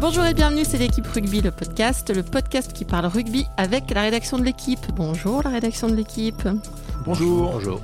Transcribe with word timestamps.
Bonjour 0.00 0.24
et 0.24 0.32
bienvenue, 0.32 0.64
c'est 0.64 0.78
l'équipe 0.78 1.06
rugby, 1.06 1.42
le 1.42 1.50
podcast, 1.50 2.10
le 2.14 2.22
podcast 2.22 2.72
qui 2.72 2.86
parle 2.86 3.04
rugby 3.04 3.46
avec 3.58 3.90
la 3.90 4.00
rédaction 4.00 4.38
de 4.38 4.44
l'équipe. 4.44 4.80
Bonjour 4.94 5.42
la 5.42 5.50
rédaction 5.50 5.88
de 5.90 5.94
l'équipe. 5.94 6.48
Bonjour. 7.04 7.52
Bonjour. 7.52 7.82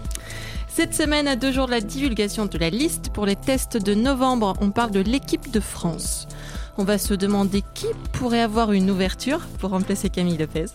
Cette 0.66 0.94
semaine, 0.94 1.29
à 1.29 1.37
deux 1.37 1.52
jours 1.52 1.66
de 1.66 1.72
la 1.72 1.82
divulgation 1.82 2.46
de 2.46 2.56
la 2.56 2.71
liste 2.71 3.10
pour 3.10 3.26
les 3.26 3.37
tests 3.37 3.76
de 3.76 3.92
novembre, 3.92 4.54
on 4.62 4.71
parle 4.71 4.92
de 4.92 5.00
l'équipe 5.00 5.50
de 5.50 5.60
France. 5.60 6.26
On 6.79 6.84
va 6.84 6.96
se 6.96 7.12
demander 7.12 7.62
qui 7.75 7.87
pourrait 8.14 8.41
avoir 8.41 8.73
une 8.73 8.91
ouverture 8.91 9.41
pour 9.59 9.71
remplacer 9.71 10.09
Camille 10.09 10.39
Lopez. 10.39 10.67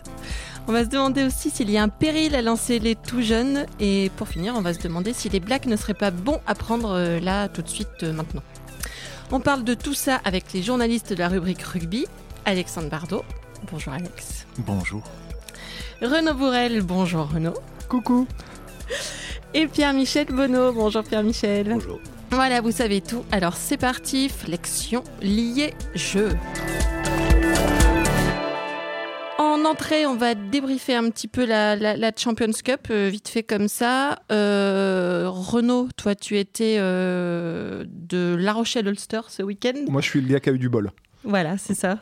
On 0.67 0.71
va 0.71 0.83
se 0.83 0.89
demander 0.89 1.23
aussi 1.23 1.49
s'il 1.49 1.71
y 1.71 1.77
a 1.77 1.81
un 1.81 1.89
péril 1.89 2.35
à 2.35 2.43
lancer 2.43 2.77
les 2.77 2.95
tout 2.95 3.23
jeunes. 3.23 3.65
Et 3.79 4.11
pour 4.15 4.27
finir, 4.27 4.53
on 4.55 4.61
va 4.61 4.75
se 4.75 4.79
demander 4.79 5.11
si 5.11 5.27
les 5.27 5.39
Blacks 5.39 5.65
ne 5.65 5.75
seraient 5.75 5.95
pas 5.95 6.11
bons 6.11 6.39
à 6.45 6.53
prendre 6.53 6.91
euh, 6.91 7.19
là 7.19 7.49
tout 7.49 7.63
de 7.63 7.67
suite 7.67 8.03
euh, 8.03 8.13
maintenant. 8.13 8.43
On 9.33 9.39
parle 9.39 9.63
de 9.63 9.73
tout 9.73 9.93
ça 9.93 10.19
avec 10.25 10.51
les 10.53 10.61
journalistes 10.61 11.11
de 11.13 11.15
la 11.15 11.29
rubrique 11.29 11.61
rugby. 11.61 12.05
Alexandre 12.45 12.89
Bardot. 12.89 13.23
Bonjour 13.71 13.93
Alex. 13.93 14.45
Bonjour. 14.57 15.03
Renaud 16.01 16.33
Bourrel. 16.33 16.81
Bonjour 16.81 17.29
Renaud. 17.31 17.53
Coucou. 17.87 18.27
Et 19.53 19.67
Pierre-Michel 19.67 20.27
Bonneau. 20.27 20.73
Bonjour 20.73 21.03
Pierre-Michel. 21.03 21.69
Bonjour. 21.69 21.99
Voilà, 22.31 22.59
vous 22.59 22.71
savez 22.71 22.99
tout. 22.99 23.23
Alors 23.31 23.55
c'est 23.55 23.77
parti, 23.77 24.27
flexion 24.27 25.03
liée 25.21 25.73
jeu. 25.95 26.31
En 29.41 29.65
entrée, 29.65 30.05
on 30.05 30.15
va 30.15 30.35
débriefer 30.35 30.93
un 30.93 31.09
petit 31.09 31.27
peu 31.27 31.47
la, 31.47 32.11
Champions 32.15 32.51
Cup, 32.63 32.89
euh, 32.91 33.09
vite 33.09 33.27
fait 33.27 33.41
comme 33.41 33.67
ça. 33.67 34.19
Euh, 34.31 35.25
Renaud, 35.27 35.89
toi, 35.97 36.13
tu 36.13 36.37
étais 36.37 36.75
euh, 36.77 37.83
de 37.87 38.35
La 38.37 38.53
Rochelle-Ulster 38.53 39.21
ce 39.29 39.41
week-end. 39.41 39.85
Moi, 39.89 40.01
je 40.01 40.09
suis 40.09 40.21
le 40.21 40.27
gars 40.27 40.39
qui 40.39 40.49
a 40.49 40.53
eu 40.53 40.59
du 40.59 40.69
bol. 40.69 40.91
Voilà, 41.23 41.57
c'est 41.57 41.73
ça 41.73 41.97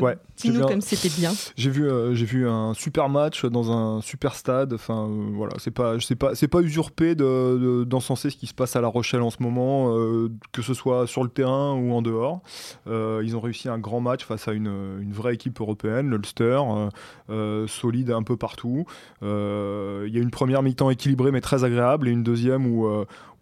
ouais, 0.00 0.16
dis-nous 0.36 0.66
comme 0.66 0.80
c'était 0.80 1.08
bien. 1.08 1.32
J'ai 1.56 1.70
vu, 1.70 1.88
euh, 1.88 2.14
j'ai 2.14 2.24
vu 2.24 2.48
un 2.48 2.74
super 2.74 3.08
match 3.08 3.44
dans 3.44 3.70
un 3.70 4.00
super 4.00 4.34
stade. 4.34 4.72
Enfin, 4.72 5.08
euh, 5.08 5.30
voilà, 5.34 5.54
c'est 5.58 5.70
pas, 5.70 5.98
c'est 6.00 6.16
pas, 6.16 6.34
c'est 6.34 6.48
pas 6.48 6.60
usurpé 6.60 7.14
de, 7.14 7.84
d'encenser 7.84 8.30
ce 8.30 8.36
qui 8.36 8.46
se 8.46 8.54
passe 8.54 8.76
à 8.76 8.80
La 8.80 8.88
Rochelle 8.88 9.22
en 9.22 9.30
ce 9.30 9.42
moment, 9.42 9.96
euh, 9.96 10.30
que 10.52 10.62
ce 10.62 10.74
soit 10.74 11.06
sur 11.06 11.22
le 11.22 11.30
terrain 11.30 11.74
ou 11.74 11.92
en 11.92 12.02
dehors. 12.02 12.42
ils 12.86 13.36
ont 13.36 13.40
réussi 13.40 13.68
un 13.68 13.78
grand 13.78 14.00
match 14.00 14.24
face 14.24 14.48
à 14.48 14.52
une, 14.52 14.98
une 15.00 15.12
vraie 15.12 15.34
équipe 15.34 15.60
européenne, 15.60 16.10
l'Ulster, 16.10 16.60
solide 17.66 18.10
un 18.10 18.22
peu 18.22 18.36
partout. 18.36 18.84
Il 19.22 19.26
y 19.26 20.18
a 20.18 20.22
une 20.22 20.30
première 20.30 20.62
mi-temps 20.62 20.90
équilibrée 20.90 21.30
mais 21.30 21.40
très 21.40 21.64
agréable 21.64 22.08
et 22.08 22.10
une 22.10 22.22
deuxième 22.22 22.66
où 22.66 22.88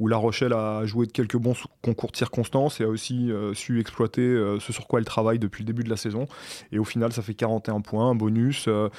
où 0.01 0.08
La 0.08 0.17
Rochelle 0.17 0.55
a 0.55 0.84
joué 0.86 1.06
de 1.06 1.12
quelques 1.12 1.36
bons 1.36 1.55
concours 1.83 2.11
de 2.11 2.17
circonstances 2.17 2.81
et 2.81 2.84
a 2.84 2.89
aussi 2.89 3.31
euh, 3.31 3.53
su 3.53 3.81
exploiter 3.81 4.23
euh, 4.23 4.58
ce 4.58 4.73
sur 4.73 4.86
quoi 4.89 4.98
elle 4.98 5.05
travaille 5.05 5.39
depuis 5.39 5.62
le 5.62 5.67
début 5.67 5.84
de 5.84 5.91
la 5.91 5.98
saison. 5.98 6.20
Et 6.73 6.79
au 6.79 6.85
final, 6.85 7.13
ça 7.13 7.23
fait 7.23 7.35
41 7.35 7.81
points, 7.81 8.11
un 8.11 8.15
bonus, 8.15 8.67
euh, 8.69 8.91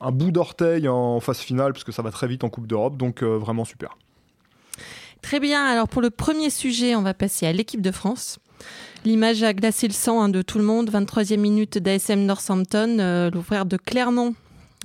un, 0.00 0.12
bout 0.12 0.30
d'orteil 0.30 0.88
en 0.88 1.20
phase 1.20 1.38
finale, 1.38 1.72
parce 1.72 1.84
que 1.84 1.92
ça 1.92 2.02
va 2.02 2.10
très 2.10 2.26
vite 2.26 2.44
en 2.44 2.48
Coupe 2.48 2.66
d'Europe, 2.66 2.96
donc 2.96 3.22
vraiment 3.22 3.64
super. 3.64 3.96
Très 5.22 5.40
bien, 5.40 5.64
alors 5.64 5.88
pour 5.88 6.02
le 6.02 6.10
premier 6.10 6.50
sujet, 6.50 6.94
on 6.94 7.02
va 7.02 7.14
passer 7.14 7.46
à 7.46 7.52
l'équipe 7.52 7.80
de 7.80 7.90
France. 7.90 8.38
L'image 9.04 9.42
a 9.42 9.52
glacé 9.54 9.88
le 9.88 9.92
sang 9.92 10.20
hein, 10.20 10.28
de 10.28 10.42
tout 10.42 10.58
le 10.58 10.64
monde. 10.64 10.90
23e 10.90 11.38
minute 11.38 11.78
d'ASM 11.78 12.20
Northampton, 12.20 13.30
l'ouvrière 13.32 13.66
de 13.66 13.76
Clermont 13.76 14.34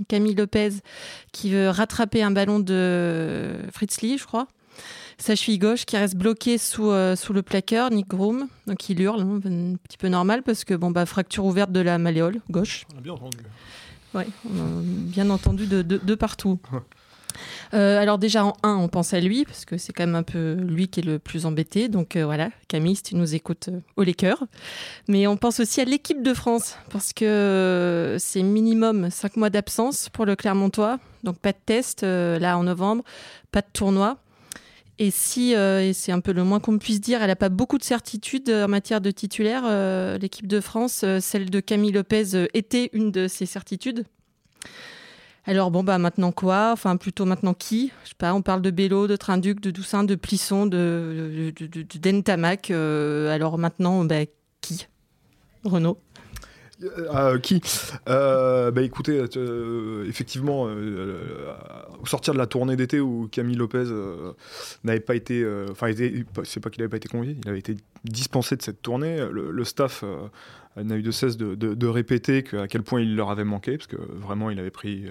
Camille 0.07 0.35
Lopez 0.35 0.69
qui 1.31 1.51
veut 1.51 1.69
rattraper 1.69 2.23
un 2.23 2.31
ballon 2.31 2.59
de 2.59 3.55
Fritz 3.71 4.01
Lee, 4.01 4.17
je 4.17 4.25
crois. 4.25 4.47
Sa 5.21 5.35
cheville 5.35 5.59
gauche 5.59 5.85
qui 5.85 5.97
reste 5.97 6.15
bloquée 6.15 6.57
sous, 6.57 6.89
euh, 6.89 7.15
sous 7.15 7.31
le 7.31 7.43
placard, 7.43 7.91
Nick 7.91 8.07
Groom. 8.07 8.47
Donc 8.67 8.89
il 8.89 8.99
hurle, 9.01 9.21
hein, 9.21 9.39
un 9.45 9.75
petit 9.75 9.97
peu 9.97 10.07
normal 10.07 10.41
parce 10.43 10.63
que 10.63 10.73
bon, 10.73 10.91
bah, 10.91 11.05
fracture 11.05 11.45
ouverte 11.45 11.71
de 11.71 11.79
la 11.79 11.97
malléole 11.97 12.41
gauche. 12.49 12.85
On 12.93 12.97
a 12.97 13.01
bien 13.01 13.13
entendu. 13.13 13.37
Oui, 14.13 14.23
bien 14.43 15.29
entendu 15.29 15.67
de, 15.67 15.81
de 15.81 16.15
partout. 16.15 16.59
Euh, 17.73 18.01
alors 18.01 18.17
déjà 18.17 18.45
en 18.45 18.53
1, 18.63 18.75
on 18.75 18.87
pense 18.87 19.13
à 19.13 19.19
lui, 19.19 19.45
parce 19.45 19.65
que 19.65 19.77
c'est 19.77 19.93
quand 19.93 20.05
même 20.05 20.15
un 20.15 20.23
peu 20.23 20.53
lui 20.53 20.87
qui 20.87 20.99
est 20.99 21.03
le 21.03 21.19
plus 21.19 21.45
embêté. 21.45 21.87
Donc 21.87 22.15
euh, 22.15 22.25
voilà, 22.25 22.49
Camille, 22.67 22.95
si 22.95 23.03
tu 23.03 23.15
nous 23.15 23.35
écoutes, 23.35 23.69
euh, 23.69 23.79
au 23.95 24.03
les 24.03 24.13
cœurs. 24.13 24.43
Mais 25.07 25.27
on 25.27 25.37
pense 25.37 25.59
aussi 25.59 25.81
à 25.81 25.85
l'équipe 25.85 26.21
de 26.21 26.33
France, 26.33 26.77
parce 26.89 27.13
que 27.13 28.17
c'est 28.19 28.43
minimum 28.43 29.09
5 29.09 29.37
mois 29.37 29.49
d'absence 29.49 30.09
pour 30.09 30.25
le 30.25 30.35
Clermontois. 30.35 30.99
Donc 31.23 31.37
pas 31.37 31.51
de 31.51 31.57
test 31.65 32.03
là 32.03 32.57
en 32.57 32.63
novembre, 32.63 33.03
pas 33.51 33.61
de 33.61 33.67
tournoi. 33.71 34.17
Et 35.03 35.09
si, 35.09 35.53
et 35.53 35.93
c'est 35.93 36.11
un 36.11 36.19
peu 36.19 36.31
le 36.31 36.43
moins 36.43 36.59
qu'on 36.59 36.77
puisse 36.77 37.01
dire, 37.01 37.23
elle 37.23 37.29
n'a 37.29 37.35
pas 37.35 37.49
beaucoup 37.49 37.79
de 37.79 37.83
certitudes 37.83 38.51
en 38.51 38.67
matière 38.67 39.01
de 39.01 39.09
titulaire, 39.09 39.63
l'équipe 40.19 40.45
de 40.45 40.59
France, 40.59 41.03
celle 41.19 41.49
de 41.49 41.59
Camille 41.59 41.91
Lopez 41.91 42.45
était 42.53 42.91
une 42.93 43.09
de 43.09 43.27
ses 43.27 43.47
certitudes. 43.47 44.05
Alors 45.45 45.71
bon 45.71 45.83
bah 45.83 45.97
maintenant 45.97 46.31
quoi? 46.31 46.69
Enfin 46.71 46.97
plutôt 46.97 47.25
maintenant 47.25 47.55
qui? 47.55 47.91
Je 48.03 48.09
sais 48.09 48.15
pas. 48.15 48.33
On 48.35 48.43
parle 48.43 48.61
de 48.61 48.69
Bello, 48.69 49.07
de 49.07 49.15
Trinduc, 49.15 49.59
de 49.59 49.71
Doussin, 49.71 50.03
de 50.03 50.13
Plisson, 50.13 50.67
de, 50.67 51.51
de, 51.57 51.97
d'Entamac. 51.97 52.69
Euh, 52.69 53.33
alors 53.33 53.57
maintenant 53.57 54.05
bah, 54.05 54.25
qui? 54.61 54.87
Renault 55.63 55.97
euh, 56.83 57.33
euh, 57.33 57.39
qui 57.39 57.61
bah 58.05 58.81
écoutez, 58.81 59.23
effectivement, 60.07 60.63
au 60.63 62.05
sortir 62.05 62.33
de 62.33 62.39
la 62.39 62.47
tournée 62.47 62.75
d'été 62.75 62.99
où 62.99 63.27
Camille 63.31 63.55
Lopez 63.55 63.85
n'avait 64.83 64.99
pas 64.99 65.15
été, 65.15 65.45
enfin, 65.69 65.91
c'est 66.43 66.59
pas 66.59 66.69
qu'il 66.69 66.81
n'avait 66.81 66.89
pas 66.89 66.97
été 66.97 67.09
convié, 67.09 67.37
il 67.41 67.49
avait 67.49 67.59
été 67.59 67.77
dispensé 68.03 68.55
de 68.55 68.61
cette 68.61 68.81
tournée. 68.81 69.19
Le, 69.31 69.63
staff 69.63 70.03
n'a 70.75 70.95
eu 70.95 71.03
de 71.03 71.11
cesse 71.11 71.37
de, 71.37 71.87
répéter 71.87 72.43
à 72.53 72.67
quel 72.67 72.83
point 72.83 73.01
il 73.01 73.15
leur 73.15 73.29
avait 73.29 73.43
manqué, 73.43 73.77
parce 73.77 73.87
que 73.87 73.97
vraiment, 73.97 74.49
il 74.49 74.59
avait 74.59 74.71
pris, 74.71 75.05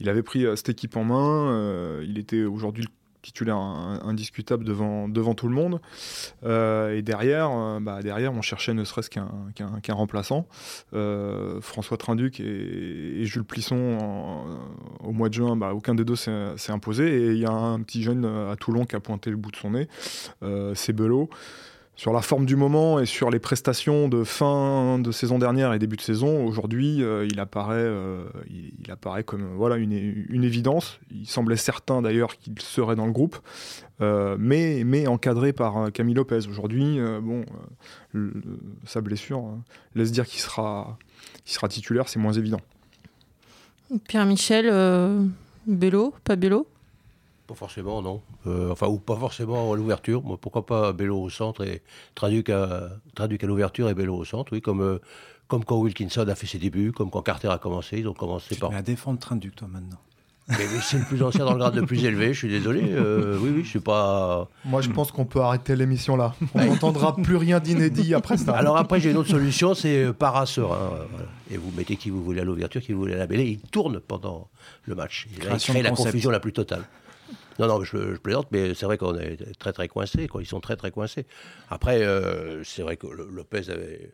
il 0.00 0.08
avait 0.08 0.22
pris 0.22 0.46
euh, 0.46 0.56
cette 0.56 0.68
équipe 0.68 0.96
en 0.96 1.04
main. 1.04 1.52
Euh, 1.52 2.04
il 2.06 2.18
était 2.18 2.44
aujourd'hui 2.44 2.84
le 2.84 2.90
titulaire 3.22 3.56
indiscutable 3.56 4.64
devant, 4.64 5.08
devant 5.08 5.34
tout 5.34 5.48
le 5.48 5.54
monde. 5.54 5.80
Euh, 6.44 6.96
et 6.96 7.02
derrière, 7.02 7.78
bah, 7.80 8.02
derrière, 8.02 8.32
on 8.32 8.42
cherchait 8.42 8.74
ne 8.74 8.84
serait-ce 8.84 9.10
qu'un 9.10 9.94
remplaçant. 9.94 10.46
François 11.60 11.96
Trinduc 11.96 12.40
et, 12.40 13.24
Jules 13.24 13.44
Plisson, 13.44 13.98
au 15.00 15.12
mois 15.12 15.28
de 15.28 15.34
juin, 15.34 15.56
bah, 15.56 15.72
aucun 15.74 15.94
des 15.94 16.04
deux 16.04 16.16
s'est 16.16 16.72
imposé. 16.72 17.08
Et 17.08 17.32
il 17.32 17.38
y 17.38 17.46
a 17.46 17.52
un 17.52 17.80
petit 17.82 18.02
jeune 18.02 18.24
à 18.24 18.56
Toulon 18.56 18.84
qui 18.84 18.96
a 18.96 19.00
pointé 19.00 19.30
le 19.30 19.36
bout 19.36 19.50
de 19.50 19.56
son 19.56 19.70
nez, 19.70 19.88
c'est 20.74 20.92
Belot 20.92 21.28
sur 21.98 22.12
la 22.12 22.22
forme 22.22 22.46
du 22.46 22.54
moment 22.54 23.00
et 23.00 23.06
sur 23.06 23.28
les 23.28 23.40
prestations 23.40 24.08
de 24.08 24.22
fin 24.22 25.00
de 25.00 25.10
saison 25.10 25.36
dernière 25.36 25.72
et 25.72 25.80
début 25.80 25.96
de 25.96 26.00
saison, 26.00 26.46
aujourd'hui, 26.46 27.02
euh, 27.02 27.26
il, 27.28 27.40
apparaît, 27.40 27.74
euh, 27.74 28.22
il, 28.48 28.88
apparaît 28.92 29.24
comme 29.24 29.56
voilà, 29.56 29.78
une, 29.78 29.90
une, 29.92 30.44
évidence. 30.44 31.00
Il 31.10 31.26
semblait 31.26 31.56
certain 31.56 32.00
d'ailleurs 32.00 32.36
qu'il 32.38 32.56
serait 32.60 32.94
dans 32.94 33.04
le 33.04 33.10
groupe, 33.10 33.36
euh, 34.00 34.36
mais, 34.38 34.84
mais 34.86 35.08
encadré 35.08 35.52
par 35.52 35.90
Camille 35.92 36.14
Lopez. 36.14 36.46
Aujourd'hui, 36.48 37.00
bon, 37.20 37.44
sa 38.84 39.00
blessure 39.00 39.42
laisse 39.96 40.12
dire 40.12 40.24
qu'il 40.24 40.38
sera, 40.38 40.98
sera 41.44 41.66
titulaire, 41.66 42.08
c'est 42.08 42.20
moins 42.20 42.32
évident. 42.32 42.60
Pierre-Michel, 44.06 44.70
Bello, 45.66 46.14
pas 46.22 46.36
Bello? 46.36 46.68
Pas 47.48 47.54
forcément, 47.54 48.02
non. 48.02 48.20
Euh, 48.46 48.70
enfin, 48.70 48.86
ou 48.88 48.98
pas 48.98 49.16
forcément 49.16 49.72
à 49.72 49.76
l'ouverture. 49.76 50.22
Pourquoi 50.38 50.66
pas 50.66 50.92
Bello 50.92 51.18
au 51.18 51.30
centre 51.30 51.64
et 51.64 51.82
Traduc 52.14 52.50
à, 52.50 52.90
à 53.18 53.26
l'ouverture 53.46 53.88
et 53.88 53.94
Bello 53.94 54.16
au 54.16 54.24
centre, 54.24 54.52
oui, 54.52 54.60
comme, 54.60 54.82
euh, 54.82 54.98
comme 55.48 55.64
quand 55.64 55.78
Wilkinson 55.78 56.28
a 56.28 56.34
fait 56.34 56.46
ses 56.46 56.58
débuts, 56.58 56.92
comme 56.92 57.10
quand 57.10 57.22
Carter 57.22 57.48
a 57.48 57.56
commencé. 57.56 57.98
Ils 57.98 58.06
ont 58.06 58.12
commencé 58.12 58.54
tu 58.54 58.60
par. 58.60 58.72
à 58.72 58.82
défendre 58.82 59.18
Traduc, 59.18 59.56
toi, 59.56 59.66
maintenant. 59.66 59.96
Mais, 60.50 60.56
c'est 60.82 60.98
le 60.98 61.04
plus 61.04 61.22
ancien 61.22 61.44
dans 61.44 61.52
le 61.52 61.58
grade 61.58 61.74
le 61.74 61.84
plus 61.84 62.04
élevé, 62.04 62.32
je 62.32 62.38
suis 62.38 62.48
désolé. 62.48 62.82
Euh, 62.84 63.38
oui, 63.40 63.50
oui, 63.54 63.64
je 63.64 63.68
suis 63.68 63.80
pas. 63.80 64.48
Moi, 64.64 64.80
je 64.80 64.88
pense 64.88 65.10
qu'on 65.10 65.26
peut 65.26 65.40
arrêter 65.40 65.76
l'émission 65.76 66.16
là. 66.16 66.34
On 66.54 66.64
n'entendra 66.64 67.14
plus 67.16 67.36
rien 67.36 67.60
d'inédit 67.60 68.14
après 68.14 68.38
ça. 68.38 68.52
Alors 68.52 68.78
après, 68.78 68.98
j'ai 68.98 69.10
une 69.10 69.18
autre 69.18 69.28
solution, 69.28 69.74
c'est 69.74 70.10
Paraseur. 70.12 70.78
Et 71.50 71.58
vous 71.58 71.70
mettez 71.76 71.96
qui 71.96 72.08
vous 72.08 72.22
voulez 72.24 72.40
à 72.40 72.44
l'ouverture, 72.44 72.80
qui 72.80 72.94
vous 72.94 73.00
voulez 73.00 73.14
à 73.14 73.18
la 73.18 73.26
mêlée. 73.26 73.58
Il 73.62 73.70
tourne 73.70 74.00
pendant 74.00 74.48
le 74.86 74.94
match. 74.94 75.28
Il 75.32 75.38
crée 75.38 75.82
la 75.82 75.90
confusion 75.90 76.30
la 76.30 76.40
plus 76.40 76.52
totale. 76.54 76.84
Non, 77.58 77.66
non, 77.66 77.82
je, 77.82 78.16
plaisante, 78.18 78.48
mais 78.52 78.74
c'est 78.74 78.86
vrai 78.86 78.98
qu'on 78.98 79.16
est 79.16 79.58
très 79.58 79.72
très 79.72 79.88
coincés, 79.88 80.28
quoi. 80.28 80.42
Ils 80.42 80.46
sont 80.46 80.60
très 80.60 80.76
très 80.76 80.90
coincés. 80.90 81.26
Après, 81.70 82.02
euh, 82.02 82.62
c'est 82.62 82.82
vrai 82.82 82.96
que 82.96 83.06
Lopez 83.06 83.70
avait 83.70 84.12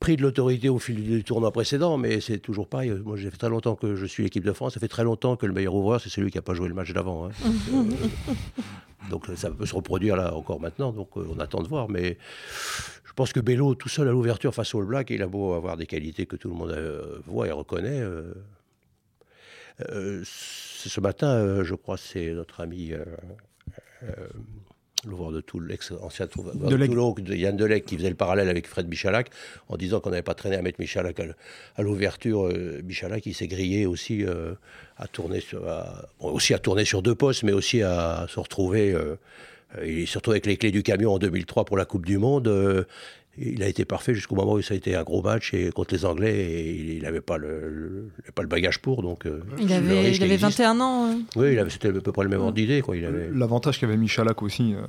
pris 0.00 0.16
de 0.16 0.22
l'autorité 0.22 0.68
au 0.68 0.78
fil 0.78 1.02
du 1.02 1.24
tournoi 1.24 1.52
précédent, 1.52 1.96
mais 1.96 2.20
c'est 2.20 2.38
toujours 2.38 2.68
pareil. 2.68 2.90
Moi, 3.04 3.16
j'ai 3.16 3.30
fait 3.30 3.36
très 3.36 3.48
longtemps 3.48 3.76
que 3.76 3.94
je 3.94 4.04
suis 4.04 4.24
l'équipe 4.24 4.44
de 4.44 4.52
France. 4.52 4.74
Ça 4.74 4.80
fait 4.80 4.88
très 4.88 5.04
longtemps 5.04 5.36
que 5.36 5.46
le 5.46 5.52
meilleur 5.52 5.74
ouvreur, 5.74 6.00
c'est 6.00 6.10
celui 6.10 6.30
qui 6.30 6.38
n'a 6.38 6.42
pas 6.42 6.54
joué 6.54 6.68
le 6.68 6.74
match 6.74 6.92
d'avant. 6.92 7.28
Hein. 7.28 7.30
donc, 9.10 9.26
ça 9.36 9.50
peut 9.50 9.64
se 9.64 9.74
reproduire 9.74 10.16
là 10.16 10.34
encore 10.34 10.60
maintenant. 10.60 10.92
Donc, 10.92 11.10
euh, 11.16 11.26
on 11.34 11.38
attend 11.38 11.62
de 11.62 11.68
voir. 11.68 11.88
Mais 11.88 12.18
je 13.04 13.12
pense 13.14 13.32
que 13.32 13.40
Bello, 13.40 13.74
tout 13.74 13.88
seul 13.88 14.08
à 14.08 14.10
l'ouverture 14.10 14.52
face 14.52 14.74
au 14.74 14.82
Black, 14.82 15.10
il 15.10 15.22
a 15.22 15.26
beau 15.26 15.54
avoir 15.54 15.76
des 15.76 15.86
qualités 15.86 16.26
que 16.26 16.36
tout 16.36 16.48
le 16.48 16.54
monde 16.54 16.72
euh, 16.72 17.20
voit 17.26 17.46
et 17.46 17.52
reconnaît 17.52 18.02
ce 19.78 21.00
matin, 21.00 21.28
euh, 21.28 21.64
je 21.64 21.74
crois, 21.74 21.96
c'est 21.96 22.32
notre 22.32 22.60
ami 22.60 22.92
euh, 22.92 23.04
euh, 24.04 24.28
l'ouvreur 25.06 25.32
de 25.32 25.40
Toulon, 25.40 25.66
l'ex-ancien 25.66 26.26
de 26.26 26.30
Toulon, 26.30 27.14
Yann 27.28 27.56
Delec, 27.56 27.84
qui 27.84 27.96
faisait 27.96 28.10
le 28.10 28.14
parallèle 28.14 28.48
avec 28.48 28.66
Fred 28.66 28.88
Michalak, 28.88 29.30
en 29.68 29.76
disant 29.76 30.00
qu'on 30.00 30.10
n'avait 30.10 30.22
pas 30.22 30.34
traîné 30.34 30.56
à 30.56 30.62
mettre 30.62 30.80
Michalak 30.80 31.20
à, 31.76 31.82
l'ouverture. 31.82 32.46
Euh, 32.46 32.80
Michalak, 32.84 33.26
il 33.26 33.34
s'est 33.34 33.48
grillé 33.48 33.86
aussi 33.86 34.24
euh, 34.24 34.54
à 34.96 35.08
tourner 35.08 35.40
sur, 35.40 35.62
aussi 36.20 36.54
à 36.54 36.58
tourner 36.58 36.84
sur 36.84 37.02
deux 37.02 37.14
postes, 37.14 37.42
mais 37.42 37.52
aussi 37.52 37.82
à 37.82 38.26
se 38.28 38.38
retrouver. 38.38 38.92
Euh, 38.92 39.16
il 39.84 40.00
est 40.00 40.06
surtout 40.06 40.32
avec 40.32 40.46
les 40.46 40.56
clés 40.56 40.70
du 40.70 40.82
camion 40.82 41.14
en 41.14 41.18
2003 41.18 41.64
pour 41.64 41.76
la 41.76 41.84
Coupe 41.84 42.04
du 42.04 42.18
Monde 42.18 42.86
il 43.38 43.62
a 43.62 43.68
été 43.68 43.84
parfait 43.84 44.14
jusqu'au 44.14 44.34
moment 44.34 44.52
où 44.52 44.62
ça 44.62 44.74
a 44.74 44.76
été 44.76 44.94
un 44.94 45.02
gros 45.04 45.22
match 45.22 45.54
et 45.54 45.70
contre 45.70 45.94
les 45.94 46.04
Anglais 46.04 46.34
et 46.34 46.96
il 46.96 47.02
n'avait 47.02 47.22
pas 47.22 47.38
le, 47.38 48.10
pas 48.34 48.42
le 48.42 48.48
bagage 48.48 48.78
pour. 48.80 49.02
Donc, 49.02 49.24
euh, 49.24 49.40
il 49.58 49.72
avait, 49.72 50.14
il 50.14 50.22
avait 50.22 50.36
21 50.36 50.80
ans. 50.80 51.06
Hein. 51.06 51.20
Oui, 51.36 51.56
c'était 51.70 51.88
à 51.88 51.92
peu 51.92 52.12
près 52.12 52.24
le 52.24 52.28
même 52.30 52.40
ordre 52.40 52.52
d'idée. 52.52 52.82
L'avantage 53.32 53.80
qu'avait 53.80 53.96
Michalak 53.96 54.42
aussi, 54.42 54.74
euh, 54.74 54.82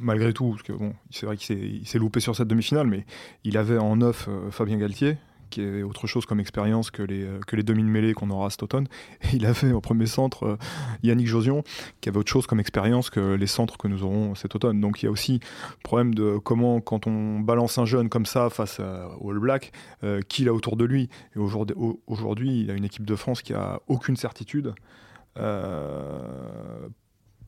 malgré 0.00 0.32
tout, 0.32 0.50
parce 0.50 0.62
que 0.62 0.72
bon, 0.72 0.94
c'est 1.10 1.26
vrai 1.26 1.36
qu'il 1.36 1.86
s'est 1.86 1.98
loupé 1.98 2.20
sur 2.20 2.34
cette 2.34 2.48
demi-finale, 2.48 2.86
mais 2.86 3.04
il 3.44 3.58
avait 3.58 3.78
en 3.78 3.96
neuf 3.96 4.28
euh, 4.28 4.50
Fabien 4.50 4.78
Galtier, 4.78 5.18
qui 5.50 5.62
est 5.62 5.82
autre 5.82 6.06
chose 6.06 6.26
comme 6.26 6.40
expérience 6.40 6.90
que 6.90 7.02
les, 7.02 7.24
euh, 7.24 7.40
que 7.46 7.56
les 7.56 7.62
demi-mêlées 7.62 8.14
qu'on 8.14 8.30
aura 8.30 8.50
cet 8.50 8.62
automne. 8.62 8.86
Et 9.22 9.36
il 9.36 9.46
avait 9.46 9.72
au 9.72 9.80
premier 9.80 10.06
centre 10.06 10.44
euh, 10.44 10.56
Yannick 11.02 11.26
Josion, 11.26 11.62
qui 12.00 12.08
avait 12.08 12.18
autre 12.18 12.30
chose 12.30 12.46
comme 12.46 12.60
expérience 12.60 13.10
que 13.10 13.34
les 13.34 13.46
centres 13.46 13.76
que 13.76 13.88
nous 13.88 14.02
aurons 14.02 14.34
cet 14.34 14.54
automne. 14.54 14.80
Donc 14.80 15.02
il 15.02 15.06
y 15.06 15.08
a 15.08 15.10
aussi 15.10 15.40
le 15.40 15.82
problème 15.82 16.14
de 16.14 16.38
comment, 16.38 16.80
quand 16.80 17.06
on 17.06 17.40
balance 17.40 17.78
un 17.78 17.84
jeune 17.84 18.08
comme 18.08 18.26
ça 18.26 18.50
face 18.50 18.80
au 18.80 19.30
All 19.30 19.38
Black, 19.38 19.72
euh, 20.04 20.20
qui 20.28 20.42
il 20.42 20.48
a 20.48 20.54
autour 20.54 20.76
de 20.76 20.84
lui. 20.84 21.08
Et 21.34 21.38
aujourd'hui, 21.38 22.60
il 22.60 22.70
a 22.70 22.74
une 22.74 22.84
équipe 22.84 23.04
de 23.04 23.16
France 23.16 23.42
qui 23.42 23.54
a 23.54 23.80
aucune 23.88 24.16
certitude 24.16 24.72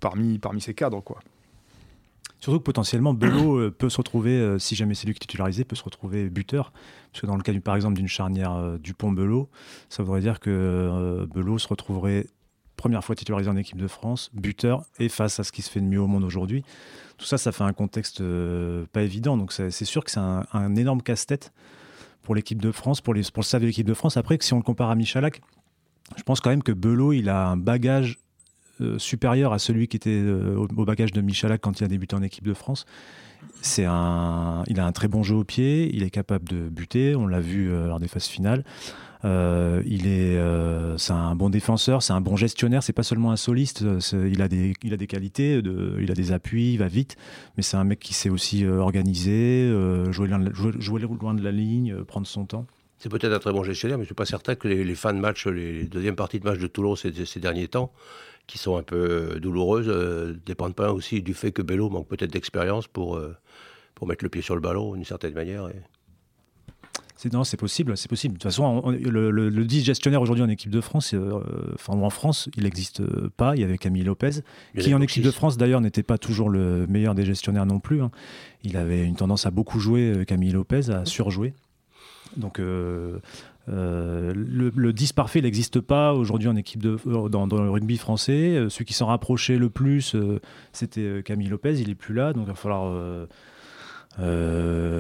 parmi, 0.00 0.38
parmi 0.38 0.61
ses 0.61 0.75
cadres. 0.75 1.00
quoi. 1.02 1.20
Surtout 2.41 2.59
que 2.59 2.65
potentiellement, 2.65 3.13
Belot 3.13 3.59
euh, 3.59 3.71
peut 3.71 3.91
se 3.91 3.99
retrouver, 3.99 4.33
euh, 4.33 4.59
si 4.59 4.75
jamais 4.75 4.95
c'est 4.95 5.07
lui 5.07 5.13
qui 5.13 5.19
est 5.19 5.27
titularisé, 5.27 5.65
peut 5.65 5.77
se 5.77 5.85
retrouver 5.85 6.31
buteur. 6.31 6.73
Parce 7.13 7.21
que 7.21 7.27
dans 7.27 7.37
le 7.37 7.43
cas, 7.43 7.53
par 7.61 7.77
exemple, 7.77 7.97
d'une 7.97 8.09
charnière 8.09 8.53
euh, 8.53 8.79
Dupont-Belot, 8.79 9.51
ça 9.91 10.03
voudrait 10.03 10.23
dire 10.23 10.41
que 10.41 11.27
Belot 11.35 11.59
se 11.59 11.69
retrouverait 11.69 12.27
première 12.77 13.05
fois 13.05 13.15
titularisé 13.15 13.51
en 13.51 13.57
équipe 13.59 13.77
de 13.77 13.87
France, 13.87 14.31
buteur, 14.33 14.85
et 14.99 15.11
face 15.11 15.39
à 15.39 15.45
ce 15.45 15.53
qui 15.53 15.61
se 15.61 15.71
fait 15.71 15.81
de 15.81 15.85
mieux 15.85 16.01
au 16.01 16.07
monde 16.07 16.25
aujourd'hui. 16.25 16.65
Tout 17.19 17.27
ça, 17.27 17.37
ça 17.37 17.53
fait 17.53 17.65
un 17.65 17.75
contexte 17.75 18.23
pas 18.93 19.03
évident. 19.03 19.37
Donc 19.37 19.53
c'est 19.53 19.85
sûr 19.85 20.03
que 20.03 20.11
c'est 20.11 20.19
un, 20.19 20.77
énorme 20.77 21.03
casse-tête 21.03 21.53
pour 22.23 22.35
l'équipe 22.35 22.63
de 22.63 22.73
France, 22.73 23.03
pour, 23.03 23.13
pour 23.13 23.43
le 23.43 23.45
staff 23.45 23.61
de 23.61 23.67
l'équipe 23.67 23.87
de 23.87 23.93
France. 23.93 24.17
Après, 24.17 24.39
si 24.41 24.55
on 24.55 24.57
le 24.57 24.63
compare 24.63 24.89
à 24.89 24.95
Michalak, 24.95 25.43
je 26.17 26.23
pense 26.23 26.41
quand 26.41 26.49
même 26.49 26.63
que 26.63 26.73
Belot, 26.73 27.13
il 27.13 27.29
a 27.29 27.49
un 27.49 27.59
bagage 27.59 28.19
euh, 28.81 28.99
supérieur 28.99 29.53
à 29.53 29.59
celui 29.59 29.88
qui 29.88 29.97
était 29.97 30.11
euh, 30.11 30.56
au, 30.56 30.85
bagage 30.85 31.12
de 31.12 31.21
Michalak 31.21 31.61
quand 31.61 31.81
il 31.81 31.85
a 31.85 31.88
débuté 31.88 32.17
en 32.17 32.23
équipe 32.23 32.44
de 32.44 32.55
France. 32.55 32.87
C'est 33.62 33.85
un, 33.87 34.65
il 34.67 34.81
a 34.81 34.87
un 34.87 34.93
très 34.93 35.09
bon 35.09 35.23
jeu 35.23 35.35
au 35.35 35.44
pied, 35.44 35.94
il 35.94 36.03
est 36.03 36.11
capable 36.11 36.49
de 36.49 36.69
buter, 36.69 37.15
on 37.17 37.27
l'a 37.27 37.41
vu 37.41 37.71
euh, 37.71 37.87
lors 37.87 38.00
des 38.00 38.09
phases 38.09 38.27
finales. 38.27 38.65
il 39.25 40.06
est, 40.06 40.38
c'est 40.99 41.12
un 41.12 41.35
bon 41.35 41.50
défenseur, 41.50 42.03
c'est 42.03 42.12
un 42.12 42.21
bon 42.21 42.37
gestionnaire. 42.37 42.82
C'est 42.82 42.93
pas 42.93 43.03
seulement 43.03 43.32
un 43.32 43.37
soliste. 43.37 43.85
Il 44.12 44.43
a 44.43 44.49
des, 44.49 44.75
il 44.83 44.94
a 44.94 44.97
des 44.97 45.06
qualités, 45.06 45.61
il 46.00 46.11
a 46.11 46.15
des 46.15 46.33
appuis, 46.33 46.73
il 46.73 46.79
va 46.79 46.88
vite. 46.88 47.17
Mais 47.56 47.62
c'est 47.62 47.76
un 47.76 47.85
mec 47.85 47.99
qui 47.99 48.15
sait 48.15 48.31
aussi 48.31 48.67
organiser, 48.67 49.71
jouer, 50.11 50.29
jouer, 50.79 51.00
loin 51.00 51.35
de 51.35 51.43
la 51.43 51.53
ligne, 51.53 52.03
prendre 52.05 52.26
son 52.26 52.47
temps. 52.47 52.67
C'est 53.00 53.08
peut-être 53.08 53.32
un 53.32 53.38
très 53.38 53.52
bon 53.52 53.64
gestionnaire, 53.64 53.97
mais 53.97 54.05
je 54.05 54.08
suis 54.08 54.14
pas 54.14 54.26
certain 54.26 54.55
que 54.55 54.69
les, 54.69 54.94
fans 54.94 55.14
de 55.14 55.19
match, 55.19 55.47
les, 55.47 55.85
deuxièmes 55.85 56.17
parties 56.17 56.38
de 56.38 56.44
match 56.44 56.58
de 56.58 56.67
Toulon 56.67 56.97
ces, 56.97 57.25
ces 57.25 57.41
derniers 57.41 57.67
temps, 57.67 57.93
qui 58.47 58.58
sont 58.58 58.76
un 58.76 58.82
peu 58.82 59.41
douloureuses 59.41 59.88
ne 59.88 59.93
euh, 59.93 60.35
dépendent 60.44 60.75
pas 60.75 60.93
aussi 60.93 61.23
du 61.23 61.32
fait 61.32 61.50
que 61.50 61.62
Bello 61.62 61.88
manque 61.88 62.08
peut-être 62.08 62.31
d'expérience 62.31 62.88
pour, 62.88 63.17
euh, 63.17 63.35
pour 63.94 64.06
mettre 64.06 64.23
le 64.23 64.29
pied 64.29 64.43
sur 64.43 64.55
le 64.55 64.61
ballon 64.61 64.94
d'une 64.94 65.05
certaine 65.06 65.32
manière. 65.32 65.69
Et... 65.69 65.81
C'est, 67.17 67.32
non, 67.32 67.43
c'est 67.43 67.56
possible, 67.56 67.97
c'est 67.97 68.08
possible. 68.08 68.35
De 68.35 68.38
toute 68.38 68.50
façon, 68.50 68.91
le, 68.91 69.31
le, 69.31 69.64
10 69.64 69.82
gestionnaire 69.85 70.20
aujourd'hui 70.20 70.44
en 70.44 70.49
équipe 70.50 70.70
de 70.70 70.81
France, 70.82 71.14
euh, 71.14 71.41
enfin 71.75 71.94
en 71.94 72.11
France, 72.11 72.50
il 72.55 72.64
n'existe 72.64 73.02
pas. 73.31 73.56
Il 73.56 73.62
y 73.62 73.64
avait 73.64 73.79
Camille 73.79 74.05
Lopez, 74.05 74.43
qui 74.79 74.93
en 74.93 75.00
équipe 75.00 75.23
de 75.23 75.31
France 75.31 75.56
d'ailleurs 75.56 75.81
n'était 75.81 76.02
pas 76.02 76.19
toujours 76.19 76.50
le 76.50 76.87
meilleur 76.87 77.14
des 77.14 77.25
gestionnaires 77.25 77.67
non 77.67 77.81
plus. 77.81 78.02
Hein. 78.02 78.11
Il 78.62 78.76
avait 78.76 79.05
une 79.05 79.17
tendance 79.17 79.47
à 79.47 79.50
beaucoup 79.50 79.81
jouer, 79.81 80.25
Camille 80.26 80.52
Lopez, 80.52 80.91
à 80.91 81.06
surjouer. 81.06 81.55
Donc 82.37 82.61
euh, 83.69 84.32
le, 84.35 84.93
10 84.93 85.12
parfait, 85.12 85.41
n'existe 85.41 85.81
pas 85.81 86.12
aujourd'hui 86.12 86.49
en 86.49 86.56
équipe 86.56 86.85
euh, 86.85 87.29
dans, 87.29 87.47
le 87.47 87.71
rugby 87.71 87.99
français. 87.99 88.56
Euh, 88.56 88.69
celui 88.69 88.85
qui 88.85 88.94
s'en 88.94 89.06
rapprochait 89.06 89.59
le 89.59 89.71
plus, 89.71 90.17
c'était 90.73 91.23
Camille 91.25 91.49
Lopez. 91.49 91.81
Il 91.81 91.91
est 91.91 91.94
plus 91.94 92.15
là, 92.15 92.32
donc 92.32 92.44
il 92.47 92.49
va 92.49 92.55
falloir 92.55 93.27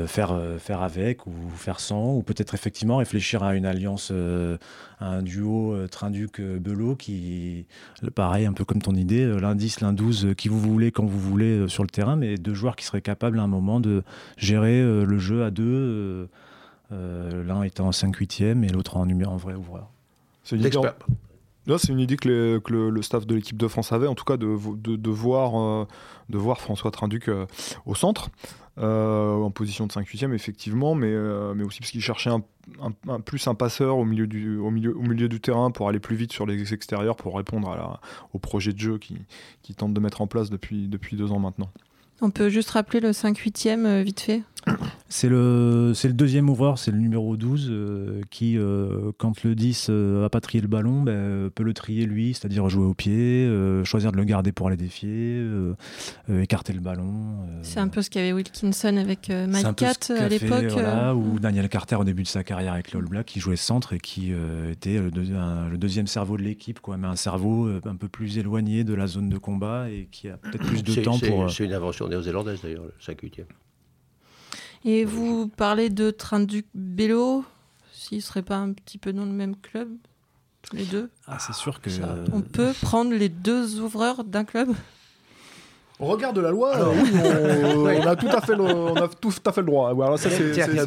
faire, 0.06 0.40
faire 0.58 0.82
avec 0.82 1.26
ou 1.26 1.32
faire 1.54 1.80
sans, 1.80 2.14
ou 2.14 2.22
peut-être 2.22 2.54
effectivement 2.54 2.98
réfléchir 2.98 3.42
à 3.42 3.54
une 3.54 3.66
alliance, 3.66 4.12
à 5.00 5.06
un 5.06 5.22
duo 5.22 5.86
Trinduc-Belot 5.88 6.96
qui, 6.96 7.66
pareil, 8.14 8.46
un 8.46 8.52
peu 8.52 8.64
comme 8.64 8.82
ton 8.82 8.94
idée, 8.94 9.26
l'indice, 9.40 9.80
l'un-12, 9.80 10.34
qui 10.34 10.48
vous 10.48 10.60
voulez, 10.60 10.92
quand 10.92 11.04
vous 11.04 11.20
voulez 11.20 11.68
sur 11.68 11.82
le 11.82 11.90
terrain, 11.90 12.16
mais 12.16 12.36
deux 12.36 12.54
joueurs 12.54 12.76
qui 12.76 12.84
seraient 12.84 13.02
capables 13.02 13.38
à 13.38 13.42
un 13.42 13.48
moment 13.48 13.80
de 13.80 14.02
gérer 14.36 14.82
le 14.82 15.18
jeu 15.18 15.44
à 15.44 15.50
deux 15.50 15.64
euh, 15.64 16.26
l'un 16.90 17.62
étant 17.62 17.88
en 17.88 17.90
5-8e 17.90 18.64
et 18.64 18.68
l'autre 18.68 18.96
en, 18.96 19.08
en 19.08 19.36
vrai 19.36 19.54
ouvreur. 19.54 19.90
C'est 20.42 20.56
une, 20.56 20.62
idée... 20.62 20.78
c'est 21.78 21.92
une 21.92 22.00
idée 22.00 22.16
que, 22.16 22.60
le, 22.68 23.02
staff 23.02 23.26
de 23.26 23.34
l'équipe 23.34 23.56
de 23.56 23.68
France 23.68 23.92
avait, 23.92 24.06
en 24.06 24.14
tout 24.14 24.24
cas 24.24 24.36
de, 24.36 24.56
de, 24.76 25.10
voir, 25.10 25.60
euh, 25.60 25.86
de 26.28 26.38
voir 26.38 26.60
François 26.60 26.90
Trinduc 26.90 27.28
euh, 27.28 27.46
au 27.86 27.94
centre, 27.94 28.30
en 28.76 29.50
position 29.50 29.86
de 29.86 29.92
5-8e, 29.92 30.32
effectivement, 30.32 30.94
mais, 30.94 31.14
mais 31.54 31.64
aussi 31.64 31.80
parce 31.80 31.90
qu'il 31.90 32.00
cherchait 32.00 32.30
un, 32.30 33.20
plus 33.20 33.46
un 33.46 33.54
passeur 33.54 33.98
au 33.98 34.06
milieu, 34.06 34.26
du, 34.26 34.56
au, 34.56 34.70
milieu, 34.70 34.96
au 34.96 35.02
milieu 35.02 35.28
du 35.28 35.38
terrain 35.38 35.70
pour 35.70 35.88
aller 35.88 36.00
plus 36.00 36.16
vite 36.16 36.32
sur 36.32 36.46
les 36.46 36.72
extérieurs, 36.72 37.16
pour 37.16 37.36
répondre 37.36 37.68
à 37.68 38.00
au 38.32 38.38
projet 38.38 38.72
de 38.72 38.78
jeu 38.78 38.96
qu'il 38.96 39.18
qui 39.62 39.74
tente 39.74 39.92
de 39.92 40.00
mettre 40.00 40.22
en 40.22 40.26
place 40.26 40.48
depuis, 40.48 40.88
depuis 40.88 41.16
deux 41.16 41.30
ans 41.30 41.40
maintenant. 41.40 41.70
On 42.20 42.30
peut 42.30 42.48
juste 42.48 42.70
rappeler 42.70 43.00
le 43.00 43.10
5-8e 43.12 44.02
vite 44.02 44.20
fait 44.20 44.42
c'est 45.12 45.28
le, 45.28 45.92
c'est 45.92 46.06
le 46.06 46.14
deuxième 46.14 46.48
ouvreur, 46.48 46.78
c'est 46.78 46.92
le 46.92 46.98
numéro 46.98 47.36
12, 47.36 47.68
euh, 47.68 48.20
qui, 48.30 48.56
euh, 48.56 49.10
quand 49.18 49.42
le 49.42 49.56
10 49.56 49.88
euh, 49.90 50.24
a 50.24 50.30
pas 50.30 50.40
trié 50.40 50.62
le 50.62 50.68
ballon, 50.68 51.02
ben, 51.02 51.50
peut 51.52 51.64
le 51.64 51.74
trier 51.74 52.06
lui, 52.06 52.32
c'est-à-dire 52.32 52.68
jouer 52.68 52.84
au 52.84 52.94
pied, 52.94 53.50
choisir 53.84 54.12
de 54.12 54.16
le 54.16 54.24
garder 54.24 54.52
pour 54.52 54.68
aller 54.68 54.76
défier, 54.76 55.44
écarter 56.28 56.72
le 56.72 56.80
ballon. 56.80 57.38
c'est 57.62 57.80
un 57.80 57.88
peu 57.88 58.02
ce 58.02 58.10
qu'avait 58.10 58.32
Wilkinson 58.32 58.96
avec 58.96 59.30
Mike 59.30 59.76
Cat 59.76 60.14
à 60.16 60.28
l'époque. 60.28 60.72
ou 61.16 61.40
Daniel 61.40 61.68
Carter 61.68 61.96
au 61.96 62.04
début 62.04 62.22
de 62.22 62.28
sa 62.28 62.44
carrière 62.44 62.74
avec 62.74 62.92
l'All 62.92 63.06
Black, 63.06 63.26
qui 63.26 63.40
jouait 63.40 63.56
centre 63.56 63.94
et 63.94 63.98
qui 63.98 64.32
était 64.70 64.98
le, 64.98 65.10
le, 65.10 65.76
deuxième 65.76 66.06
cerveau 66.06 66.36
de 66.36 66.42
l'équipe, 66.42 66.78
quoi, 66.78 66.96
mais 66.96 67.08
un 67.08 67.16
cerveau 67.16 67.68
un 67.84 67.96
peu 67.96 68.08
plus 68.08 68.38
éloigné 68.38 68.84
de 68.84 68.94
la 68.94 69.08
zone 69.08 69.28
de 69.28 69.38
combat 69.38 69.90
et 69.90 70.08
qui 70.12 70.28
a 70.28 70.36
peut-être 70.36 70.64
plus 70.66 70.84
de 70.84 70.94
temps 71.02 71.18
pour. 71.18 71.50
C'est 71.50 71.64
une 71.64 71.72
invention 71.72 72.06
néo-zélandaise 72.10 72.60
d'ailleurs, 72.62 72.84
le 72.84 72.92
5 73.00 73.20
8 73.20 73.40
et 74.84 75.04
vous 75.04 75.48
parlez 75.48 75.90
de 75.90 76.10
Train-Duc 76.10 76.66
Bello, 76.74 77.44
s'il 77.92 78.18
ne 78.18 78.22
serait 78.22 78.42
pas 78.42 78.56
un 78.56 78.72
petit 78.72 78.96
peu 78.96 79.12
dans 79.12 79.26
le 79.26 79.32
même 79.32 79.54
club, 79.56 79.88
tous 80.62 80.76
les 80.76 80.84
deux? 80.84 81.10
Ah, 81.26 81.38
c'est 81.38 81.54
sûr 81.54 81.80
que. 81.80 81.90
On 82.32 82.40
peut 82.40 82.72
prendre 82.80 83.12
les 83.12 83.28
deux 83.28 83.80
ouvreurs 83.80 84.24
d'un 84.24 84.44
club? 84.44 84.70
On 86.02 86.06
regarde 86.06 86.38
la 86.38 86.50
loi, 86.50 86.72
oui, 86.94 87.10
on, 87.76 88.06
a 88.06 88.16
tout 88.16 88.28
à 88.28 88.40
fait 88.40 88.56
le, 88.56 88.62
on 88.62 88.96
a 88.96 89.06
tout 89.06 89.30
à 89.44 89.52
fait 89.52 89.60
le 89.60 89.66
droit. 89.66 89.92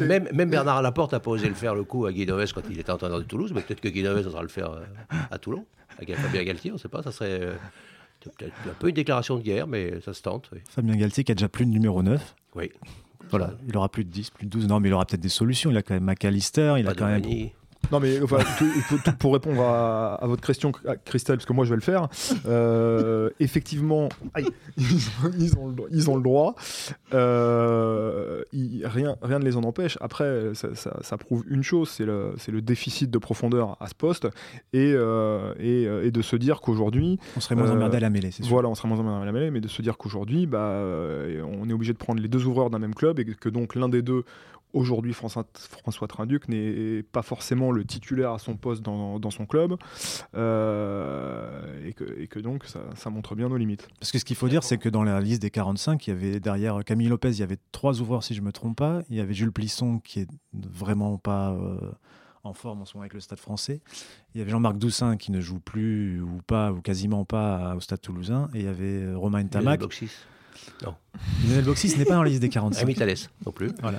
même, 0.00 0.28
même, 0.32 0.50
Bernard 0.50 0.82
Laporte 0.82 1.12
n'a 1.12 1.20
pas 1.20 1.30
osé 1.30 1.46
le 1.46 1.54
faire 1.54 1.76
le 1.76 1.84
coup 1.84 2.06
à 2.06 2.12
Guidoves 2.12 2.52
quand 2.52 2.62
il 2.68 2.80
était 2.80 2.90
entraîneur 2.90 3.20
de 3.20 3.22
Toulouse, 3.24 3.52
mais 3.54 3.60
peut-être 3.60 3.80
que 3.80 3.86
Guidoves 3.86 4.26
osera 4.26 4.42
le 4.42 4.48
faire 4.48 4.72
euh, 4.72 4.82
à 5.30 5.38
Toulon, 5.38 5.66
avec 5.98 6.16
Fabien 6.16 6.42
Galtier, 6.42 6.72
on 6.72 6.74
ne 6.74 6.78
sait 6.80 6.88
pas, 6.88 7.04
ça 7.04 7.12
serait 7.12 7.38
euh, 7.42 7.54
un 8.26 8.74
peu 8.78 8.88
une 8.88 8.94
déclaration 8.94 9.36
de 9.36 9.42
guerre, 9.42 9.66
mais 9.66 10.00
ça 10.00 10.14
se 10.14 10.22
tente. 10.22 10.50
Fabien 10.68 10.96
Galtier 10.96 11.24
qui 11.24 11.32
a 11.32 11.34
déjà 11.34 11.48
plus 11.48 11.66
de 11.66 11.70
numéro 11.70 12.02
9. 12.02 12.34
Oui. 12.54 12.70
Voilà, 13.30 13.54
il 13.66 13.76
aura 13.76 13.88
plus 13.88 14.04
de 14.04 14.10
10, 14.10 14.30
plus 14.30 14.46
de 14.46 14.50
12. 14.50 14.68
Non, 14.68 14.80
mais 14.80 14.88
il 14.88 14.92
aura 14.92 15.06
peut-être 15.06 15.20
des 15.20 15.28
solutions. 15.28 15.70
Il 15.70 15.76
a 15.76 15.82
quand 15.82 15.94
même 15.94 16.04
McAllister, 16.04 16.74
il 16.78 16.86
a 16.86 16.94
quand 16.94 17.06
même. 17.06 17.22
Non, 17.92 18.00
mais 18.00 18.18
pour 19.18 19.32
répondre 19.32 19.62
à, 19.62 20.18
votre 20.22 20.46
question, 20.46 20.72
Christelle, 21.04 21.36
parce 21.36 21.46
que 21.46 21.52
moi 21.52 21.64
je 21.64 21.70
vais 21.70 21.76
le 21.76 21.82
faire, 21.82 22.08
euh, 22.46 23.30
effectivement, 23.40 24.08
ils, 24.76 25.56
ont, 25.58 26.16
le, 26.16 26.22
droit. 26.22 26.54
Euh, 27.12 28.42
rien, 28.52 29.16
rien 29.22 29.38
ne 29.38 29.44
les 29.44 29.56
en 29.56 29.62
empêche. 29.62 29.98
Après, 30.00 30.52
ça, 30.54 31.16
prouve 31.18 31.44
une 31.48 31.62
chose, 31.62 31.88
c'est 31.88 32.04
le, 32.04 32.34
le, 32.48 32.62
déficit 32.62 33.10
de 33.10 33.18
profondeur 33.18 33.76
à 33.80 33.88
ce 33.88 33.94
poste 33.94 34.28
et, 34.72 34.94
et, 35.58 35.82
et 35.82 36.10
de 36.10 36.22
se 36.22 36.36
dire 36.36 36.60
qu'aujourd'hui... 36.60 37.18
On 37.36 37.40
serait 37.40 37.54
moins 37.54 37.70
emmerdé 37.70 37.96
à 37.98 38.00
la 38.00 38.10
mêlée, 38.10 38.30
c'est 38.30 38.42
sûr. 38.42 38.52
Voilà, 38.52 38.68
on 38.68 38.74
serait 38.74 38.88
moins 38.88 38.98
emmerdé 38.98 39.22
à 39.22 39.26
la 39.26 39.32
mêlée, 39.32 39.50
mais 39.50 39.60
de 39.60 39.68
se 39.68 39.82
dire 39.82 39.96
qu'aujourd'hui, 39.96 40.46
bah, 40.46 40.82
on 41.60 41.68
est 41.68 41.72
obligé 41.72 41.92
de 41.92 41.98
prendre 41.98 42.20
les 42.20 42.28
deux 42.28 42.46
ouvreurs 42.46 42.70
d'un 42.70 42.78
même 42.78 42.94
club 42.94 43.18
et 43.18 43.24
que 43.24 43.48
donc 43.48 43.74
l'un 43.74 43.88
des 43.88 44.02
deux 44.02 44.24
Aujourd'hui, 44.74 45.12
François 45.12 45.46
Trinduc 46.08 46.48
n'est 46.48 47.04
pas 47.04 47.22
forcément 47.22 47.70
le 47.70 47.84
titulaire 47.84 48.32
à 48.32 48.40
son 48.40 48.56
poste 48.56 48.82
dans, 48.82 49.30
son 49.30 49.46
club, 49.46 49.76
euh, 50.34 51.86
et, 51.86 51.92
que, 52.26 52.40
donc 52.40 52.64
ça, 52.66 53.10
montre 53.10 53.36
bien 53.36 53.48
nos 53.48 53.56
limites. 53.56 53.88
Parce 54.00 54.10
que 54.10 54.18
ce 54.18 54.24
qu'il 54.24 54.34
faut 54.34 54.48
dire, 54.48 54.64
c'est 54.64 54.78
que 54.78 54.88
dans 54.88 55.04
la 55.04 55.20
liste 55.20 55.42
des 55.42 55.50
45, 55.50 56.04
il 56.06 56.10
y 56.10 56.12
avait 56.12 56.40
derrière 56.40 56.84
Camille 56.84 57.06
Lopez, 57.06 57.30
il 57.30 57.38
y 57.38 57.44
avait 57.44 57.58
trois 57.70 58.00
ouvreurs 58.00 58.24
si 58.24 58.34
je 58.34 58.40
ne 58.40 58.46
me 58.46 58.52
trompe 58.52 58.76
pas. 58.76 59.02
Il 59.10 59.16
y 59.16 59.20
avait 59.20 59.32
Jules 59.32 59.52
Plisson 59.52 60.00
qui 60.00 60.20
est 60.20 60.28
vraiment 60.52 61.18
pas 61.18 61.52
euh, 61.52 61.78
en 62.42 62.52
forme 62.52 62.82
en 62.82 62.84
ce 62.84 62.94
moment 62.94 63.02
avec 63.02 63.14
le 63.14 63.20
Stade 63.20 63.38
français. 63.38 63.80
Il 64.34 64.38
y 64.38 64.42
avait 64.42 64.50
Jean-Marc 64.50 64.76
Doussin 64.76 65.16
qui 65.16 65.30
ne 65.30 65.40
joue 65.40 65.60
plus 65.60 66.20
ou 66.20 66.40
pas 66.48 66.72
ou 66.72 66.80
quasiment 66.80 67.24
pas 67.24 67.76
au 67.76 67.80
Stade 67.80 68.00
toulousain. 68.00 68.50
Et 68.54 68.58
il 68.58 68.64
y 68.64 68.68
avait 68.68 69.04
euh, 69.04 69.16
Romain 69.16 69.46
Tamac. 69.46 69.82
Non. 70.84 70.94
Lionel 71.46 71.64
Boxis 71.64 71.96
n'est 71.96 72.04
pas 72.04 72.14
dans 72.14 72.22
la 72.22 72.28
liste 72.28 72.42
des 72.42 72.48
45. 72.48 72.80
Rémi 72.80 72.94
Thalès 72.94 73.30
non 73.44 73.52
plus. 73.52 73.70
Voilà. 73.80 73.98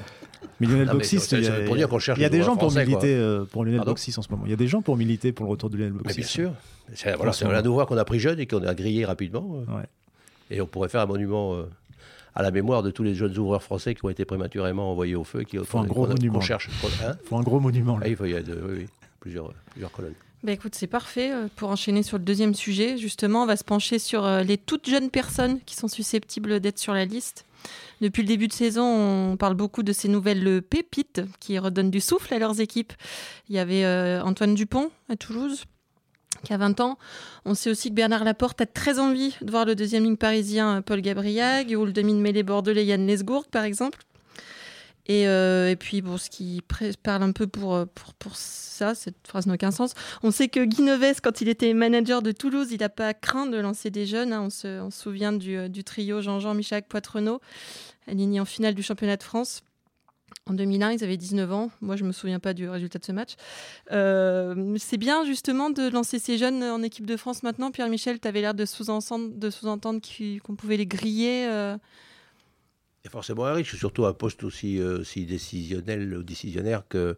Mais 0.60 0.68
Lionel 0.68 0.90
Boxis, 0.90 1.18
il 1.32 1.44
y 1.44 1.48
a, 1.48 1.60
il 1.66 2.22
y 2.22 2.26
a 2.26 2.30
des 2.30 2.44
gens 2.44 2.56
pour 2.56 2.72
militer 2.72 3.16
euh, 3.16 3.46
pour 3.46 3.66
Lionel 3.66 3.82
Boxis 3.82 4.14
en 4.18 4.22
ce 4.22 4.30
moment. 4.30 4.44
Il 4.46 4.52
y 4.52 4.54
a 4.54 4.58
des 4.58 4.68
gens 4.68 4.82
pour 4.82 4.98
militer 4.98 5.32
pour 5.32 5.46
le 5.46 5.52
retour 5.52 5.70
de 5.70 5.78
Lionel 5.78 5.94
Boxis. 5.94 6.18
bien 6.18 6.28
sûr. 6.28 6.52
C'est 6.94 7.16
voilà, 7.16 7.34
un 7.58 7.62
devoir 7.62 7.88
qu'on 7.88 7.98
a 7.98 8.06
pris 8.06 8.20
jeune 8.20 8.40
et 8.40 8.46
qu'on 8.46 8.64
a 8.64 8.74
grillé 8.74 9.06
rapidement. 9.06 9.64
Euh. 9.68 9.78
Ouais. 9.78 9.86
Et 10.52 10.62
on 10.62 10.68
pourrait 10.68 10.90
faire 10.90 11.02
un 11.02 11.08
monument 11.08 11.56
euh, 11.56 11.64
à 12.36 12.44
la 12.44 12.52
mémoire 12.52 12.84
de 12.84 12.92
tous 12.92 13.04
les 13.04 13.16
jeunes 13.16 13.36
ouvreurs 13.38 13.64
français 13.64 13.96
qui 13.96 14.06
ont 14.06 14.10
été 14.10 14.24
prématurément 14.24 14.92
envoyés 14.92 15.16
au 15.16 15.24
feu. 15.24 15.44
Il 15.52 15.64
faut 15.64 15.80
un 15.80 15.86
gros 15.86 16.08
monument. 16.08 16.42
cherche. 16.42 16.70
Hein 17.04 17.16
faut 17.26 17.38
un 17.38 17.42
gros 17.42 17.60
monument. 17.60 18.00
Ah, 18.02 18.08
il 18.08 18.16
faut 18.16 18.26
y 18.26 18.36
a 18.36 18.42
plusieurs, 19.20 19.52
plusieurs 19.72 19.92
colonnes. 19.92 20.14
Bah 20.46 20.52
écoute, 20.52 20.76
c'est 20.76 20.86
parfait. 20.86 21.32
Euh, 21.34 21.48
pour 21.56 21.72
enchaîner 21.72 22.04
sur 22.04 22.20
le 22.20 22.24
deuxième 22.24 22.54
sujet, 22.54 22.98
justement, 22.98 23.42
on 23.42 23.46
va 23.48 23.58
se 23.58 23.64
pencher 23.64 23.98
sur 23.98 24.24
euh, 24.26 24.44
les 24.44 24.60
toutes 24.60 24.88
jeunes 24.88 25.10
personnes 25.10 25.60
qui 25.66 25.76
sont 25.76 25.88
susceptibles 25.88 26.60
d'être 26.60 26.78
sur 26.78 26.94
la 26.94 27.06
liste. 27.06 27.46
Depuis 28.00 28.22
le 28.22 28.28
début 28.28 28.48
de 28.48 28.54
saison, 28.54 28.84
on 28.86 29.38
parle 29.38 29.56
beaucoup 29.56 29.82
de 29.82 29.92
ces 29.92 30.08
nouvelles 30.08 30.62
pépites 30.62 31.24
qui 31.40 31.58
redonnent 31.58 31.90
du 31.90 32.00
souffle 32.00 32.32
à 32.32 32.38
leurs 32.38 32.62
équipes. 32.62 32.94
Il 33.50 33.56
y 33.56 33.60
avait 33.60 33.86
euh, 33.86 34.22
Antoine 34.22 34.54
Dupont 34.54 34.92
à 35.10 35.16
Toulouse, 35.16 35.64
qui 36.44 36.54
a 36.54 36.58
20 36.58 36.80
ans. 36.80 37.00
On 37.46 37.56
sait 37.56 37.72
aussi 37.72 37.90
que 37.90 37.96
Bernard 37.96 38.24
Laporte 38.24 38.62
a 38.62 38.68
très 38.68 39.00
envie 39.00 39.36
de 39.42 39.50
voir 39.50 39.66
le 39.66 39.74
deuxième 39.74 40.04
ligne 40.04 40.16
parisien 40.16 40.84
Paul 40.84 41.02
Gabriag 41.02 41.76
ou 41.76 41.86
le 41.86 41.92
demi 41.92 42.14
de 42.14 42.20
mêlée 42.20 42.44
bordelais 42.44 42.86
Yann 42.86 43.08
Lesgourg, 43.08 43.48
par 43.48 43.64
exemple. 43.64 43.98
Euh, 45.10 45.70
et, 45.70 45.76
puis, 45.76 46.02
bon, 46.02 46.18
ce 46.18 46.30
qui 46.30 46.62
parle 47.04 47.24
un 47.24 47.32
peu 47.32 47.48
pour, 47.48 47.76
euh, 47.76 47.86
pour, 47.86 48.14
pour 48.16 48.36
ça, 48.36 48.96
cette 48.96 49.28
phrase 49.28 49.46
n'a 49.46 49.54
aucun 49.54 49.72
sens. 49.72 49.94
On 50.24 50.32
sait 50.32 50.48
que 50.48 50.64
Guy 50.64 50.82
Neves, 50.82 51.22
quand 51.22 51.42
il 51.42 51.50
était 51.50 51.74
manager 51.74 52.22
de 52.22 52.32
Toulouse, 52.32 52.70
il 52.72 52.80
n'a 52.80 52.90
pas 52.90 53.14
craint 53.14 53.46
de 53.46 53.58
lancer 53.58 53.90
des 53.92 54.06
jeunes. 54.06 54.34
Hein. 54.34 54.44
On, 54.44 54.50
se, 54.50 54.88
souvient 54.92 55.34
du, 55.34 55.58
euh, 55.58 55.70
trio 55.86 56.22
Jean-Jean, 56.22 56.54
Michel, 56.54 56.84
Poitrenaud, 56.84 57.40
aligné 58.08 58.40
en 58.40 58.46
finale 58.46 58.74
du 58.74 58.84
championnat 58.84 59.18
de 59.18 59.24
France. 59.24 59.62
En 60.48 60.54
2001, 60.54 60.92
ils 60.92 61.04
avaient 61.04 61.18
19 61.18 61.52
ans. 61.54 61.72
Moi, 61.82 61.96
je 61.96 62.04
ne 62.04 62.08
me 62.08 62.14
souviens 62.14 62.40
pas 62.40 62.54
du 62.54 62.70
résultat 62.70 63.00
de 63.00 63.06
ce 63.06 63.12
match. 63.12 63.34
c'est 63.90 64.98
bien, 64.98 65.24
justement, 65.26 65.70
de 65.70 65.90
lancer 65.90 66.20
ces 66.20 66.38
jeunes 66.38 66.64
en 66.64 66.84
équipe 66.84 67.06
de 67.06 67.18
France 67.18 67.42
maintenant. 67.42 67.72
Pierre-Michel, 67.72 68.20
tu 68.20 68.28
avais 68.28 68.42
l'air 68.42 68.54
de 68.54 68.66
sous-entendre 68.66 70.02
qu'on 70.44 70.56
pouvait 70.56 70.78
les 70.78 70.86
griller 70.86 71.48
a 73.06 73.10
forcément 73.10 73.46
un 73.46 73.54
risque, 73.54 73.76
surtout 73.76 74.06
un 74.06 74.14
poste 74.14 74.44
aussi, 74.44 74.80
euh, 74.80 75.04
décisionnel 75.16 76.18
ou 76.18 76.24
décisionnaire 76.24 76.84
que, 76.88 77.18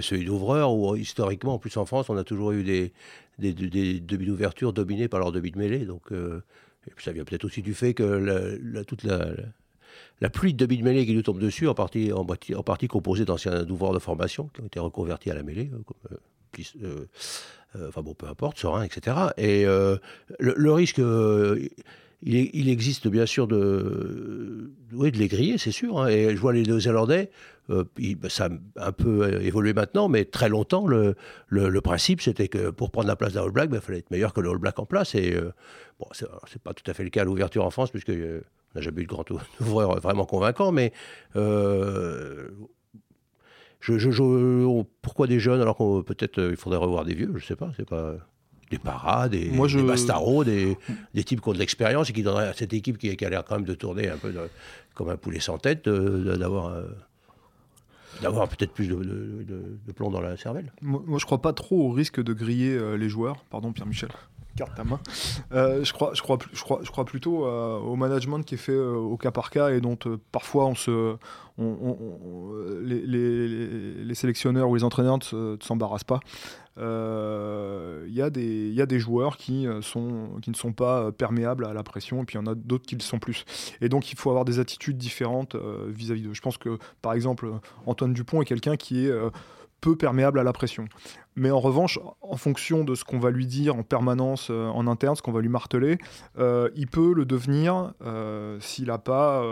celui 0.00 0.24
d'ouvreur, 0.24 0.72
où 0.72 0.96
historiquement, 0.96 1.54
en 1.54 1.58
plus 1.58 1.76
en 1.76 1.84
France, 1.84 2.08
on 2.08 2.16
a 2.16 2.24
toujours 2.24 2.52
eu 2.52 2.62
des, 2.62 2.92
des, 3.38 3.52
demi 4.00 4.26
d'ouverture 4.26 4.72
dominés 4.72 5.08
par 5.08 5.20
leur 5.20 5.32
demi 5.32 5.50
de 5.50 5.58
mêlée. 5.58 5.84
Donc, 5.84 6.12
euh, 6.12 6.40
ça 6.98 7.12
vient 7.12 7.24
peut-être 7.24 7.44
aussi 7.44 7.62
du 7.62 7.74
fait 7.74 7.94
que 7.94 8.02
la, 8.02 8.84
toute 8.84 9.04
la, 9.04 10.30
pluie 10.30 10.54
de 10.54 10.64
demi 10.64 10.78
de 10.78 10.84
mêlée 10.84 11.04
qui 11.06 11.14
nous 11.14 11.22
tombe 11.22 11.38
dessus, 11.38 11.68
en 11.68 11.74
partie, 11.74 12.88
composée 12.88 13.24
d'anciens 13.24 13.68
ouvreurs 13.68 13.92
de 13.92 13.98
formation 13.98 14.48
qui 14.54 14.62
ont 14.62 14.66
été 14.66 14.80
reconvertis 14.80 15.30
à 15.30 15.34
la 15.34 15.42
mêlée, 15.42 15.70
euh, 16.82 17.06
enfin 17.88 18.02
bon, 18.02 18.14
peu 18.14 18.26
importe, 18.26 18.58
serein, 18.58 18.82
etc. 18.82 19.16
Et 19.36 19.64
le, 19.64 20.72
risque 20.72 21.00
il, 22.24 22.68
existe 22.68 23.08
bien 23.08 23.26
sûr 23.26 23.48
de, 23.48 24.70
oui, 24.92 25.10
de 25.10 25.18
les 25.18 25.28
griller, 25.28 25.58
c'est 25.58 25.72
sûr. 25.72 26.00
Hein. 26.00 26.08
Et 26.08 26.34
je 26.34 26.40
vois 26.40 26.52
les 26.52 26.62
Néo-Zélandais, 26.62 27.30
euh, 27.70 27.84
bah, 28.16 28.28
ça 28.28 28.48
a 28.76 28.88
un 28.88 28.92
peu 28.92 29.42
évolué 29.42 29.72
maintenant, 29.72 30.08
mais 30.08 30.24
très 30.24 30.48
longtemps, 30.48 30.86
le, 30.86 31.16
le, 31.48 31.80
principe, 31.80 32.20
c'était 32.20 32.46
que 32.48 32.70
pour 32.70 32.92
prendre 32.92 33.08
la 33.08 33.16
place 33.16 33.32
d'un 33.32 33.42
All 33.42 33.50
Black, 33.50 33.70
bah, 33.70 33.78
il 33.78 33.82
fallait 33.82 33.98
être 33.98 34.10
meilleur 34.10 34.32
que 34.32 34.40
le 34.40 34.50
All 34.50 34.58
Black 34.58 34.78
en 34.78 34.86
place. 34.86 35.16
Et 35.16 35.34
euh, 35.34 35.52
bon, 35.98 36.06
c'est 36.12 36.62
pas 36.62 36.74
tout 36.74 36.88
à 36.88 36.94
fait 36.94 37.02
le 37.02 37.10
cas 37.10 37.22
à 37.22 37.24
l'ouverture 37.24 37.64
en 37.64 37.70
France, 37.70 37.90
puisque 37.90 38.10
euh, 38.10 38.42
on 38.74 38.78
n'a 38.78 38.82
jamais 38.82 39.02
eu 39.02 39.04
de 39.04 39.08
grand 39.08 39.28
ouvreur 39.60 39.98
vraiment 40.00 40.24
convaincant, 40.24 40.70
mais 40.70 40.92
je, 41.34 42.48
je, 43.80 44.82
pourquoi 45.02 45.26
des 45.26 45.40
jeunes 45.40 45.60
alors 45.60 45.76
qu'on 45.76 46.04
peut-être 46.04 46.40
il 46.40 46.56
faudrait 46.56 46.78
revoir 46.78 47.04
des 47.04 47.14
vieux 47.14 47.32
Je 47.34 47.44
sais 47.44 47.56
pas, 47.56 47.72
c'est 47.76 47.88
pas 47.88 48.14
des 48.72 48.78
parades, 48.78 49.32
des, 49.32 49.50
Moi, 49.50 49.68
je... 49.68 49.78
des 49.78 49.84
Bastaro, 49.84 50.44
des, 50.44 50.76
des, 51.14 51.24
types 51.24 51.40
qui 51.40 51.48
ont 51.48 51.52
de 51.52 51.58
l'expérience 51.58 52.08
et 52.10 52.12
qui 52.12 52.22
donneraient 52.22 52.48
à 52.48 52.54
cette 52.54 52.72
équipe 52.72 52.98
qui, 52.98 53.24
a 53.24 53.30
l'air 53.30 53.44
quand 53.44 53.56
même 53.56 53.64
de 53.64 53.74
tourner 53.74 54.08
un 54.08 54.16
peu 54.16 54.32
comme 54.94 55.10
un 55.10 55.16
poulet 55.16 55.40
sans 55.40 55.58
tête, 55.58 55.88
d'avoir 55.88 56.68
euh, 56.68 56.84
d'avoir 58.22 58.48
peut-être 58.48 58.72
plus 58.72 58.88
de, 58.88 58.96
de, 58.96 59.92
plomb 59.92 60.10
dans 60.10 60.20
la 60.20 60.36
cervelle. 60.36 60.72
Moi, 60.80 61.18
je 61.18 61.24
crois 61.24 61.42
pas 61.42 61.52
trop 61.52 61.88
au 61.88 61.90
risque 61.90 62.22
de 62.22 62.32
griller 62.32 62.74
euh, 62.74 62.96
les 62.96 63.08
joueurs. 63.08 63.44
Pardon, 63.50 63.72
Pierre-Michel. 63.72 64.10
Carte 64.56 64.74
ta 64.74 64.84
main. 64.84 65.00
Euh, 65.52 65.82
je, 65.82 65.92
crois, 65.94 66.12
je, 66.14 66.20
crois, 66.20 66.38
je, 66.52 66.62
crois, 66.62 66.80
je 66.82 66.90
crois 66.90 67.06
plutôt 67.06 67.46
au 67.46 67.96
management 67.96 68.42
qui 68.42 68.56
est 68.56 68.58
fait 68.58 68.76
au 68.76 69.16
cas 69.16 69.30
par 69.30 69.48
cas 69.48 69.70
et 69.70 69.80
dont 69.80 69.96
parfois 70.30 70.66
on 70.66 70.74
se, 70.74 71.16
on, 71.56 72.52
les, 72.82 73.00
les, 73.00 74.04
les, 74.04 74.14
sélectionneurs 74.14 74.68
ou 74.68 74.74
les 74.74 74.84
entraîneurs 74.84 75.18
ne 75.32 75.56
s'embarrassent 75.62 76.04
pas. 76.04 76.20
Il 76.76 76.82
euh, 76.84 78.06
y, 78.08 78.14
y, 78.16 78.22
a 78.80 78.86
des 78.86 78.98
joueurs 78.98 79.36
qui, 79.36 79.66
euh, 79.66 79.80
qui 80.40 80.50
ne 80.50 80.56
sont 80.56 80.72
pas 80.72 81.02
euh, 81.02 81.10
perméables 81.10 81.66
à 81.66 81.74
la 81.74 81.82
pression, 81.82 82.22
et 82.22 82.24
puis 82.24 82.38
il 82.38 82.40
y 82.40 82.42
en 82.42 82.50
a 82.50 82.54
d'autres 82.54 82.86
qui 82.86 82.94
le 82.94 83.02
sont 83.02 83.18
plus. 83.18 83.44
Et 83.82 83.90
donc 83.90 84.10
il 84.10 84.18
faut 84.18 84.30
avoir 84.30 84.46
des 84.46 84.58
attitudes 84.58 84.96
différentes 84.96 85.54
vis-à-vis 85.88 86.22
d'eux. 86.22 86.34
Je 86.34 86.40
pense 86.40 86.56
que, 86.56 86.78
par 87.02 87.12
exemple, 87.12 87.52
Antoine 87.84 88.14
Dupont 88.14 88.40
est 88.40 88.46
quelqu'un 88.46 88.76
qui 88.76 89.06
est 89.06 89.12
peu 89.82 89.96
perméable 89.96 90.38
à 90.38 90.44
la 90.44 90.52
pression. 90.54 90.86
Mais 91.34 91.50
en 91.50 91.60
revanche, 91.60 91.98
en 92.20 92.36
fonction 92.36 92.84
de 92.84 92.94
ce 92.94 93.04
qu'on 93.04 93.18
va 93.18 93.30
lui 93.30 93.46
dire 93.46 93.76
en 93.76 93.82
permanence 93.82 94.48
euh, 94.50 94.68
en 94.68 94.86
interne, 94.86 95.16
ce 95.16 95.22
qu'on 95.22 95.32
va 95.32 95.40
lui 95.40 95.48
marteler, 95.48 95.98
euh, 96.38 96.68
il 96.74 96.88
peut 96.88 97.14
le 97.14 97.24
devenir 97.24 97.92
euh, 98.04 98.58
s'il 98.60 98.86
n'a 98.86 98.98
pas 98.98 99.42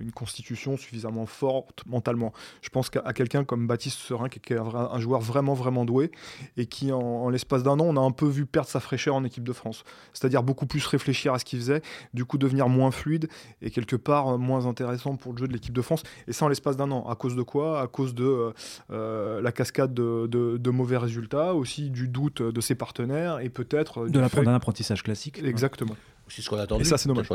une 0.00 0.12
constitution 0.12 0.76
suffisamment 0.76 1.26
forte 1.26 1.84
mentalement. 1.86 2.32
Je 2.60 2.68
pense 2.68 2.90
qu'à 2.90 3.12
quelqu'un 3.12 3.44
comme 3.44 3.66
Baptiste 3.66 3.98
Serin, 3.98 4.28
qui 4.28 4.52
est 4.52 4.58
un 4.58 4.98
joueur 4.98 5.20
vraiment, 5.20 5.54
vraiment 5.54 5.84
doué, 5.84 6.10
et 6.56 6.66
qui, 6.66 6.92
en, 6.92 7.28
l'espace 7.30 7.62
d'un 7.62 7.78
an, 7.80 7.86
on 7.86 7.96
a 7.96 8.00
un 8.00 8.10
peu 8.10 8.26
vu 8.26 8.46
perdre 8.46 8.68
sa 8.68 8.80
fraîcheur 8.80 9.14
en 9.14 9.24
équipe 9.24 9.44
de 9.44 9.52
France. 9.52 9.84
C'est-à-dire 10.12 10.42
beaucoup 10.42 10.66
plus 10.66 10.84
réfléchir 10.86 11.32
à 11.32 11.38
ce 11.38 11.44
qu'il 11.44 11.58
faisait, 11.58 11.82
du 12.12 12.24
coup 12.24 12.38
devenir 12.38 12.68
moins 12.68 12.90
fluide 12.90 13.28
et 13.62 13.70
quelque 13.70 13.96
part 13.96 14.38
moins 14.38 14.66
intéressant 14.66 15.16
pour 15.16 15.32
le 15.32 15.38
jeu 15.38 15.48
de 15.48 15.52
l'équipe 15.52 15.74
de 15.74 15.82
France. 15.82 16.02
Et 16.28 16.32
ça 16.32 16.44
en 16.44 16.48
l'espace 16.48 16.76
d'un 16.76 16.90
an. 16.90 17.06
À 17.08 17.14
cause 17.14 17.36
de 17.36 17.42
quoi? 17.42 17.80
À 17.80 17.86
cause 17.86 18.14
de 18.14 18.52
la 18.90 19.52
cascade 19.52 19.94
de, 19.94 20.26
de 20.26 20.70
mauvais 20.70 20.96
résultats 20.96 21.13
aussi 21.54 21.90
du 21.90 22.08
doute 22.08 22.42
de 22.42 22.60
ses 22.60 22.74
partenaires 22.74 23.40
et 23.40 23.48
peut-être. 23.48 24.06
De 24.06 24.20
d'un 24.20 24.54
apprentissage 24.54 25.02
classique. 25.02 25.40
Exactement. 25.42 25.96
C'est 26.28 26.42
ce 26.42 26.48
qu'on 26.48 26.56
attend. 26.56 26.80
Et 26.80 26.84
ça, 26.84 26.96
c'est 26.96 27.08
dommage. 27.08 27.26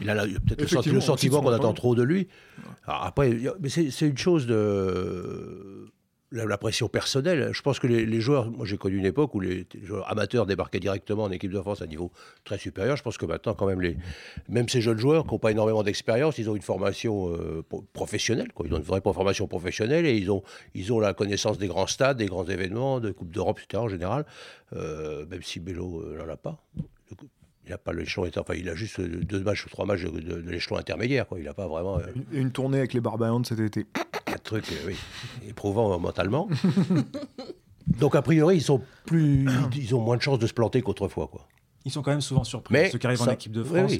Il 0.00 0.10
a 0.10 0.14
peut-être 0.24 0.86
le, 0.86 1.00
sentiment 1.00 1.42
qu'on 1.42 1.50
attend 1.50 1.74
trop 1.74 1.94
de 1.94 2.02
lui. 2.02 2.28
après, 2.86 3.36
mais 3.60 3.68
c'est 3.68 4.08
une 4.08 4.18
chose 4.18 4.46
de 4.46 5.90
la, 6.32 6.58
pression 6.58 6.88
personnelle. 6.88 7.50
Je 7.52 7.62
pense 7.62 7.78
que 7.78 7.86
les, 7.86 8.20
joueurs, 8.20 8.50
moi 8.50 8.66
j'ai 8.66 8.76
connu 8.76 8.96
une 8.96 9.04
époque 9.04 9.34
où 9.34 9.40
les, 9.40 9.66
joueurs 9.82 10.10
amateurs 10.10 10.46
débarquaient 10.46 10.80
directement 10.80 11.24
en 11.24 11.30
équipe 11.30 11.52
de 11.52 11.60
France 11.60 11.82
à 11.82 11.84
un 11.84 11.88
niveau 11.88 12.10
très 12.44 12.58
supérieur. 12.58 12.96
Je 12.96 13.02
pense 13.02 13.18
que 13.18 13.26
maintenant, 13.26 13.54
quand 13.54 13.66
même, 13.66 13.80
les, 13.80 13.96
même 14.48 14.68
ces 14.68 14.80
jeunes 14.80 14.98
joueurs 14.98 15.24
qui 15.24 15.32
n'ont 15.32 15.38
pas 15.38 15.50
énormément 15.50 15.82
d'expérience, 15.82 16.38
ils 16.38 16.48
ont 16.48 16.56
une 16.56 16.62
formation 16.62 17.32
euh, 17.32 17.62
professionnelle. 17.92 18.48
Ils 18.64 18.74
ont 18.74 18.78
une 18.78 18.82
vraie 18.82 19.00
formation 19.02 19.46
professionnelle 19.46 20.06
et 20.06 20.16
ils 20.16 20.30
ont, 20.30 20.42
ils 20.74 20.92
ont 20.92 21.00
la 21.00 21.14
connaissance 21.14 21.58
des 21.58 21.68
grands 21.68 21.86
stades, 21.86 22.16
des 22.16 22.26
grands 22.26 22.46
événements, 22.46 23.00
de 23.00 23.12
Coupe 23.12 23.30
d'Europe, 23.30 23.60
etc. 23.62 23.82
en 23.82 23.88
général, 23.88 24.24
euh, 24.74 25.26
même 25.26 25.42
si 25.42 25.60
Bello 25.60 26.00
euh, 26.00 26.18
n'en 26.18 26.32
a 26.32 26.36
pas. 26.36 26.62
Il 27.64 27.70
n'a 27.70 27.78
pas 27.78 27.92
l'échelon, 27.92 28.28
enfin, 28.36 28.54
il 28.54 28.68
a 28.68 28.74
juste 28.74 29.00
deux 29.00 29.40
matchs 29.40 29.66
ou 29.66 29.68
trois 29.68 29.86
matchs 29.86 30.02
de, 30.02 30.34
l'échelon 30.50 30.78
intermédiaire. 30.78 31.26
Il 31.36 31.44
n'a 31.44 31.54
pas 31.54 31.68
vraiment. 31.68 32.00
Une, 32.00 32.40
une, 32.40 32.50
tournée 32.50 32.78
avec 32.78 32.92
les 32.92 33.00
Barbarians 33.00 33.44
cet 33.44 33.60
été 33.60 33.86
truc 34.38 34.64
euh, 34.72 34.86
oui, 34.86 34.96
éprouvant 35.48 35.98
mentalement. 35.98 36.48
Donc, 37.86 38.14
a 38.14 38.22
priori, 38.22 38.56
ils, 38.56 38.62
sont 38.62 38.80
plus, 39.06 39.46
ils 39.76 39.94
ont 39.94 40.00
moins 40.00 40.16
de 40.16 40.22
chances 40.22 40.38
de 40.38 40.46
se 40.46 40.52
planter 40.52 40.82
qu'autrefois. 40.82 41.26
Quoi. 41.26 41.46
Ils 41.84 41.90
sont 41.90 42.02
quand 42.02 42.12
même 42.12 42.20
souvent 42.20 42.44
surpris. 42.44 42.72
Mais 42.72 42.90
ceux 42.90 42.98
qui 42.98 43.06
arrivent 43.06 43.22
en 43.22 43.30
équipe 43.30 43.52
de 43.52 43.64
France. 43.64 43.92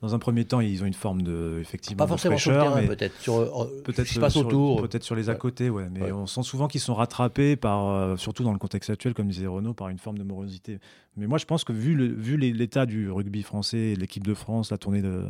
dans 0.00 0.14
un 0.14 0.18
premier 0.18 0.44
temps, 0.44 0.60
ils 0.60 0.82
ont 0.82 0.86
une 0.86 0.94
forme 0.94 1.22
de 1.22 1.58
effectivement 1.60 2.04
pas 2.04 2.06
forcément 2.06 2.38
sur 2.38 2.52
le 2.52 2.58
terrain, 2.58 2.86
peut-être 2.86 3.20
sur 3.20 3.68
peut-être 3.82 4.06
sur, 4.06 4.20
passe 4.20 4.36
autour, 4.36 4.82
peut-être 4.82 5.02
sur 5.02 5.16
les 5.16 5.30
à 5.30 5.34
côté, 5.34 5.68
ouais. 5.68 5.88
Mais 5.90 6.12
on 6.12 6.26
sent 6.26 6.44
souvent 6.44 6.68
qu'ils 6.68 6.80
sont 6.80 6.94
rattrapés 6.94 7.56
par, 7.56 8.18
surtout 8.18 8.44
dans 8.44 8.52
le 8.52 8.58
contexte 8.58 8.90
actuel, 8.90 9.14
comme 9.14 9.28
disait 9.28 9.46
Renaud, 9.48 9.74
par 9.74 9.88
une 9.88 9.98
forme 9.98 10.18
de 10.18 10.24
morosité. 10.24 10.78
Mais 11.16 11.26
moi, 11.26 11.38
je 11.38 11.44
pense 11.44 11.64
que 11.64 11.72
vu 11.72 12.14
vu 12.14 12.36
l'état 12.36 12.86
du 12.86 13.10
rugby 13.10 13.42
français, 13.42 13.94
l'équipe 13.98 14.24
de 14.24 14.34
France, 14.34 14.70
la 14.70 14.78
tournée 14.78 15.02
de 15.02 15.24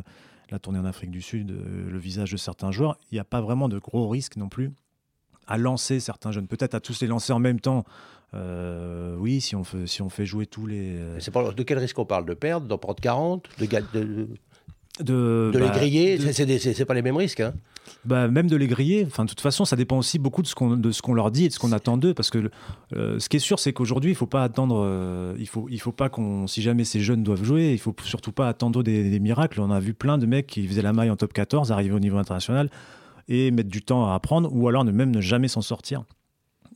la 0.51 0.59
tournée 0.59 0.79
en 0.79 0.85
Afrique 0.85 1.11
du 1.11 1.21
Sud, 1.21 1.51
le 1.51 1.97
visage 1.97 2.31
de 2.31 2.37
certains 2.37 2.71
joueurs, 2.71 2.97
il 3.11 3.15
n'y 3.15 3.19
a 3.19 3.23
pas 3.23 3.41
vraiment 3.41 3.69
de 3.69 3.79
gros 3.79 4.07
risques 4.07 4.37
non 4.37 4.49
plus 4.49 4.71
à 5.47 5.57
lancer 5.57 5.99
certains 5.99 6.31
jeunes. 6.31 6.47
Peut-être 6.47 6.75
à 6.75 6.79
tous 6.79 7.01
les 7.01 7.07
lancer 7.07 7.33
en 7.33 7.39
même 7.39 7.59
temps. 7.59 7.83
Euh, 8.33 9.15
oui, 9.17 9.39
si 9.39 9.55
on, 9.55 9.63
fait, 9.63 9.87
si 9.87 10.01
on 10.01 10.09
fait 10.09 10.25
jouer 10.25 10.45
tous 10.45 10.65
les. 10.65 10.97
Euh, 10.97 11.19
c'est 11.19 11.33
de 11.33 11.63
quel 11.63 11.77
risque 11.77 11.97
on 11.99 12.05
parle? 12.05 12.25
De 12.25 12.33
perdre, 12.33 12.67
d'en 12.67 12.77
prendre 12.77 12.99
40 12.99 13.47
De, 13.59 13.65
de, 13.93 14.27
de, 14.99 15.51
de 15.53 15.59
les 15.59 15.67
bah, 15.67 15.73
griller 15.73 16.19
C'est 16.19 16.85
pas 16.85 16.93
les 16.93 17.01
mêmes 17.01 17.17
risques. 17.17 17.41
Hein. 17.41 17.53
Bah, 18.05 18.27
même 18.27 18.47
de 18.49 18.55
les 18.55 18.67
griller. 18.67 19.03
Enfin, 19.05 19.25
de 19.25 19.29
toute 19.29 19.41
façon, 19.41 19.65
ça 19.65 19.75
dépend 19.75 19.97
aussi 19.97 20.19
beaucoup 20.19 20.41
de 20.41 20.47
ce 20.47 20.55
qu'on 21.01 21.13
leur 21.13 21.31
dit 21.31 21.45
et 21.45 21.47
de 21.49 21.53
ce 21.53 21.59
qu'on 21.59 21.71
attend 21.71 21.97
d'eux. 21.97 22.13
Parce 22.13 22.29
que 22.29 22.49
euh, 22.95 23.19
ce 23.19 23.29
qui 23.29 23.37
est 23.37 23.39
sûr, 23.39 23.59
c'est 23.59 23.73
qu'aujourd'hui, 23.73 24.11
il 24.11 24.15
faut 24.15 24.27
pas 24.27 24.43
attendre. 24.43 25.35
il 25.37 25.47
faut 25.47 25.67
il 25.69 25.79
faut 25.79 25.91
pas 25.91 26.09
qu'on. 26.09 26.47
Si 26.47 26.61
jamais 26.61 26.83
ces 26.83 27.01
jeunes 27.01 27.23
doivent 27.23 27.43
jouer, 27.43 27.71
il 27.71 27.79
faut 27.79 27.95
surtout 28.03 28.31
pas 28.31 28.47
attendre 28.47 28.83
des, 28.83 29.09
des, 29.09 29.19
miracles. 29.19 29.59
On 29.61 29.71
a 29.71 29.79
vu 29.79 29.93
plein 29.93 30.17
de 30.17 30.25
mecs 30.25 30.47
qui 30.47 30.67
faisaient 30.67 30.81
la 30.81 30.93
maille 30.93 31.09
en 31.09 31.15
top 31.15 31.33
14, 31.33 31.71
arriver 31.71 31.93
au 31.93 31.99
niveau 31.99 32.17
international 32.17 32.69
et 33.27 33.51
mettre 33.51 33.69
du 33.69 33.81
temps 33.81 34.07
à 34.09 34.15
apprendre, 34.15 34.49
ou 34.53 34.67
alors 34.67 34.83
ne 34.83 34.91
même 34.91 35.11
ne 35.11 35.21
jamais 35.21 35.47
s'en 35.47 35.61
sortir. 35.61 36.03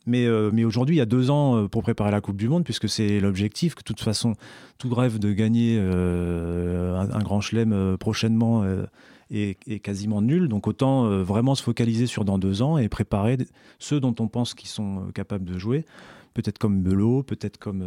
Mais, 0.05 0.25
euh, 0.25 0.49
mais 0.53 0.63
aujourd'hui, 0.63 0.95
il 0.95 0.99
y 0.99 1.01
a 1.01 1.05
deux 1.05 1.29
ans 1.29 1.57
euh, 1.57 1.67
pour 1.67 1.83
préparer 1.83 2.11
la 2.11 2.21
Coupe 2.21 2.37
du 2.37 2.49
Monde, 2.49 2.63
puisque 2.63 2.89
c'est 2.89 3.19
l'objectif, 3.19 3.75
que 3.75 3.81
de 3.81 3.85
toute 3.85 4.01
façon, 4.01 4.33
tout 4.77 4.93
rêve 4.93 5.19
de 5.19 5.31
gagner 5.31 5.77
euh, 5.79 6.99
un, 6.99 7.19
grand 7.19 7.41
chelem 7.41 7.97
prochainement 7.97 8.65
est, 9.31 9.79
quasiment 9.79 10.21
nul. 10.21 10.47
Donc 10.47 10.67
autant 10.67 11.23
vraiment 11.23 11.55
se 11.55 11.63
focaliser 11.63 12.07
sur 12.07 12.25
dans 12.25 12.37
deux 12.37 12.61
ans 12.61 12.77
et 12.77 12.89
préparer 12.89 13.37
ceux 13.77 13.99
dont 13.99 14.15
on 14.19 14.27
pense 14.27 14.53
qu'ils 14.53 14.69
sont 14.69 15.11
capables 15.13 15.45
de 15.45 15.57
jouer. 15.57 15.85
Peut-être 16.33 16.57
comme 16.57 16.81
Belot, 16.81 17.23
peut-être 17.23 17.57
comme 17.57 17.83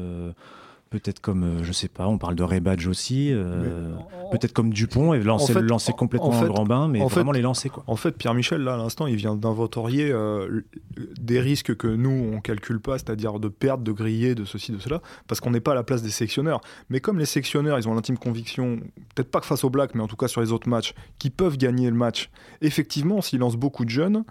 peut-être 0.93 1.21
comme, 1.21 1.63
je 1.63 1.73
sais 1.73 1.89
pas, 1.89 2.07
on 2.07 2.19
parle 2.19 2.35
de 2.35 2.43
Rebadge 2.43 2.87
aussi, 2.87 3.33
euh, 3.33 3.95
peut-être 4.31 4.53
comme 4.53 4.73
Dupont, 4.73 5.15
et 5.15 5.21
lancer, 5.21 5.55
lancer 5.55 5.93
complètement 5.93 6.31
en, 6.31 6.45
grand 6.45 6.67
bain, 6.67 6.89
mais 6.89 7.01
vraiment 7.01 7.33
les 7.33 7.41
lancer. 7.41 7.71
Quoi. 7.71 7.83
En 7.87 7.97
fait, 7.97 8.13
Pierre-Michel, 8.13 8.61
là, 8.61 8.75
à 8.75 8.77
l'instant, 8.77 9.07
il 9.07 9.17
vient 9.17 9.35
d'inventorier 9.35 10.11
euh, 10.13 10.61
des 11.23 11.41
risques 11.41 11.75
que 11.77 11.87
nous, 11.87 12.31
on 12.35 12.41
calcule 12.41 12.81
pas, 12.81 12.99
c'est-à-dire 12.99 13.39
de 13.39 13.49
perdre, 13.49 13.85
de 13.85 13.93
griller, 13.93 14.35
de 14.35 14.45
ceci, 14.45 14.73
de 14.73 14.79
cela, 14.79 15.01
parce 15.29 15.41
qu'on 15.41 15.51
n'est 15.51 15.61
pas 15.61 15.73
à 15.73 15.77
la 15.77 15.85
place 15.85 16.03
des 16.03 16.11
sectionneurs. 16.11 16.61
Mais 16.91 17.01
comme 17.01 17.19
les 17.19 17.27
sectionneurs, 17.27 17.79
ils 17.79 17.89
ont 17.89 17.95
l'intime 17.95 18.19
conviction, 18.19 18.81
peut-être 19.15 19.31
pas 19.31 19.41
que 19.41 19.47
face 19.47 19.65
aux 19.65 19.71
Blacks, 19.71 19.95
mais 19.95 20.03
en 20.03 20.09
tout 20.09 20.17
cas 20.17 20.29
sur 20.29 20.41
les 20.41 20.53
autres 20.53 20.69
matchs, 20.69 20.95
qui 21.19 21.31
peuvent 21.31 21.57
gagner 21.57 21.89
le 21.89 21.97
match, 21.97 22.31
effectivement, 22.61 23.23
s'ils 23.23 23.39
lancent 23.39 23.57
beaucoup 23.57 23.85
de 23.85 23.91
jeunes, 23.91 24.25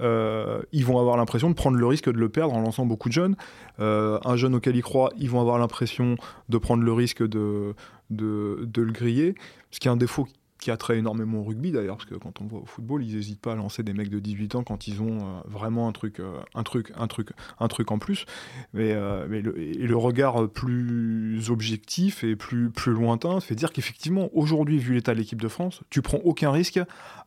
euh, 0.00 0.62
ils 0.72 0.84
vont 0.84 0.98
avoir 0.98 1.16
l'impression 1.16 1.50
de 1.50 1.54
prendre 1.54 1.76
le 1.76 1.86
risque 1.86 2.10
de 2.10 2.18
le 2.18 2.28
perdre 2.28 2.54
en 2.54 2.60
lançant 2.60 2.86
beaucoup 2.86 3.08
de 3.08 3.14
jeunes. 3.14 3.36
Euh, 3.80 4.18
un 4.24 4.36
jeune 4.36 4.54
auquel 4.54 4.76
ils 4.76 4.82
croient, 4.82 5.10
ils 5.18 5.28
vont 5.28 5.40
avoir 5.40 5.58
l'impression 5.58 6.16
de 6.48 6.58
prendre 6.58 6.84
le 6.84 6.92
risque 6.92 7.26
de, 7.26 7.74
de, 8.10 8.68
le 8.76 8.92
griller, 8.92 9.34
ce 9.70 9.80
qui 9.80 9.88
est 9.88 9.90
un 9.90 9.96
défaut 9.96 10.28
qui 10.58 10.70
attrait 10.70 10.98
énormément 10.98 11.38
au 11.38 11.44
rugby 11.44 11.70
d'ailleurs, 11.70 11.96
parce 11.96 12.08
que 12.08 12.16
quand 12.16 12.40
on 12.40 12.46
voit 12.46 12.60
au 12.60 12.66
football, 12.66 13.04
ils 13.04 13.14
n'hésitent 13.14 13.40
pas 13.40 13.52
à 13.52 13.54
lancer 13.54 13.82
des 13.82 13.92
mecs 13.92 14.10
de 14.10 14.18
18 14.18 14.56
ans 14.56 14.64
quand 14.64 14.88
ils 14.88 15.00
ont 15.00 15.18
euh, 15.18 15.40
vraiment 15.46 15.88
un 15.88 15.92
truc, 15.92 16.18
euh, 16.20 16.38
un 16.54 16.64
truc, 16.64 16.92
un 16.96 17.06
truc, 17.06 17.30
un 17.60 17.68
truc 17.68 17.90
en 17.92 17.98
plus. 17.98 18.26
Mais, 18.74 18.92
euh, 18.92 19.26
mais 19.28 19.40
le, 19.40 19.58
et 19.58 19.86
le 19.86 19.96
regard 19.96 20.48
plus 20.48 21.50
objectif 21.50 22.24
et 22.24 22.34
plus, 22.34 22.70
plus 22.70 22.92
lointain 22.92 23.40
fait 23.40 23.54
dire 23.54 23.72
qu'effectivement, 23.72 24.30
aujourd'hui, 24.32 24.78
vu 24.78 24.94
l'état 24.94 25.14
de 25.14 25.18
l'équipe 25.18 25.40
de 25.40 25.48
France, 25.48 25.80
tu 25.90 26.02
prends 26.02 26.18
aucun 26.18 26.50
risque 26.50 26.80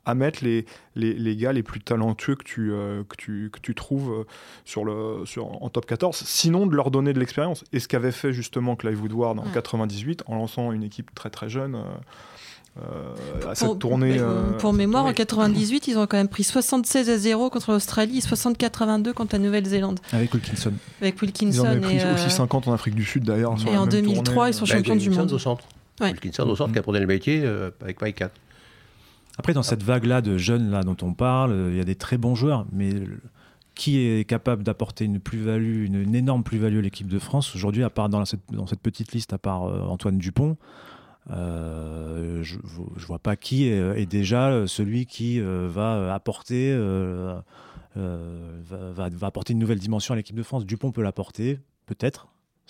à 0.03 0.15
mettre 0.15 0.43
les, 0.43 0.65
les, 0.95 1.13
les 1.13 1.35
gars 1.35 1.53
les 1.53 1.63
plus 1.63 1.79
talentueux 1.79 2.35
que 2.35 2.43
tu, 2.43 2.69
que 3.07 3.15
tu, 3.17 3.49
que 3.53 3.59
tu 3.59 3.75
trouves 3.75 4.25
sur 4.65 4.83
le, 4.83 5.25
sur, 5.25 5.63
en 5.63 5.69
top 5.69 5.85
14, 5.85 6.17
sinon 6.25 6.65
de 6.65 6.75
leur 6.75 6.89
donner 6.89 7.13
de 7.13 7.19
l'expérience. 7.19 7.63
Et 7.71 7.79
ce 7.79 7.87
qu'avait 7.87 8.11
fait 8.11 8.33
justement 8.33 8.75
Clive 8.75 8.99
Woodward 8.99 9.37
en 9.37 9.45
98 9.53 10.23
en 10.25 10.35
lançant 10.35 10.71
une 10.71 10.83
équipe 10.83 11.13
très 11.13 11.29
très 11.29 11.49
jeune. 11.49 11.83
Euh, 12.79 13.49
à 13.49 13.53
cette 13.53 13.79
tournée. 13.79 14.17
Euh, 14.17 14.53
pour 14.57 14.71
mémoire, 14.71 15.05
en 15.05 15.13
98, 15.13 15.89
ils 15.89 15.97
ont 15.97 16.07
quand 16.07 16.15
même 16.15 16.29
pris 16.29 16.43
76 16.43 17.09
à 17.09 17.17
0 17.17 17.49
contre 17.49 17.71
l'Australie 17.71 18.19
et 18.19 18.21
64 18.21 18.83
à 18.83 18.85
22 18.85 19.11
contre 19.11 19.35
la 19.35 19.39
Nouvelle-Zélande. 19.39 19.99
Avec 20.13 20.33
Wilkinson. 20.33 20.71
Avec 21.01 21.21
Wilkinson. 21.21 21.63
Ils 21.63 21.67
en 21.67 21.71
avaient 21.71 21.81
pris 21.81 21.99
aussi 22.13 22.29
50 22.29 22.67
euh, 22.67 22.71
en 22.71 22.73
Afrique 22.73 22.95
du 22.95 23.03
Sud 23.03 23.25
d'ailleurs. 23.25 23.55
Et 23.67 23.77
en 23.77 23.87
2003, 23.87 24.49
ils 24.49 24.53
sont 24.53 24.65
bah, 24.65 24.71
champions 24.71 24.95
du 24.95 25.09
monde. 25.09 25.31
au 25.33 25.39
centre. 25.39 25.65
Wilkinson 25.99 26.43
au 26.43 26.55
centre 26.55 26.71
qui 26.71 26.79
a 26.79 26.81
pris 26.81 26.97
le 26.97 27.05
métier 27.05 27.45
avec 27.81 28.01
Mike 28.01 28.15
4. 28.15 28.31
Après, 29.37 29.53
dans 29.53 29.63
cette 29.63 29.83
vague-là 29.83 30.21
de 30.21 30.37
jeunes 30.37 30.71
là 30.71 30.83
dont 30.83 30.97
on 31.01 31.13
parle, 31.13 31.71
il 31.71 31.77
y 31.77 31.81
a 31.81 31.83
des 31.83 31.95
très 31.95 32.17
bons 32.17 32.35
joueurs, 32.35 32.65
mais 32.71 32.91
qui 33.75 33.99
est 33.99 34.27
capable 34.27 34.63
d'apporter 34.63 35.05
une 35.05 35.19
plus-value, 35.19 35.85
une, 35.85 36.15
énorme 36.15 36.43
plus-value 36.43 36.77
à 36.77 36.81
l'équipe 36.81 37.07
de 37.07 37.19
France 37.19 37.53
aujourd'hui, 37.55 37.83
à 37.83 37.89
part 37.89 38.09
dans 38.09 38.23
cette, 38.25 38.41
dans 38.51 38.67
cette 38.67 38.81
petite 38.81 39.11
liste, 39.11 39.33
à 39.33 39.37
part 39.37 39.63
Antoine 39.63 40.17
Dupont 40.17 40.57
euh, 41.29 42.41
je 42.43 42.57
ne 42.57 43.05
vois 43.05 43.19
pas 43.19 43.35
qui 43.35 43.67
est, 43.67 44.05
déjà 44.05 44.65
celui 44.67 45.05
qui 45.05 45.39
euh, 45.39 45.67
va 45.69 46.13
apporter, 46.13 46.71
euh, 46.73 47.39
va, 47.95 49.09
va, 49.09 49.27
apporter 49.27 49.53
une 49.53 49.59
nouvelle 49.59 49.79
dimension 49.79 50.13
à 50.13 50.17
l'équipe 50.17 50.35
de 50.35 50.43
France. 50.43 50.65
Dupont 50.65 50.91
peut 50.91 51.03
l'apporter, 51.03 51.59
peut-être. 51.85 52.27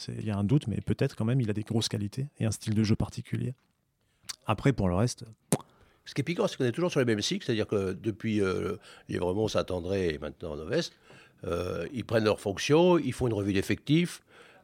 Il 0.07 0.25
y 0.25 0.31
a 0.31 0.37
un 0.37 0.43
doute, 0.43 0.67
mais 0.67 0.81
peut-être 0.81 1.15
quand 1.15 1.25
même, 1.25 1.41
il 1.41 1.49
a 1.49 1.53
des 1.53 1.61
grosses 1.61 1.89
qualités 1.89 2.27
et 2.39 2.45
un 2.45 2.51
style 2.51 2.73
de 2.73 2.83
jeu 2.83 2.95
particulier. 2.95 3.53
Après, 4.47 4.73
pour 4.73 4.89
le 4.89 4.95
reste. 4.95 5.25
Ce 6.05 6.15
qui 6.15 6.21
est 6.21 6.23
piquant, 6.23 6.47
c'est 6.47 6.57
qu'on 6.57 6.65
est 6.65 6.71
toujours 6.71 6.89
sur 6.89 6.99
les 6.99 7.05
mêmes 7.05 7.21
cycles, 7.21 7.45
c'est-à-dire 7.45 7.67
que 7.67 7.93
depuis 7.93 8.41
euh, 8.41 8.77
vraiment 9.07 9.47
s'attendrait 9.47 10.15
et 10.15 10.17
maintenant 10.17 10.55
Novest, 10.55 10.93
ils 11.93 12.03
prennent 12.03 12.23
leurs 12.23 12.39
fonctions, 12.39 12.97
ils 12.97 13.13
font 13.13 13.27
une 13.27 13.33
revue 13.33 13.53
d'effectifs, 13.53 14.21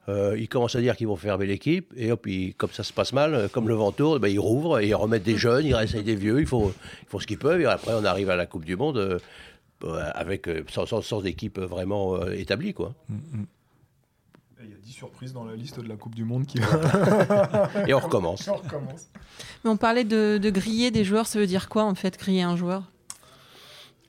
euh, 0.09 0.37
ils 0.39 0.47
commencent 0.47 0.75
à 0.75 0.81
dire 0.81 0.95
qu'ils 0.95 1.07
vont 1.07 1.17
fermer 1.17 1.45
l'équipe, 1.45 1.93
et 1.95 2.11
hop, 2.11 2.27
comme 2.57 2.71
ça 2.71 2.83
se 2.83 2.93
passe 2.93 3.11
mal, 3.11 3.33
euh, 3.33 3.47
comme 3.49 3.67
le 3.67 3.73
vent 3.73 3.91
tourne, 3.91 4.19
ben, 4.19 4.29
ils 4.29 4.39
rouvrent, 4.39 4.79
et 4.79 4.87
ils 4.87 4.95
remettent 4.95 5.23
des 5.23 5.37
jeunes, 5.37 5.65
ils 5.65 5.75
réessayent 5.75 6.03
des 6.03 6.15
vieux, 6.15 6.39
ils 6.39 6.47
font, 6.47 6.73
ils 7.01 7.09
font 7.09 7.19
ce 7.19 7.27
qu'ils 7.27 7.37
peuvent, 7.37 7.59
et 7.59 7.65
après 7.65 7.93
on 7.93 8.05
arrive 8.05 8.29
à 8.29 8.37
la 8.37 8.45
Coupe 8.45 8.63
du 8.63 8.77
Monde 8.77 8.97
euh, 8.97 10.11
avec, 10.13 10.49
sans, 10.69 10.85
sans, 10.85 11.25
équipe 11.25 11.59
vraiment 11.59 12.25
établie. 12.27 12.73
Quoi. 12.73 12.93
Mm, 13.09 13.15
mm. 13.15 13.45
Il 14.63 14.69
y 14.71 14.73
a 14.73 14.77
10 14.77 14.91
surprises 14.91 15.33
dans 15.33 15.43
la 15.43 15.55
liste 15.55 15.79
de 15.79 15.87
la 15.87 15.97
Coupe 15.97 16.15
du 16.15 16.23
Monde 16.23 16.45
qui 16.45 16.57
Et 17.87 17.93
on 17.93 17.99
recommence. 17.99 18.47
on 18.51 18.55
recommence. 18.55 19.09
Mais 19.63 19.69
on 19.69 19.77
parlait 19.77 20.03
de, 20.03 20.39
de 20.41 20.49
griller 20.49 20.89
des 20.89 21.03
joueurs, 21.03 21.27
ça 21.27 21.37
veut 21.37 21.47
dire 21.47 21.69
quoi 21.69 21.83
en 21.83 21.95
fait, 21.95 22.17
griller 22.17 22.41
un 22.41 22.55
joueur? 22.55 22.83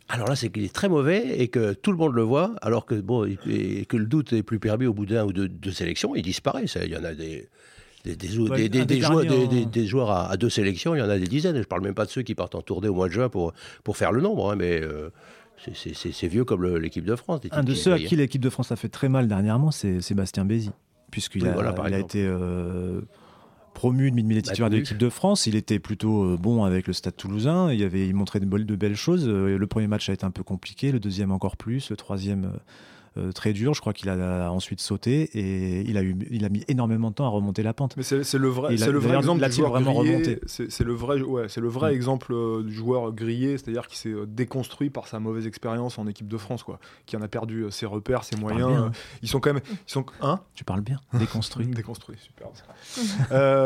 Alors 0.08 0.28
là, 0.28 0.36
c'est 0.36 0.48
qu'il 0.48 0.64
est 0.64 0.72
très 0.72 0.88
mauvais 0.88 1.38
et 1.38 1.48
que 1.48 1.74
tout 1.74 1.92
le 1.92 1.98
monde 1.98 2.14
le 2.14 2.22
voit, 2.22 2.54
alors 2.62 2.86
que, 2.86 2.94
bon, 2.94 3.26
et 3.26 3.84
que 3.86 3.96
le 3.96 4.06
doute 4.06 4.32
est 4.32 4.42
plus 4.42 4.58
permis 4.58 4.86
au 4.86 4.94
bout 4.94 5.04
d'un 5.04 5.24
ou 5.24 5.32
deux, 5.32 5.48
de 5.48 5.70
sélections, 5.70 6.14
il 6.16 6.22
disparaît. 6.22 6.64
Il 6.64 6.90
y 6.90 6.96
en 6.96 7.04
a 7.04 7.12
des, 7.12 7.48
des, 8.04 8.16
des, 8.16 8.28
joueurs, 8.28 8.56
des, 8.56 9.86
joueurs 9.86 10.10
à, 10.10 10.36
deux 10.38 10.48
sélections, 10.48 10.94
il 10.94 10.98
y 10.98 11.02
en 11.02 11.10
a 11.10 11.18
des 11.18 11.26
dizaines. 11.26 11.56
Je 11.56 11.60
ne 11.60 11.64
parle 11.64 11.82
même 11.82 11.94
pas 11.94 12.06
de 12.06 12.10
ceux 12.10 12.22
qui 12.22 12.34
partent 12.34 12.54
en 12.54 12.62
tournée 12.62 12.88
au 12.88 12.94
mois 12.94 13.08
de 13.08 13.12
juin 13.12 13.28
pour, 13.28 13.52
pour 13.84 13.98
faire 13.98 14.12
le 14.12 14.22
nombre, 14.22 14.50
hein, 14.50 14.56
mais 14.56 14.80
euh, 14.80 15.10
c'est 15.74 16.28
vieux 16.28 16.44
comme 16.44 16.76
l'équipe 16.76 17.04
de 17.04 17.16
France. 17.16 17.40
Un 17.50 17.62
de 17.62 17.74
ceux 17.74 17.92
à 17.92 17.98
qui 17.98 18.16
l'équipe 18.16 18.42
de 18.42 18.50
France 18.50 18.72
a 18.72 18.76
fait 18.76 18.88
très 18.88 19.10
mal 19.10 19.28
dernièrement, 19.28 19.70
c'est 19.70 20.00
Sébastien 20.00 20.46
Bézi, 20.46 20.70
puisqu'il 21.10 21.46
a, 21.46 21.52
a 21.52 21.98
été 21.98 22.24
euh, 22.26 23.02
promu 23.78 24.10
demi 24.10 24.34
de 24.34 24.40
titulaire 24.40 24.70
de 24.70 24.76
l'équipe 24.76 24.98
de 24.98 25.08
France. 25.08 25.46
Il 25.46 25.54
était 25.54 25.78
plutôt 25.78 26.24
euh, 26.24 26.36
bon 26.36 26.64
avec 26.64 26.88
le 26.88 26.92
Stade 26.92 27.14
Toulousain. 27.14 27.72
Il 27.72 27.84
avait 27.84 28.08
il 28.08 28.14
montrait 28.14 28.40
de, 28.40 28.46
de 28.46 28.76
belles 28.76 28.96
choses. 28.96 29.28
Euh, 29.28 29.56
le 29.56 29.66
premier 29.68 29.86
match 29.86 30.08
a 30.08 30.12
été 30.12 30.24
un 30.24 30.32
peu 30.32 30.42
compliqué, 30.42 30.90
le 30.90 30.98
deuxième 30.98 31.30
encore 31.30 31.56
plus, 31.56 31.90
le 31.90 31.96
troisième 31.96 32.52
euh, 33.16 33.28
euh, 33.28 33.32
très 33.32 33.52
dur. 33.52 33.74
Je 33.74 33.80
crois 33.80 33.92
qu'il 33.92 34.08
a 34.08 34.50
ensuite 34.52 34.80
sauté 34.80 35.22
et 35.34 35.88
il 35.88 35.96
a, 35.96 36.02
eu, 36.02 36.16
il 36.30 36.44
a 36.44 36.48
mis 36.48 36.64
énormément 36.68 37.10
de 37.10 37.14
temps 37.14 37.26
à 37.26 37.28
remonter 37.28 37.62
la 37.62 37.72
pente. 37.72 37.96
Mais 37.96 38.02
c'est 38.02 38.16
le 38.34 38.48
vrai, 38.48 38.76
c'est 38.76 38.90
le 38.90 38.98
vrai 38.98 39.16
exemple 39.16 39.44
du 39.44 39.52
joueur 39.52 39.70
vraiment 39.70 39.94
grillé. 39.94 40.40
C'est 40.46 40.84
le 40.84 40.92
vrai, 40.92 41.20
ouais, 41.20 41.48
c'est 41.48 41.60
le 41.60 41.68
vrai 41.68 41.94
exemple 41.94 42.32
euh, 42.32 42.62
du 42.62 42.72
joueur 42.72 43.12
grillé, 43.12 43.58
c'est-à-dire 43.58 43.86
qui 43.86 43.98
s'est 43.98 44.10
euh, 44.10 44.26
déconstruit 44.26 44.90
par 44.90 45.06
sa 45.06 45.20
mauvaise 45.20 45.46
expérience 45.46 45.98
en 45.98 46.06
équipe 46.06 46.28
de 46.28 46.36
France, 46.36 46.62
quoi, 46.62 46.78
qui 47.06 47.16
en 47.16 47.22
a 47.22 47.28
perdu 47.28 47.66
ses 47.70 47.86
repères, 47.86 48.24
ses 48.24 48.36
moyens. 48.36 48.70
Hein. 48.70 48.92
Ils 49.22 49.28
sont 49.28 49.40
quand 49.40 49.52
même, 49.52 49.62
ils 49.66 49.90
sont, 49.90 50.04
hein? 50.20 50.40
Tu 50.54 50.64
parles 50.64 50.82
bien. 50.82 51.00
Déconstruit. 51.14 51.66
déconstruit, 51.66 52.16
super. 52.18 52.48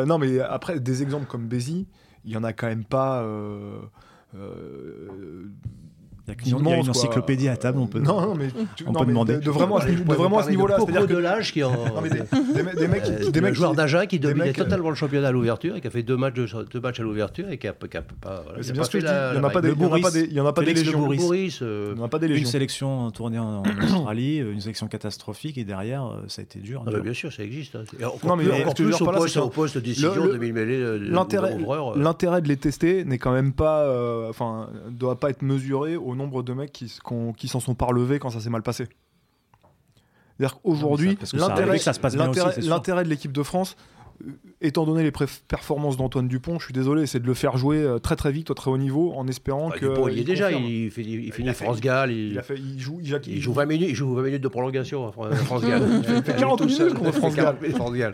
non, 0.06 0.18
mais 0.18 0.40
après 0.40 0.80
des 0.80 1.02
exemples 1.02 1.26
comme 1.26 1.46
Bézi, 1.46 1.86
il 2.24 2.32
y 2.32 2.36
en 2.36 2.44
a 2.44 2.52
quand 2.52 2.68
même 2.68 2.84
pas 2.84 3.24
Il 6.28 6.52
y 6.52 6.54
a 6.54 6.76
une 6.76 6.88
encyclopédie 6.88 7.48
à 7.48 7.56
table, 7.56 7.80
on 7.80 7.88
peut, 7.88 7.98
non, 7.98 8.20
non, 8.20 8.34
mais 8.36 8.46
on 8.86 8.92
peut 8.92 9.06
demander. 9.06 9.38
De, 9.38 9.50
vraiment, 9.50 9.78
à 9.78 9.82
ce, 9.82 10.50
niveau-là. 10.50 10.76
C'est-à-dire 10.78 11.06
que 11.06 11.12
de 11.12 11.18
l'âge 11.18 11.52
qui 11.52 11.64
en. 11.64 11.72
des, 11.72 12.88
mecs, 12.88 13.04
euh, 13.06 13.30
des 13.30 13.40
mecs, 13.40 13.54
joueurs 13.54 13.74
d'Agen 13.74 14.06
qui 14.06 14.20
dominait 14.20 14.52
totalement 14.52 14.90
le 14.90 14.94
championnat 14.94 15.28
à 15.28 15.32
l'ouverture 15.32 15.74
et 15.76 15.80
qui 15.80 15.86
a 15.88 15.90
fait 15.90 16.04
deux 16.04 16.16
matchs, 16.16 16.34
deux 16.34 16.80
matchs 16.80 17.00
à 17.00 17.02
l'ouverture 17.02 17.50
et 17.50 17.58
qui 17.58 17.66
a, 17.66 17.72
qui 17.72 17.96
a 17.96 18.02
pas. 18.02 18.44
c'est 18.60 18.72
bien 18.72 18.84
sûr 18.84 19.00
il 19.00 19.04
n'y 19.04 19.38
en 19.38 19.44
a 19.44 19.50
pas 19.50 19.60
des, 19.60 19.70
il 19.70 20.32
y 20.32 20.40
en 20.40 20.46
a 20.46 20.52
pas 20.52 20.62
des 20.62 20.74
légions. 20.74 21.12
Il 21.12 21.94
n'y 21.94 22.00
en 22.00 22.04
a 22.04 22.08
pas 22.08 22.18
des 22.20 22.28
légions. 22.28 22.44
Une 22.44 22.50
sélection 22.50 23.10
tournée 23.10 23.40
en 23.40 23.62
Australie, 23.82 24.38
une 24.38 24.60
sélection 24.60 24.86
catastrophique 24.86 25.58
et 25.58 25.64
derrière, 25.64 26.06
euh, 26.06 26.22
ça 26.28 26.40
a 26.40 26.44
été 26.44 26.60
dur. 26.60 26.84
Ah, 26.86 27.00
bien 27.00 27.14
sûr, 27.14 27.32
ça 27.32 27.42
existe. 27.42 27.74
Hein. 27.74 27.84
Non, 28.24 28.36
mais 28.36 28.48
encore 28.62 28.74
plus 28.74 29.38
au 29.38 29.48
poste 29.48 29.76
de 29.76 29.80
décision 29.80 30.26
de 30.26 30.38
mêlée. 30.38 30.98
L'intérêt 31.96 32.42
de 32.42 32.48
les 32.48 32.56
tester 32.56 33.04
n'est 33.04 33.18
quand 33.18 33.32
même 33.32 33.52
pas, 33.52 33.82
euh, 33.82 34.30
enfin, 34.30 34.68
doit 34.90 35.18
pas 35.18 35.30
être 35.30 35.42
mesuré 35.42 35.96
au 35.96 36.11
nombre 36.14 36.42
de 36.42 36.52
mecs 36.52 36.72
qui 36.72 36.98
qui 37.36 37.48
s'en 37.48 37.60
sont 37.60 37.74
pas 37.74 37.86
relevés 37.86 38.18
quand 38.18 38.30
ça 38.30 38.40
s'est 38.40 38.50
mal 38.50 38.62
passé. 38.62 38.88
C'est-à-dire 40.36 40.60
qu'aujourd'hui, 40.60 41.18
l'intérêt 42.62 43.04
de 43.04 43.08
l'équipe 43.08 43.32
de 43.32 43.42
France, 43.42 43.76
euh, 44.26 44.32
étant 44.62 44.86
donné 44.86 45.02
les 45.02 45.12
performances 45.48 45.96
d'Antoine 45.96 46.28
Dupont, 46.28 46.58
je 46.58 46.66
suis 46.66 46.72
désolé, 46.72 47.06
c'est 47.06 47.20
de 47.20 47.26
le 47.26 47.34
faire 47.34 47.56
jouer 47.56 47.78
euh, 47.78 47.98
très 47.98 48.16
très 48.16 48.32
vite 48.32 48.50
au 48.50 48.54
très 48.54 48.70
haut 48.70 48.78
niveau 48.78 49.12
en 49.14 49.26
espérant 49.28 49.70
que. 49.70 49.86
Dupont, 49.86 50.08
il, 50.08 50.18
est 50.18 50.24
déjà, 50.24 50.52
il, 50.52 50.90
fait, 50.90 51.02
il, 51.02 51.32
finit 51.32 51.52
France-Gall. 51.52 52.12
Il, 52.12 52.40
il, 52.56 52.80
joue, 52.80 53.00
il, 53.00 53.40
joue 53.40 53.52
20 53.52 53.66
minutes, 53.66 53.88
il 53.90 53.94
joue 53.94 54.14
20 54.14 54.22
minutes 54.22 54.42
de 54.42 54.48
prolongation 54.48 55.08
à 55.08 55.12
France-Gall. 55.12 55.82
il 56.08 56.22
fait 56.22 56.36
40 56.36 56.60
minutes 56.62 56.94
contre 56.94 57.12
France-Gall. 57.12 57.56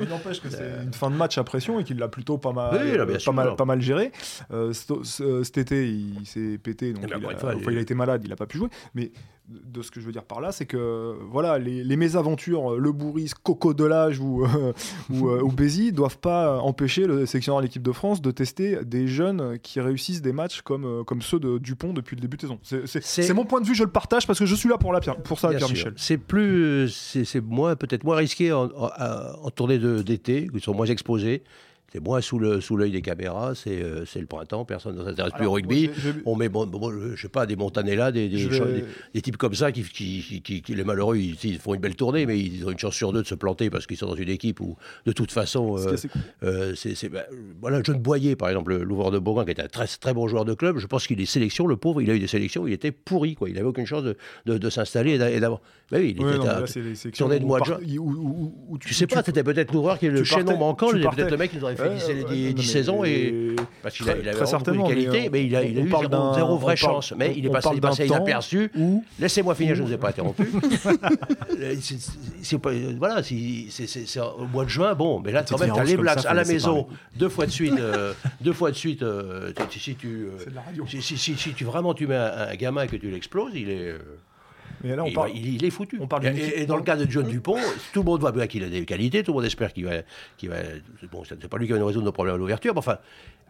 Il 0.00 0.08
n'empêche 0.08 0.40
que 0.40 0.50
c'est 0.50 0.84
une 0.84 0.92
fin 0.92 1.10
de 1.10 1.16
match 1.16 1.38
à 1.38 1.44
pression 1.44 1.80
et 1.80 1.84
qu'il 1.84 1.98
l'a 1.98 2.08
plutôt 2.08 2.38
pas 2.38 2.52
mal, 2.52 3.06
pas, 3.24 3.32
mal, 3.32 3.56
pas 3.56 3.64
mal 3.64 3.80
géré. 3.80 4.12
Euh, 4.52 4.72
cet 4.72 5.58
été, 5.58 5.88
il 5.88 6.26
s'est 6.26 6.58
pété, 6.58 6.92
donc 6.92 7.04
il 7.68 7.78
a 7.78 7.80
été 7.80 7.94
malade, 7.94 8.22
il 8.24 8.30
n'a 8.30 8.36
pas 8.36 8.46
pu 8.46 8.58
jouer. 8.58 8.68
Mais 8.94 9.10
de 9.48 9.82
ce 9.82 9.90
que 9.90 10.00
je 10.00 10.06
veux 10.06 10.12
dire 10.12 10.24
par 10.24 10.40
là, 10.40 10.52
c'est 10.52 10.66
que 10.66 11.16
voilà, 11.30 11.58
les, 11.58 11.96
mésaventures, 11.96 12.76
le 12.76 12.92
Bourris, 12.92 13.32
Coco 13.42 13.74
Delage 13.74 14.20
ou, 14.20 14.46
ou, 15.10 15.28
ou 15.30 15.52
Bézi 15.52 15.92
doivent 15.92 16.18
pas 16.18 16.58
empêcher 16.58 17.06
le 17.06 17.26
sélectionneur 17.26 17.60
de 17.60 17.66
l'équipe 17.66 17.82
de 17.82 17.92
France 17.92 18.20
de 18.20 18.30
tester 18.30 18.84
des 18.84 19.06
jeunes 19.06 19.58
qui 19.58 19.80
réussissent 19.80 20.22
des 20.22 20.32
matchs 20.32 20.62
comme, 20.62 20.84
euh, 20.84 21.04
comme 21.04 21.22
ceux 21.22 21.40
de 21.40 21.58
Dupont 21.58 21.92
depuis 21.92 22.16
le 22.16 22.20
début 22.20 22.36
de 22.36 22.42
saison. 22.42 22.58
C'est 22.62 23.34
mon 23.34 23.44
point 23.44 23.60
de 23.60 23.66
vue, 23.66 23.74
je 23.74 23.84
le 23.84 23.90
partage 23.90 24.26
parce 24.26 24.38
que 24.38 24.46
je 24.46 24.54
suis 24.54 24.68
là 24.68 24.78
pour, 24.78 24.92
la, 24.92 25.00
pour 25.00 25.38
ça, 25.38 25.48
Pierre-Michel. 25.48 25.94
C'est 25.96 26.18
plus, 26.18 26.88
c'est 26.88 27.40
moins 27.40 27.76
peut-être 27.76 28.04
moins 28.04 28.16
risqué 28.16 28.52
en, 28.52 28.64
en, 28.66 28.90
en 29.42 29.50
tournée 29.50 29.78
d'été, 29.78 30.48
ils 30.52 30.60
sont 30.60 30.74
moins 30.74 30.86
exposés. 30.86 31.42
C'est 31.90 32.04
moins 32.04 32.20
sous 32.20 32.38
l'œil 32.38 32.60
sous 32.60 32.76
des 32.76 33.00
caméras, 33.00 33.54
c'est 33.54 33.82
euh, 33.82 34.04
le 34.14 34.26
printemps, 34.26 34.66
personne 34.66 34.96
ne 34.96 35.04
s'intéresse 35.04 35.32
plus 35.32 35.46
au 35.46 35.52
rugby. 35.52 35.90
On 36.26 36.36
met, 36.36 36.50
bon, 36.50 36.68
je 37.14 37.20
sais 37.20 37.30
pas, 37.30 37.46
des 37.46 37.56
Montanella, 37.56 38.12
des, 38.12 38.28
des, 38.28 38.46
des, 39.14 39.22
types 39.22 39.38
comme 39.38 39.54
ça 39.54 39.72
qui, 39.72 39.82
qui, 39.84 40.42
qui, 40.42 40.60
qui 40.60 40.74
les 40.74 40.84
malheureux, 40.84 41.16
ils, 41.16 41.58
font 41.58 41.72
une 41.72 41.80
belle 41.80 41.96
tournée, 41.96 42.26
mais 42.26 42.38
ils 42.38 42.66
ont 42.66 42.70
une 42.70 42.78
chance 42.78 42.94
sur 42.94 43.10
deux 43.14 43.22
de 43.22 43.26
se 43.26 43.34
planter 43.34 43.70
parce 43.70 43.86
qu'ils 43.86 43.96
sont 43.96 44.06
dans 44.06 44.16
une 44.16 44.28
équipe 44.28 44.60
où, 44.60 44.76
de 45.06 45.12
toute 45.12 45.32
façon, 45.32 45.78
euh, 45.78 45.96
euh, 46.42 46.74
c'est 46.74 47.08
bah, 47.08 47.24
voilà, 47.62 47.80
John 47.82 47.98
Boyer, 47.98 48.36
par 48.36 48.50
exemple, 48.50 48.76
l'ouvreur 48.76 49.10
de 49.10 49.18
Bourgoin, 49.18 49.46
qui 49.46 49.52
était 49.52 49.62
un 49.62 49.68
très, 49.68 49.86
très 49.86 50.12
bon 50.12 50.28
joueur 50.28 50.44
de 50.44 50.52
club, 50.52 50.76
je 50.76 50.86
pense 50.86 51.06
qu'il 51.06 51.18
est 51.22 51.26
sélection, 51.26 51.66
le 51.66 51.78
pauvre, 51.78 52.02
il 52.02 52.10
a 52.10 52.14
eu 52.14 52.20
des 52.20 52.26
sélections, 52.26 52.66
il 52.66 52.74
était 52.74 52.92
pourri, 52.92 53.34
quoi. 53.34 53.48
Il 53.48 53.54
n'avait 53.54 53.66
aucune 53.66 53.86
chance 53.86 54.02
de, 54.02 54.14
de, 54.44 54.58
de 54.58 54.70
s'installer 54.70 55.12
et 55.12 55.40
d'avoir. 55.40 55.62
Bah 55.90 55.96
oui, 56.00 56.14
il 56.18 56.22
était 56.22 56.46
à 56.46 56.64
tournée 57.16 57.38
de 57.38 57.46
mois 57.46 57.60
de 57.60 57.64
juin. 57.64 57.78
Tu 58.78 58.92
sais 58.92 59.06
pas, 59.06 59.22
c'était 59.22 59.42
peut-être 59.42 59.72
l'ouvreur 59.72 59.98
qui 59.98 60.04
est 60.04 60.10
le 60.10 60.22
chaînon 60.22 60.58
manquant, 60.58 60.90
peut-être 60.90 61.30
le 61.30 61.36
mec 61.38 61.50
qui 61.50 61.62
aurait 61.62 61.77
fait 61.82 62.52
10 62.54 62.62
saisons 62.62 63.04
et 63.04 63.56
parce 63.82 63.96
qu'il 63.96 64.08
avait 64.08 64.22
beaucoup 64.22 64.72
de 64.72 64.88
qualité, 64.88 65.30
mais 65.30 65.44
il 65.44 65.56
a 65.56 65.64
eu 65.64 65.74
zéro 66.34 66.58
vraie 66.58 66.76
chance. 66.76 67.14
Mais 67.16 67.34
il 67.36 67.46
est 67.46 67.50
passé 67.50 68.06
inaperçu. 68.06 68.70
Laissez-moi 69.18 69.54
finir, 69.54 69.74
je 69.74 69.82
ne 69.82 69.88
vous 69.88 69.92
ai 69.92 69.98
pas 69.98 70.08
interrompu. 70.08 70.48
Voilà, 72.98 73.22
c'est 73.22 74.20
au 74.20 74.46
mois 74.46 74.64
de 74.64 74.70
juin, 74.70 74.94
bon, 74.94 75.20
mais 75.20 75.32
là 75.32 75.44
quand 75.48 75.58
même, 75.58 75.72
tu 75.72 75.80
as 75.80 75.84
les 75.84 75.96
Blacks 75.96 76.26
à 76.26 76.34
la 76.34 76.44
maison 76.44 76.86
deux 77.16 77.28
fois 77.28 77.46
de 77.46 77.50
suite, 77.50 77.78
euh, 77.78 78.12
deux 78.40 78.52
fois 78.52 78.70
de 78.70 78.76
suite. 78.76 79.02
Euh, 79.02 79.52
si 79.70 79.94
tu 79.94 80.28
si 80.88 81.34
tu 81.54 81.64
vraiment 81.64 81.94
tu 81.94 82.06
mets 82.06 82.16
un 82.16 82.54
gamin 82.54 82.82
et 82.82 82.88
que 82.88 82.96
tu 82.96 83.10
l'exploses, 83.10 83.52
il 83.54 83.70
est 83.70 83.94
mais 84.82 84.96
là, 84.96 85.04
on 85.04 85.12
parle... 85.12 85.30
il, 85.34 85.64
est 85.64 85.70
foutu. 85.70 85.98
On 86.00 86.06
parle 86.06 86.26
et, 86.26 86.66
dans 86.66 86.76
le 86.76 86.82
cas 86.82 86.96
de 86.96 87.10
John 87.10 87.26
Dupont, 87.26 87.58
tout 87.92 88.00
le 88.00 88.04
monde 88.04 88.20
voit 88.20 88.32
bien 88.32 88.46
qu'il 88.46 88.64
a 88.64 88.68
des 88.68 88.84
qualités, 88.84 89.22
tout 89.22 89.32
le 89.32 89.36
monde 89.36 89.44
espère 89.44 89.72
qu'il 89.72 89.86
va. 89.86 90.02
Qu 90.36 90.48
va 90.48 90.56
bon, 91.10 91.24
c'est 91.24 91.48
pas 91.48 91.58
lui 91.58 91.66
qui 91.66 91.72
va 91.72 91.78
nous 91.78 91.86
résoudre 91.86 92.04
nos 92.04 92.12
problèmes 92.12 92.34
à 92.34 92.38
l'ouverture, 92.38 92.74
mais 92.74 92.78
enfin, 92.78 92.98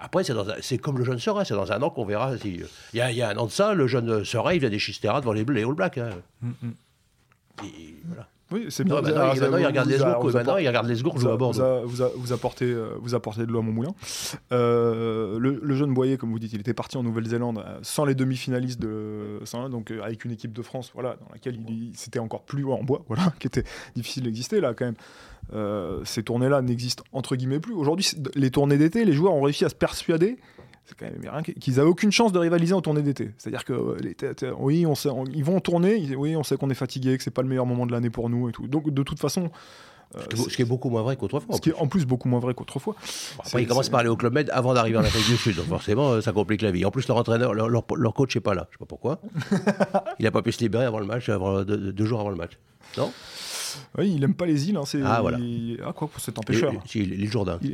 après, 0.00 0.22
c'est 0.60 0.78
comme 0.78 0.98
le 0.98 1.04
jeune 1.04 1.18
Sera, 1.18 1.44
c'est 1.44 1.54
dans 1.54 1.72
un 1.72 1.82
an 1.82 1.90
qu'on 1.90 2.04
verra. 2.04 2.36
Si, 2.38 2.60
il, 2.92 2.96
y 2.96 3.00
a, 3.00 3.10
il 3.10 3.16
y 3.16 3.22
a 3.22 3.30
un 3.30 3.36
an 3.36 3.46
de 3.46 3.50
ça, 3.50 3.74
le 3.74 3.86
jeune 3.86 4.24
Sera, 4.24 4.54
il 4.54 4.60
vient 4.60 4.70
des 4.70 4.78
Chistera 4.78 5.20
devant 5.20 5.32
les, 5.32 5.44
les 5.44 5.64
All 5.64 5.74
Blacks. 5.74 5.98
Hein. 5.98 6.10
Mm, 6.40 6.50
mm. 6.62 6.72
Et 7.64 7.94
voilà. 8.06 8.28
Oui, 8.50 8.66
c'est 8.70 8.84
bien. 8.84 9.00
Maintenant, 9.02 9.32
il, 9.34 9.44
regarde 9.44 9.88
les 9.88 9.98
gourds, 9.98 10.32
maintenant, 10.32 10.56
il 10.56 10.66
regarde 10.66 10.86
les 10.86 11.02
gourds, 11.02 11.26
à 11.26 11.36
bord. 11.36 11.52
Vous, 11.52 12.04
vous, 12.16 12.32
apportez, 12.32 12.64
euh, 12.64 12.94
vous 13.00 13.14
apportez 13.14 13.44
de 13.44 13.52
l'eau 13.52 13.58
à 13.58 13.62
mon 13.62 13.72
moulin. 13.72 13.94
Euh, 14.52 15.38
le, 15.38 15.74
jeune 15.74 15.92
Boyer, 15.92 16.16
comme 16.16 16.30
vous 16.30 16.38
dites, 16.38 16.52
il 16.54 16.60
était 16.60 16.74
parti 16.74 16.96
en 16.96 17.02
Nouvelle-Zélande 17.02 17.58
euh, 17.58 17.78
sans 17.82 18.04
les 18.04 18.14
demi-finalistes 18.14 18.80
de 18.80 19.40
donc 19.70 19.90
avec 19.90 20.24
une 20.24 20.32
équipe 20.32 20.52
de 20.52 20.62
France, 20.62 20.90
voilà, 20.94 21.16
dans 21.16 21.32
laquelle 21.32 21.58
il, 21.68 21.92
c'était 21.94 22.18
encore 22.18 22.42
plus 22.42 22.64
en 22.64 22.82
bois, 22.82 23.02
voilà, 23.08 23.32
qui 23.38 23.46
était 23.46 23.64
difficile 23.94 24.24
d'exister 24.24 24.60
là 24.60 24.74
quand 24.74 24.86
même. 24.86 26.02
ces 26.04 26.22
tournées-là 26.22 26.62
n'existent 26.62 27.04
entre 27.12 27.36
guillemets 27.36 27.60
plus. 27.60 27.74
Aujourd'hui, 27.74 28.10
les 28.34 28.50
tournées 28.50 28.78
d'été, 28.78 29.04
les 29.04 29.12
joueurs 29.12 29.34
ont 29.34 29.42
réussi 29.42 29.64
à 29.64 29.68
se 29.68 29.74
persuader 29.74 30.38
c'est 30.88 30.98
quand 30.98 31.04
même 31.04 31.20
rien 31.20 31.42
qu'ils 31.42 31.74
n'avaient 31.74 31.88
aucune 31.88 32.10
chance 32.10 32.32
de 32.32 32.38
rivaliser 32.38 32.72
en 32.72 32.80
tournée 32.80 33.02
d'été. 33.02 33.30
C'est-à-dire 33.36 33.64
que 33.64 33.72
euh, 33.72 34.52
oui, 34.58 34.86
on 34.86 34.94
sait, 34.94 35.10
ils 35.34 35.44
vont 35.44 35.60
tourner, 35.60 36.16
oui, 36.16 36.34
on 36.34 36.42
sait 36.42 36.56
qu'on 36.56 36.70
est 36.70 36.74
fatigué, 36.74 37.16
que 37.18 37.22
c'est 37.22 37.30
pas 37.30 37.42
le 37.42 37.48
meilleur 37.48 37.66
moment 37.66 37.86
de 37.86 37.92
l'année 37.92 38.10
pour 38.10 38.30
nous 38.30 38.48
et 38.48 38.52
tout. 38.52 38.66
Donc 38.66 38.90
de 38.90 39.02
toute 39.02 39.18
façon. 39.18 39.50
Euh, 40.16 40.22
ce, 40.34 40.56
qui 40.56 40.62
est, 40.62 40.64
beaucoup 40.64 40.88
moins 40.88 41.02
vrai 41.02 41.16
qu'autrefois. 41.16 41.54
Ce 41.54 41.60
qui 41.60 41.68
est 41.68 41.74
en 41.74 41.86
plus 41.86 42.06
beaucoup 42.06 42.30
moins 42.30 42.40
vrai 42.40 42.54
qu'autrefois. 42.54 42.94
après, 43.40 43.62
ils 43.62 43.68
commencent 43.68 43.90
par 43.90 44.00
aller 44.00 44.08
au 44.08 44.16
Club 44.16 44.32
Med 44.32 44.48
avant 44.54 44.72
d'arriver 44.72 44.96
en 44.96 45.02
Afrique 45.02 45.26
du 45.26 45.36
Sud. 45.36 45.56
Donc 45.56 45.66
forcément, 45.66 46.12
euh, 46.12 46.20
ça 46.22 46.32
complique 46.32 46.62
la 46.62 46.70
vie. 46.70 46.86
En 46.86 46.90
plus, 46.90 47.06
leur 47.08 47.18
entraîneur, 47.18 47.52
leur, 47.52 48.14
coach 48.14 48.34
n'est 48.34 48.40
pas 48.40 48.54
là. 48.54 48.68
Je 48.70 48.76
sais 48.76 48.78
pas 48.78 48.86
pourquoi. 48.86 49.20
il 50.18 50.22
n'a 50.22 50.30
pas 50.30 50.40
pu 50.40 50.50
se 50.52 50.60
libérer 50.60 50.86
avant 50.86 50.98
le 50.98 51.04
match, 51.04 51.28
avant, 51.28 51.62
deux, 51.62 52.06
jours 52.06 52.20
avant 52.20 52.30
le 52.30 52.36
match. 52.36 52.52
Non? 52.96 53.12
Oui, 53.98 54.14
il 54.16 54.24
aime 54.24 54.32
pas 54.32 54.46
les 54.46 54.70
îles. 54.70 54.78
Hein, 54.78 54.84
ah 55.04 55.20
voilà. 55.20 55.36
Ah 55.84 55.92
quoi, 55.92 56.08
c'est 56.16 56.38
empêcheur. 56.38 56.72
Les, 56.94 57.26
Jourdains. 57.26 57.60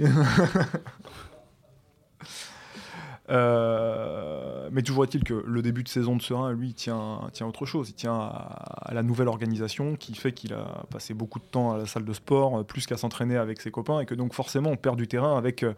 Euh, 3.31 4.69
mais 4.71 4.83
toujours 4.83 5.05
est-il 5.05 5.25
que 5.25 5.43
le 5.47 5.63
début 5.63 5.83
de 5.83 5.89
saison 5.89 6.17
de 6.17 6.23
Serein, 6.23 6.53
lui, 6.53 6.75
tient, 6.75 7.23
tient 7.33 7.47
autre 7.47 7.65
chose. 7.65 7.89
Il 7.89 7.95
tient 7.95 8.15
à, 8.15 8.91
la 8.93 9.03
nouvelle 9.03 9.29
organisation 9.29 9.97
qui 9.97 10.15
fait 10.15 10.33
qu'il 10.33 10.53
a 10.53 10.85
passé 10.91 11.15
beaucoup 11.15 11.39
de 11.39 11.45
temps 11.45 11.73
à 11.73 11.79
la 11.79 11.87
salle 11.87 12.05
de 12.05 12.13
sport, 12.13 12.61
euh, 12.61 12.63
plus 12.65 12.87
qu'à 12.87 12.97
s'entraîner 12.97 13.37
avec 13.37 13.61
ses 13.61 13.71
copains, 13.71 14.01
et 14.01 14.07
que 14.07 14.15
donc 14.15 14.35
forcément 14.35 14.71
on 14.71 14.77
perd 14.77 14.97
du 14.97 15.09
terrain 15.09 15.39
avec 15.39 15.63
euh, 15.63 15.73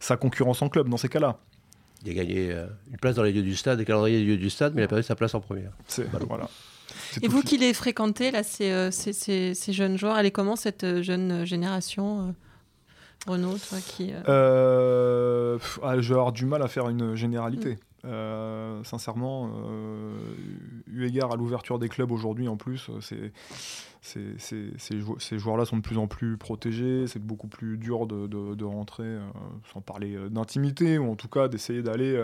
sa 0.00 0.16
concurrence 0.16 0.62
en 0.62 0.68
club 0.68 0.88
dans 0.88 0.96
ces 0.96 1.08
cas-là. 1.08 1.38
Il 2.04 2.10
a 2.10 2.14
gagné 2.14 2.50
une 2.90 2.96
place 2.96 3.14
dans 3.14 3.22
les 3.22 3.30
lieux 3.30 3.44
du 3.44 3.54
stade, 3.54 3.78
des 3.78 3.84
calendriers 3.84 4.18
des 4.18 4.24
lieux 4.24 4.36
du 4.36 4.50
stade, 4.50 4.74
mais 4.74 4.82
il 4.82 4.84
a 4.84 4.88
perdu 4.88 5.04
sa 5.04 5.14
place 5.14 5.36
en 5.36 5.40
première. 5.40 5.70
Voilà. 6.28 6.48
Et 7.22 7.28
vous 7.28 7.42
qui 7.42 7.58
les 7.58 7.72
fréquentez, 7.72 8.32
là, 8.32 8.42
ces, 8.42 8.90
ces, 8.90 9.54
ces, 9.54 9.72
jeunes 9.72 9.96
joueurs, 9.96 10.18
elle 10.18 10.26
est 10.26 10.32
comment 10.32 10.56
cette 10.56 11.00
jeune 11.02 11.44
génération 11.44 12.34
Renaud, 13.26 13.56
toi 13.56 13.78
qui. 13.78 14.12
Euh... 14.12 14.22
euh 14.28 15.58
ah, 15.82 16.00
je 16.00 16.08
vais 16.08 16.18
avoir 16.18 16.32
du 16.32 16.46
mal 16.46 16.62
à 16.62 16.68
faire 16.68 16.88
une 16.88 17.14
généralité. 17.14 17.74
Mm. 17.74 17.78
Euh, 18.04 18.82
sincèrement, 18.82 19.48
eu 20.88 21.06
égard 21.06 21.30
à 21.32 21.36
l'ouverture 21.36 21.78
des 21.78 21.88
clubs 21.88 22.10
aujourd'hui, 22.10 22.48
en 22.48 22.56
plus, 22.56 22.90
c'est, 23.00 23.32
ces 24.00 25.38
joueurs-là 25.38 25.64
sont 25.64 25.76
de 25.76 25.82
plus 25.82 25.98
en 25.98 26.08
plus 26.08 26.36
protégés. 26.36 27.06
C'est 27.06 27.22
beaucoup 27.22 27.46
plus 27.46 27.78
dur 27.78 28.06
de, 28.06 28.26
de, 28.26 28.56
de 28.56 28.64
rentrer, 28.64 29.18
sans 29.72 29.80
parler 29.80 30.16
d'intimité, 30.30 30.98
ou 30.98 31.12
en 31.12 31.14
tout 31.14 31.28
cas 31.28 31.46
d'essayer 31.46 31.82
d'aller 31.82 32.20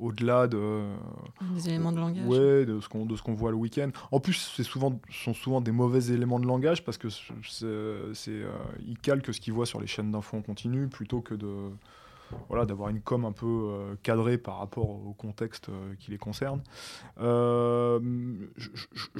au-delà 0.00 0.48
de 0.48 0.82
des 1.54 1.68
éléments 1.68 1.92
de 1.92 1.98
langage. 1.98 2.26
Ouais, 2.26 2.64
de 2.64 2.80
ce 2.80 2.88
qu'on 2.88 3.06
de 3.06 3.16
ce 3.16 3.22
qu'on 3.22 3.34
voit 3.34 3.50
le 3.50 3.56
week-end. 3.56 3.90
En 4.10 4.18
plus, 4.18 4.52
c'est 4.56 4.62
souvent 4.62 4.98
sont 5.10 5.34
souvent 5.34 5.60
des 5.60 5.72
mauvais 5.72 6.12
éléments 6.12 6.40
de 6.40 6.46
langage 6.46 6.84
parce 6.84 6.98
que 6.98 7.08
c'est 7.10 7.64
euh, 7.64 8.12
ils 8.86 8.98
calquent 8.98 9.32
ce 9.32 9.40
qu'ils 9.40 9.52
voient 9.52 9.66
sur 9.66 9.80
les 9.80 9.86
chaînes 9.86 10.10
d'infos 10.10 10.38
en 10.38 10.42
continu 10.42 10.88
plutôt 10.88 11.20
que 11.20 11.34
de 11.34 11.70
voilà 12.48 12.64
d'avoir 12.64 12.90
une 12.90 13.00
com 13.00 13.24
un 13.24 13.32
peu 13.32 13.46
euh, 13.46 13.94
cadrée 14.04 14.38
par 14.38 14.58
rapport 14.58 14.88
au 14.88 15.14
contexte 15.18 15.68
euh, 15.68 15.94
qui 15.98 16.12
les 16.12 16.18
concerne. 16.18 16.62
je, 17.18 17.98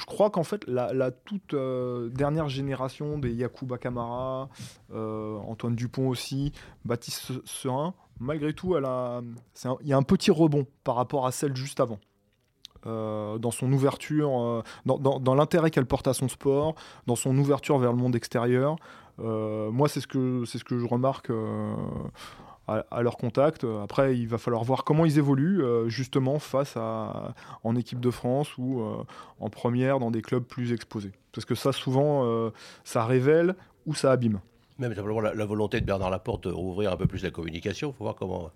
crois 0.06 0.30
qu'en 0.30 0.44
fait 0.44 0.64
la, 0.66 0.92
la 0.92 1.10
toute 1.10 1.54
dernière 2.14 2.48
génération 2.48 3.18
des 3.18 3.32
Yakuba 3.32 3.78
Kamara, 3.78 4.48
Antoine 4.92 5.74
Dupont 5.74 6.08
aussi, 6.08 6.52
Baptiste 6.84 7.32
Serin 7.44 7.94
malgré 8.20 8.52
tout, 8.52 8.76
il 8.76 9.88
y 9.88 9.92
a 9.92 9.96
un 9.96 10.02
petit 10.02 10.30
rebond 10.30 10.66
par 10.84 10.94
rapport 10.94 11.26
à 11.26 11.32
celle 11.32 11.56
juste 11.56 11.80
avant. 11.80 11.98
Euh, 12.86 13.36
dans 13.36 13.50
son 13.50 13.70
ouverture, 13.72 14.40
euh, 14.40 14.62
dans, 14.86 15.34
l'intérêt 15.34 15.70
qu'elle 15.70 15.84
porte 15.84 16.08
à 16.08 16.14
son 16.14 16.28
sport, 16.28 16.74
dans 17.06 17.16
son 17.16 17.36
ouverture 17.36 17.78
vers 17.78 17.92
le 17.92 17.98
monde 17.98 18.16
extérieur. 18.16 18.76
Euh, 19.18 19.70
moi, 19.70 19.86
c'est 19.86 20.00
ce, 20.00 20.06
que, 20.06 20.44
je 20.46 20.86
remarque 20.86 21.30
à, 22.66 23.02
leur 23.02 23.18
contact. 23.18 23.66
Après, 23.82 24.16
il 24.16 24.28
va 24.28 24.38
falloir 24.38 24.64
voir 24.64 24.84
comment 24.84 25.04
ils 25.04 25.18
évoluent 25.18 25.62
justement 25.88 26.38
face 26.38 26.74
à 26.76 27.34
en 27.64 27.76
équipe 27.76 28.00
de 28.00 28.10
France 28.10 28.56
ou 28.56 28.82
en 29.40 29.50
première 29.50 29.98
dans 29.98 30.10
des 30.10 30.22
clubs 30.22 30.44
plus 30.44 30.72
exposés. 30.72 31.12
Parce 31.32 31.44
que 31.44 31.54
ça, 31.54 31.72
souvent, 31.72 32.50
ça 32.84 33.04
révèle 33.04 33.56
ou 33.84 33.94
ça 33.94 34.12
abîme. 34.12 34.40
Même 34.80 34.94
simplement 34.94 35.20
la, 35.20 35.44
volonté 35.44 35.80
de 35.80 35.86
Bernard 35.86 36.10
Laporte 36.10 36.44
de 36.44 36.52
rouvrir 36.52 36.92
un 36.92 36.96
peu 36.96 37.06
plus 37.06 37.22
la 37.22 37.30
communication. 37.30 37.90
Il 37.90 37.98
faut 37.98 38.04
voir 38.04 38.16
comment 38.16 38.50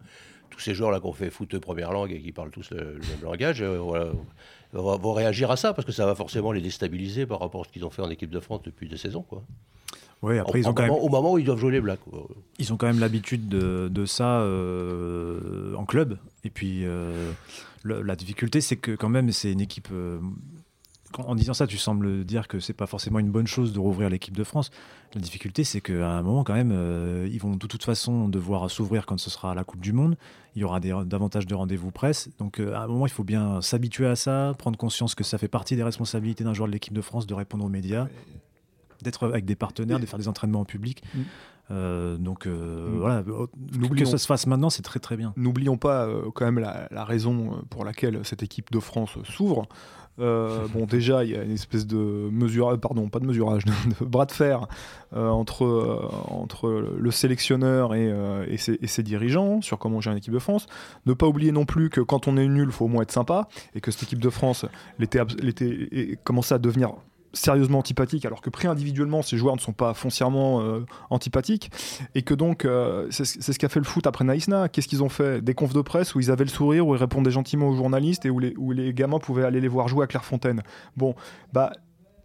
tous 0.51 0.61
ces 0.61 0.75
joueurs-là 0.75 1.01
qu'on 1.01 1.13
fait 1.13 1.31
foot 1.31 1.59
première 1.59 1.93
langue 1.93 2.13
et 2.13 2.21
qui 2.21 2.33
parlent 2.33 2.51
tous 2.51 2.71
le, 2.71 2.95
même 2.95 3.23
langage 3.23 3.63
vont, 3.63 5.13
réagir 5.13 5.51
à 5.51 5.57
ça 5.57 5.73
parce 5.73 5.87
que 5.87 5.93
ça 5.93 6.07
va 6.07 6.15
forcément 6.15 6.53
les 6.53 6.61
déstabiliser 6.61 7.27
par 7.27 7.41
rapport 7.41 7.63
à 7.63 7.65
ce 7.65 7.71
qu'ils 7.71 7.85
ont 7.85 7.91
fait 7.91 8.03
en 8.03 8.11
équipe 8.11 8.31
de 8.31 8.41
France 8.41 8.63
depuis 8.65 8.89
des 8.89 8.97
saisons. 8.97 9.23
Quoi. 9.23 9.43
Oui, 10.23 10.39
après, 10.39 10.61
ils 10.61 10.69
ont 10.69 10.73
quand 10.73 10.85
même... 10.85 10.93
Au 10.93 11.09
moment 11.09 11.35
où 11.35 11.39
ils 11.39 11.45
doivent 11.45 11.59
jouer 11.59 11.73
les 11.73 11.81
Blacks. 11.81 12.01
Ils 12.59 12.73
ont 12.73 12.77
quand 12.77 12.87
même 12.87 12.99
l'habitude 12.99 13.49
de, 13.49 14.07
ça 14.07 14.41
euh, 14.41 15.75
en 15.75 15.85
club. 15.85 16.19
Et 16.45 16.51
puis, 16.51 16.85
euh, 16.85 17.31
la 17.85 18.17
difficulté, 18.17 18.63
c'est 18.63 18.77
que 18.77 18.93
quand 18.93 19.11
même, 19.11 19.31
c'est 19.33 19.53
une 19.53 19.61
équipe. 19.61 19.89
Euh, 21.19 21.23
en 21.23 21.35
disant 21.35 21.55
ça, 21.55 21.67
tu 21.67 21.79
sembles 21.79 22.25
dire 22.25 22.49
que 22.49 22.61
c'est 22.61 22.73
pas 22.73 22.87
forcément 22.87 23.19
une 23.19 23.31
bonne 23.31 23.47
chose 23.47 23.73
de 23.73 23.79
rouvrir 23.79 24.11
l'équipe 24.11 24.37
de 24.37 24.45
France. 24.45 24.71
La 25.15 25.21
difficulté, 25.21 25.65
c'est 25.65 25.81
qu'à 25.81 26.11
un 26.11 26.23
moment, 26.23 26.45
quand 26.45 26.55
même, 26.55 26.73
ils 27.31 27.39
vont 27.39 27.57
de 27.57 27.67
toute 27.67 27.85
façon 27.85 28.29
devoir 28.29 28.71
s'ouvrir 28.71 29.07
quand 29.07 29.19
ce 29.19 29.31
sera 29.31 29.55
la 29.55 29.65
Coupe 29.65 29.81
du 29.81 29.93
Monde. 29.93 30.17
Il 30.57 30.63
y 30.63 30.65
aura 30.65 30.81
davantage 30.81 31.47
de 31.47 31.55
rendez-vous 31.55 31.91
presse. 31.91 32.29
Donc, 32.39 32.59
à 32.59 32.83
un 32.83 32.87
moment, 32.89 33.07
il 33.07 33.13
faut 33.13 33.25
bien 33.25 33.63
s'habituer 33.63 34.07
à 34.07 34.17
ça, 34.17 34.55
prendre 34.59 34.77
conscience 34.77 35.15
que 35.15 35.23
ça 35.25 35.39
fait 35.39 35.49
partie 35.49 35.77
des 35.77 35.85
responsabilités 35.85 36.43
d'un 36.43 36.55
joueur 36.55 36.67
de 36.67 36.73
l'équipe 36.73 36.95
de 36.95 37.01
France 37.01 37.27
de 37.27 37.35
répondre 37.35 37.65
aux 37.65 37.69
médias 37.69 38.09
d'être 39.03 39.27
avec 39.27 39.45
des 39.45 39.55
partenaires, 39.55 40.01
de 40.01 40.07
faire 40.07 40.19
des 40.19 40.29
entraînements 40.29 40.61
en 40.61 40.65
public. 40.65 41.03
Mm. 41.15 41.21
Euh, 41.71 42.19
donc 42.19 42.47
euh, 42.47 42.91
mm. 42.91 42.99
voilà, 42.99 43.23
que 43.97 44.05
ça 44.05 44.19
se 44.19 44.27
fasse 44.27 44.47
maintenant, 44.47 44.71
c'est 44.71 44.83
très 44.83 45.01
très 45.01 45.17
bien. 45.17 45.33
N'oublions 45.37 45.77
pas 45.77 46.07
euh, 46.07 46.31
quand 46.35 46.45
même 46.45 46.59
la, 46.59 47.05
raison 47.05 47.65
pour 47.71 47.85
laquelle 47.85 48.21
cette 48.25 48.43
équipe 48.43 48.73
de 48.73 48.81
France 48.81 49.17
s'ouvre. 49.25 49.69
Bon, 50.19 50.87
déjà, 50.89 51.25
il 51.25 51.31
y 51.31 51.37
a 51.37 51.43
une 51.43 51.53
espèce 51.53 51.87
de 51.87 51.97
mesure, 51.97 52.79
pardon, 52.81 53.09
pas 53.09 53.21
de 53.21 53.27
mesurage, 53.27 53.65
de, 54.01 54.05
bras 54.05 54.27
de 54.27 54.33
fer 54.33 54.67
entre, 55.13 56.11
entre 56.29 56.69
le 56.71 57.11
sélectionneur 57.11 57.95
et, 57.95 58.13
et, 58.49 58.57
ses, 58.57 59.03
dirigeants 59.03 59.61
sur 59.61 59.79
comment 59.79 60.01
gérer 60.01 60.15
une 60.15 60.19
équipe 60.19 60.33
de 60.33 60.39
France. 60.39 60.67
Ne 61.07 61.15
pas 61.15 61.27
oublier 61.27 61.53
non 61.53 61.65
plus 61.65 61.91
que 61.91 62.01
quand 62.01 62.29
on 62.29 62.37
est 62.37 62.47
nul, 62.47 62.69
il 62.69 62.73
faut 62.73 62.87
au 62.87 62.89
moins 62.89 63.03
être 63.03 63.13
sympa 63.13 63.49
et 63.75 63.81
que 63.81 63.91
cette 63.91 64.05
équipe 64.05 64.21
de 64.21 64.31
France 64.31 64.67
l'était, 64.99 66.19
commençait 66.25 66.55
à 66.55 66.59
devenir 66.59 66.95
sérieusement 67.35 67.79
antipathiques, 67.81 68.25
alors 68.25 68.41
que 68.41 68.51
pris 68.51 68.67
individuellement, 68.67 69.23
ces 69.23 69.37
joueurs 69.37 69.55
ne 69.55 69.61
sont 69.61 69.73
pas 69.73 69.95
foncièrement 69.95 70.63
euh, 70.63 70.87
antipathiques, 71.11 71.71
et 72.15 72.23
que 72.23 72.35
donc 72.35 72.65
euh, 72.65 73.07
c'est 73.11 73.25
ce 73.25 73.59
qu'a 73.59 73.69
fait 73.69 73.81
le 73.81 73.85
foot 73.85 74.07
après 74.07 74.25
Naïsna. 74.25 74.69
Qu'est-ce 74.69 74.89
qu'ils 74.89 75.03
ont 75.03 75.09
fait? 75.09 75.43
Des 75.43 75.55
confs 75.55 75.75
de 75.75 75.83
presse 75.83 76.15
où 76.15 76.21
ils 76.21 76.31
avaient 76.31 76.45
le 76.45 76.51
sourire, 76.51 76.87
où 76.87 76.95
ils 76.95 76.99
répondaient 76.99 77.31
gentiment 77.31 77.69
aux 77.69 77.77
journalistes 77.77 78.25
et 78.25 78.31
où 78.31 78.39
les, 78.39 78.55
où 78.57 78.73
les 78.73 78.95
gamins 78.95 79.19
pouvaient 79.19 79.45
aller 79.45 79.61
les 79.61 79.69
voir 79.69 79.89
jouer 79.89 80.05
à 80.05 80.07
Clairefontaine. 80.07 80.63
Bon, 80.97 81.15
bah 81.53 81.73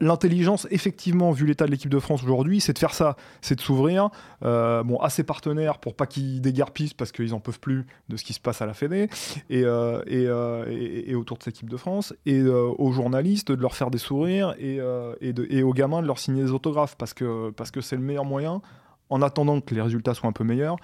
l'intelligence, 0.02 0.68
effectivement, 0.72 1.32
vu 1.32 1.46
l'état 1.46 1.66
de 1.66 1.72
l'équipe 1.72 1.90
de 1.90 2.00
France 2.00 2.24
aujourd'hui, 2.24 2.60
c'est 2.62 2.74
de 2.74 2.80
faire 2.80 2.94
ça, 2.94 3.16
c'est 3.42 3.56
de 3.56 3.62
s'ouvrir 3.62 4.10
euh, 4.44 4.84
bon, 4.84 4.98
à 4.98 5.10
ses 5.10 5.24
partenaires 5.24 5.78
pour 5.80 5.96
pas 5.96 6.08
qu'ils 6.08 6.42
dégarpissent 6.42 6.94
parce 6.94 7.12
qu'ils 7.12 7.34
en 7.34 7.40
peuvent 7.40 7.60
plus 7.60 7.86
de 8.08 8.18
ce 8.18 8.24
qui 8.24 8.34
se 8.34 8.40
passe 8.40 8.62
à 8.62 8.66
la 8.66 8.74
Fédé 8.74 9.10
et, 9.50 9.64
euh, 9.64 10.02
euh, 10.10 11.16
autour 11.16 11.38
de 11.38 11.44
cette 11.44 11.56
équipe 11.56 11.70
de 11.70 11.78
France, 11.78 12.14
et 12.26 12.42
aux 12.42 12.92
journalistes 12.92 13.52
de 13.52 13.62
leur 13.62 13.76
faire 13.76 13.92
des 13.92 13.98
sourires 13.98 14.56
et, 14.60 14.82
aux 14.82 15.74
gamins 15.74 16.02
de 16.02 16.08
leur 16.08 16.20
signer 16.20 16.44
des 16.44 16.52
autographes 16.52 16.96
parce 16.98 17.14
que 17.14 17.52
parce 17.52 17.72
que 17.72 17.82
c'est 17.82 17.96
le 17.96 18.02
meilleur 18.02 18.26
moyen 18.26 18.62
en 19.10 19.22
attendant 19.22 19.60
que 19.60 19.74
les 19.74 19.82
résultats 19.82 20.14
soient 20.14 20.30
un 20.30 20.34
peu 20.34 20.44
meilleurs, 20.44 20.78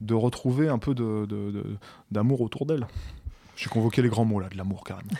de 0.00 0.14
retrouver 0.14 0.68
un 0.68 0.78
peu 0.78 0.94
d'amour 2.10 2.40
autour 2.42 2.66
d'elle. 2.66 2.86
J'ai 3.56 3.70
convoqué 3.70 4.02
les 4.02 4.08
grands 4.08 4.24
mots 4.24 4.40
là, 4.40 4.48
de 4.48 4.56
l'amour 4.56 4.84
carrément. 4.84 5.10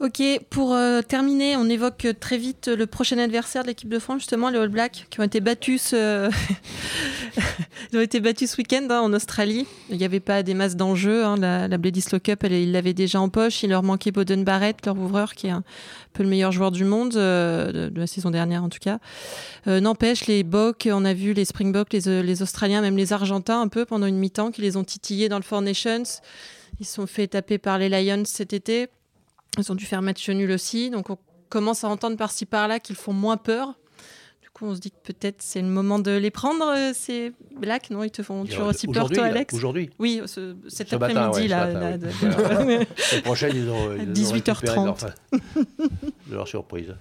Ok, 0.00 0.22
pour 0.48 0.74
euh, 0.74 1.02
terminer, 1.02 1.56
on 1.56 1.68
évoque 1.68 2.06
très 2.20 2.38
vite 2.38 2.68
le 2.68 2.86
prochain 2.86 3.18
adversaire 3.18 3.62
de 3.62 3.68
l'équipe 3.68 3.88
de 3.88 3.98
France, 3.98 4.20
justement 4.20 4.48
les 4.48 4.56
All 4.56 4.68
Blacks, 4.68 5.08
qui 5.10 5.18
ont 5.18 5.24
été 5.24 5.40
battus, 5.40 5.82
ce... 5.82 6.30
ont 7.96 8.00
été 8.00 8.20
battus 8.20 8.52
ce 8.52 8.58
week-end 8.58 8.86
hein, 8.90 9.00
en 9.00 9.12
Australie. 9.12 9.66
Il 9.90 9.96
n'y 9.96 10.04
avait 10.04 10.20
pas 10.20 10.44
des 10.44 10.54
masses 10.54 10.76
d'enjeux. 10.76 11.24
Hein. 11.24 11.36
La, 11.36 11.66
la 11.66 11.78
Bledisloe 11.78 12.20
Cup, 12.20 12.44
elle, 12.44 12.52
ils 12.52 12.70
l'avaient 12.70 12.94
déjà 12.94 13.20
en 13.20 13.28
poche. 13.28 13.64
Il 13.64 13.70
leur 13.70 13.82
manquait 13.82 14.12
Boden 14.12 14.44
Barrett, 14.44 14.86
leur 14.86 14.96
ouvreur, 14.96 15.34
qui 15.34 15.48
est 15.48 15.50
un 15.50 15.64
peu 16.12 16.22
le 16.22 16.28
meilleur 16.28 16.52
joueur 16.52 16.70
du 16.70 16.84
monde, 16.84 17.16
euh, 17.16 17.90
de, 17.90 17.98
la 17.98 18.06
saison 18.06 18.30
dernière 18.30 18.62
en 18.62 18.68
tout 18.68 18.78
cas. 18.80 19.00
Euh, 19.66 19.80
n'empêche, 19.80 20.26
les 20.26 20.44
Boks, 20.44 20.88
on 20.92 21.04
a 21.04 21.12
vu 21.12 21.32
les 21.32 21.44
Springboks, 21.44 21.92
les, 21.92 22.22
les 22.22 22.42
Australiens, 22.42 22.82
même 22.82 22.96
les 22.96 23.12
Argentins, 23.12 23.60
un 23.60 23.68
peu 23.68 23.84
pendant 23.84 24.06
une 24.06 24.18
mi-temps, 24.18 24.52
qui 24.52 24.62
les 24.62 24.76
ont 24.76 24.84
titillés 24.84 25.28
dans 25.28 25.38
le 25.38 25.44
Four 25.44 25.62
Nations. 25.62 26.04
Ils 26.78 26.86
sont 26.86 27.08
fait 27.08 27.26
taper 27.26 27.58
par 27.58 27.78
les 27.78 27.88
Lions 27.88 28.22
cet 28.24 28.52
été. 28.52 28.88
Ils 29.58 29.72
ont 29.72 29.74
dû 29.74 29.84
faire 29.84 30.02
match 30.02 30.28
nul 30.28 30.50
aussi. 30.50 30.90
Donc 30.90 31.10
on 31.10 31.18
commence 31.48 31.84
à 31.84 31.88
entendre 31.88 32.16
par-ci 32.16 32.46
par-là 32.46 32.80
qu'ils 32.80 32.96
font 32.96 33.12
moins 33.12 33.36
peur. 33.36 33.74
Du 34.42 34.50
coup, 34.50 34.66
on 34.66 34.74
se 34.74 34.80
dit 34.80 34.90
que 34.90 35.12
peut-être 35.12 35.36
c'est 35.40 35.60
le 35.62 35.68
moment 35.68 35.98
de 35.98 36.10
les 36.10 36.30
prendre, 36.30 36.64
euh, 36.66 36.92
ces 36.94 37.32
Blacks. 37.60 37.90
Non, 37.90 38.02
ils 38.04 38.10
te 38.10 38.22
font 38.22 38.44
toujours 38.44 38.68
aussi 38.68 38.86
peur, 38.86 39.08
toi, 39.10 39.24
Alex 39.24 39.52
Aujourd'hui 39.54 39.90
Oui, 39.98 40.20
cet 40.68 40.92
après-midi. 40.92 41.48
là, 41.48 41.96
La 41.96 43.20
prochaine, 43.22 43.52
ils 43.54 43.68
ont. 43.68 43.94
18h30. 44.12 45.06
de 45.32 46.34
leur 46.34 46.48
surprise. 46.48 46.94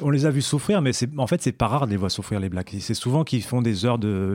On 0.00 0.10
les 0.10 0.26
a 0.26 0.30
vus 0.30 0.42
souffrir, 0.42 0.80
mais 0.80 0.92
en 1.16 1.26
fait, 1.26 1.42
c'est 1.42 1.52
pas 1.52 1.66
rare 1.66 1.86
de 1.86 1.90
les 1.90 1.96
voir 1.96 2.10
souffrir, 2.10 2.40
les 2.40 2.48
Blacks. 2.48 2.74
C'est 2.80 2.94
souvent 2.94 3.24
qu'ils 3.24 3.42
font 3.42 3.62
des 3.62 3.84
heures 3.84 3.98
de. 3.98 4.32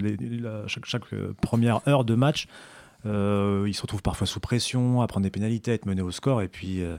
chaque, 0.67 0.85
chaque, 0.85 1.13
euh, 1.13 1.33
première 1.41 1.81
heure 1.87 2.03
de 2.03 2.15
match, 2.15 2.47
euh, 3.05 3.65
ils 3.67 3.73
se 3.73 3.81
retrouvent 3.81 4.01
parfois 4.01 4.27
sous 4.27 4.39
pression, 4.39 5.01
à 5.01 5.07
prendre 5.07 5.23
des 5.23 5.29
pénalités, 5.29 5.71
à 5.71 5.73
être 5.75 5.85
menés 5.85 6.01
au 6.01 6.11
score. 6.11 6.41
Et 6.41 6.47
puis, 6.47 6.81
euh, 6.81 6.97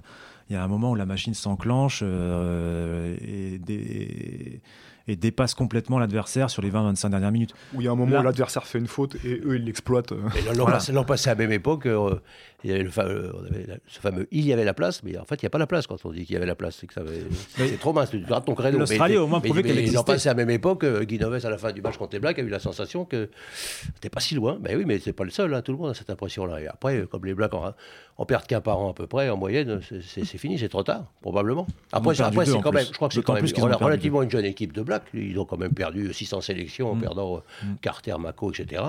il 0.48 0.54
y 0.54 0.56
a 0.56 0.62
un 0.62 0.68
moment 0.68 0.90
où 0.90 0.94
la 0.94 1.06
machine 1.06 1.34
s'enclenche 1.34 2.00
euh, 2.02 3.16
et, 3.20 4.60
et 5.08 5.16
dépasse 5.16 5.54
complètement 5.54 5.98
l'adversaire 5.98 6.50
sur 6.50 6.62
les 6.62 6.70
20-25 6.70 7.10
dernières 7.10 7.32
minutes. 7.32 7.54
Où 7.74 7.80
il 7.80 7.84
y 7.84 7.88
a 7.88 7.92
un 7.92 7.94
moment 7.94 8.18
où 8.18 8.22
l'adversaire 8.22 8.66
fait 8.66 8.78
une 8.78 8.86
faute 8.86 9.16
et 9.24 9.40
eux, 9.44 9.56
ils 9.56 9.64
l'exploitent. 9.64 10.12
L'an 10.92 11.04
passé, 11.04 11.30
à 11.30 11.34
la 11.34 11.38
même 11.38 11.52
époque, 11.52 11.86
euh, 11.86 12.16
il 12.64 12.70
y 12.70 12.72
avait, 12.72 12.82
le 12.82 12.90
fameux, 12.90 13.32
on 13.34 13.44
avait 13.44 13.66
ce 13.86 14.00
fameux 14.00 14.26
il 14.32 14.44
y 14.44 14.52
avait 14.52 14.64
la 14.64 14.74
place, 14.74 15.02
mais 15.02 15.16
en 15.18 15.24
fait, 15.24 15.36
il 15.36 15.44
n'y 15.44 15.46
a 15.46 15.50
pas 15.50 15.58
la 15.58 15.66
place 15.66 15.86
quand 15.86 16.04
on 16.04 16.10
dit 16.10 16.24
qu'il 16.24 16.34
y 16.34 16.36
avait 16.36 16.46
la 16.46 16.54
place. 16.54 16.78
C'est 16.80 16.86
que 16.86 16.94
ça 16.94 17.02
c'est 17.56 17.78
trop 17.78 17.92
mince, 17.92 18.10
tu 18.10 18.18
grattes 18.20 18.46
ton 18.46 18.54
créneau. 18.54 18.78
L'Australie, 18.78 19.16
au 19.16 19.26
moins, 19.26 19.40
prouvé 19.40 19.62
qu'elle 19.62 19.78
existait. 19.78 19.96
L'an 19.96 20.04
passé, 20.04 20.28
à 20.28 20.32
la 20.32 20.36
même 20.36 20.50
époque, 20.50 20.84
euh, 20.84 21.04
Guy 21.04 21.18
Noves, 21.18 21.44
à 21.44 21.50
la 21.50 21.58
fin 21.58 21.72
du 21.72 21.82
match 21.82 21.96
contre 21.96 22.14
les 22.14 22.20
Blacks, 22.20 22.38
a 22.38 22.42
eu 22.42 22.48
la 22.48 22.58
sensation 22.58 23.04
que 23.04 23.28
t'es 24.00 24.08
pas 24.08 24.20
si 24.20 24.34
loin. 24.34 24.58
Ben 24.60 24.76
oui, 24.76 24.84
mais 24.86 24.98
c'est 24.98 25.12
pas 25.12 25.24
le 25.24 25.30
seul, 25.30 25.54
hein. 25.54 25.62
tout 25.62 25.72
le 25.72 25.78
monde 25.78 25.90
a 25.90 25.94
cette 25.94 26.10
impression-là. 26.10 26.60
Et 26.60 26.66
après, 26.66 27.06
comme 27.10 27.24
les 27.24 27.34
Blacks 27.34 27.54
en, 27.54 27.72
en 28.18 28.26
perdent 28.26 28.46
qu'un 28.46 28.60
par 28.60 28.78
an 28.78 28.90
à 28.90 28.94
peu 28.94 29.06
près, 29.06 29.28
en 29.28 29.36
moyenne, 29.36 29.80
c'est 29.82 30.24
fini, 30.38 30.58
c'est 30.58 30.68
trop 30.68 30.82
tard, 30.82 31.04
probablement. 31.20 31.66
Après, 31.92 32.20
après 32.20 32.46
c'est 32.46 32.60
quand 32.60 32.72
même, 32.72 32.86
je 32.86 32.92
crois 32.92 33.08
que 33.08 33.14
c'est 33.14 33.22
quand 33.22 33.34
même 33.34 33.74
relativement 33.74 34.22
une 34.22 34.30
jeune 34.30 34.44
équipe 34.44 34.72
de 34.72 34.82
Blacks. 34.82 34.95
Ils 35.14 35.38
ont 35.38 35.44
quand 35.44 35.56
même 35.56 35.74
perdu 35.74 36.12
600 36.12 36.40
sélections 36.40 36.90
en 36.90 36.94
mm. 36.94 37.00
perdant 37.00 37.36
euh, 37.36 37.40
mm. 37.64 37.76
Carter, 37.80 38.16
Mako, 38.18 38.52
etc. 38.52 38.82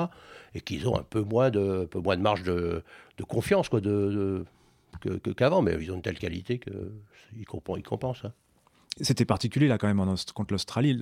Et 0.56 0.62
qu'ils 0.62 0.88
ont 0.88 0.98
un 0.98 1.04
peu 1.04 1.22
moins 1.22 1.50
de, 1.50 1.88
peu 1.90 2.00
moins 2.00 2.18
de 2.18 2.22
marge 2.22 2.44
de, 2.44 2.84
confiance 3.28 3.70
quoi, 3.70 3.82
de, 3.82 4.46
qu'avant. 5.36 5.62
mais 5.62 5.78
ils 5.80 5.92
ont 5.92 5.96
une 5.96 6.02
telle 6.02 6.20
qualité 6.20 6.60
qu'ils 6.60 7.46
compensent. 7.46 8.26
Hein. 8.26 8.34
C'était 9.02 9.26
particulier 9.26 9.68
là 9.68 9.78
quand 9.78 9.88
même 9.88 10.04
contre 10.34 10.54
l'Australie. 10.54 10.98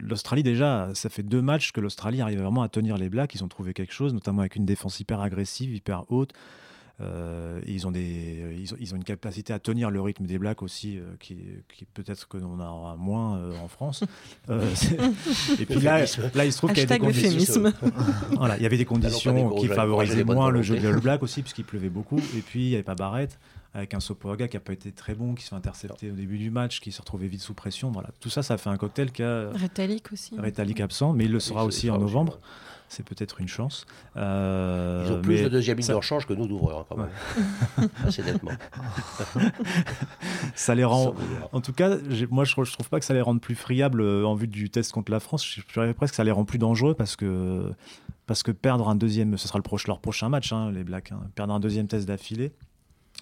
L'Australie 0.00 0.42
déjà, 0.42 0.90
ça 0.94 1.08
fait 1.08 1.22
deux 1.22 1.40
matchs 1.40 1.72
que 1.72 1.80
l'Australie 1.80 2.20
arrive 2.20 2.40
vraiment 2.40 2.62
à 2.62 2.68
tenir 2.68 2.98
les 2.98 3.08
Blacks. 3.08 3.34
Ils 3.34 3.42
ont 3.42 3.48
trouvé 3.48 3.72
quelque 3.72 3.92
chose, 3.92 4.12
notamment 4.12 4.40
avec 4.40 4.56
une 4.56 4.66
défense 4.66 5.00
hyper 5.00 5.20
agressive, 5.20 5.74
hyper 5.74 6.04
haute. 6.10 6.32
Euh, 7.02 7.60
ils, 7.66 7.86
ont 7.86 7.90
des, 7.90 8.56
ils 8.58 8.94
ont, 8.94 8.96
une 8.96 9.04
capacité 9.04 9.52
à 9.52 9.58
tenir 9.58 9.90
le 9.90 10.00
rythme 10.00 10.26
des 10.26 10.38
Blacks 10.38 10.62
aussi, 10.62 10.98
euh, 10.98 11.02
qui, 11.18 11.36
qui 11.74 11.84
peut-être 11.84 12.28
que 12.28 12.36
l'on 12.36 12.60
aura 12.60 12.96
moins 12.96 13.36
euh, 13.36 13.56
en 13.62 13.68
France. 13.68 14.04
et 14.50 15.66
puis 15.66 15.80
là, 15.80 16.04
là, 16.34 16.44
il 16.44 16.52
se 16.52 16.58
trouve 16.58 16.72
qu'il 16.72 16.80
y 16.80 16.86
avait 16.86 16.98
des 16.98 17.00
conditions. 17.00 17.62
voilà, 18.36 18.56
il 18.56 18.62
y 18.62 18.66
avait 18.66 18.76
des 18.76 18.84
conditions 18.84 19.50
qui 19.56 19.68
favorisaient 19.68 20.24
moins 20.24 20.50
le 20.50 20.62
jeu 20.62 20.78
des 20.78 20.92
Blacks 20.92 21.22
aussi, 21.22 21.42
puisqu'il 21.42 21.64
pleuvait 21.64 21.90
beaucoup. 21.90 22.18
Et 22.18 22.40
puis 22.40 22.64
il 22.64 22.68
n'y 22.68 22.74
avait 22.74 22.82
pas 22.82 22.94
Barrett 22.94 23.38
avec 23.74 23.94
un 23.94 24.00
Sopoaga 24.00 24.48
qui 24.48 24.56
n'a 24.56 24.60
pas 24.60 24.74
été 24.74 24.92
très 24.92 25.14
bon, 25.14 25.34
qui 25.34 25.44
se 25.44 25.48
fait 25.48 25.56
intercepter 25.56 26.10
au 26.10 26.14
début 26.14 26.36
du 26.36 26.50
match, 26.50 26.80
qui 26.80 26.92
se 26.92 27.00
retrouvait 27.00 27.26
vite 27.26 27.40
sous 27.40 27.54
pression. 27.54 27.90
Voilà, 27.90 28.10
tout 28.20 28.28
ça, 28.28 28.42
ça 28.42 28.58
fait 28.58 28.68
un 28.68 28.76
cocktail 28.76 29.10
qui 29.12 29.22
a. 29.22 29.50
Rétalique 29.50 30.12
aussi. 30.12 30.38
Rétalique 30.38 30.80
absent, 30.80 31.14
mais 31.14 31.24
il 31.24 31.32
le 31.32 31.40
sera 31.40 31.64
aussi 31.64 31.90
en 31.90 31.98
novembre 31.98 32.38
c'est 32.92 33.04
peut-être 33.04 33.40
une 33.40 33.48
chance. 33.48 33.86
Euh, 34.16 35.04
Ils 35.06 35.12
ont 35.12 35.22
plus 35.22 35.42
de 35.42 35.48
deuxième 35.48 35.78
ligne 35.78 35.86
ça... 35.86 35.94
de 35.94 35.98
rechange 35.98 36.26
que 36.26 36.34
nous 36.34 36.46
d'ouvreurs, 36.46 36.80
hein, 36.80 36.86
quand 36.88 36.96
même. 36.98 37.88
Assez 38.06 38.22
nettement. 38.22 38.50
ça 40.54 40.74
les 40.74 40.84
rend. 40.84 41.14
En 41.52 41.60
tout 41.60 41.72
cas, 41.72 41.96
moi, 42.30 42.44
je, 42.44 42.54
je 42.62 42.72
trouve 42.72 42.88
pas 42.90 43.00
que 43.00 43.06
ça 43.06 43.14
les 43.14 43.22
rende 43.22 43.40
plus 43.40 43.54
friables 43.54 44.02
euh, 44.02 44.24
en 44.26 44.34
vue 44.34 44.46
du 44.46 44.68
test 44.68 44.92
contre 44.92 45.10
la 45.10 45.20
France. 45.20 45.44
Je 45.46 45.62
dirais 45.72 45.94
presque 45.94 46.12
que 46.12 46.16
ça 46.16 46.24
les 46.24 46.30
rend 46.30 46.44
plus 46.44 46.58
dangereux 46.58 46.94
parce 46.94 47.16
que, 47.16 47.72
parce 48.26 48.42
que 48.42 48.50
perdre 48.50 48.88
un 48.88 48.94
deuxième, 48.94 49.38
ce 49.38 49.48
sera 49.48 49.58
le 49.58 49.62
proche, 49.62 49.86
leur 49.86 50.00
prochain 50.00 50.28
match, 50.28 50.52
hein, 50.52 50.70
les 50.70 50.84
Blacks, 50.84 51.12
hein. 51.12 51.20
perdre 51.34 51.54
un 51.54 51.60
deuxième 51.60 51.88
test 51.88 52.06
d'affilée 52.06 52.52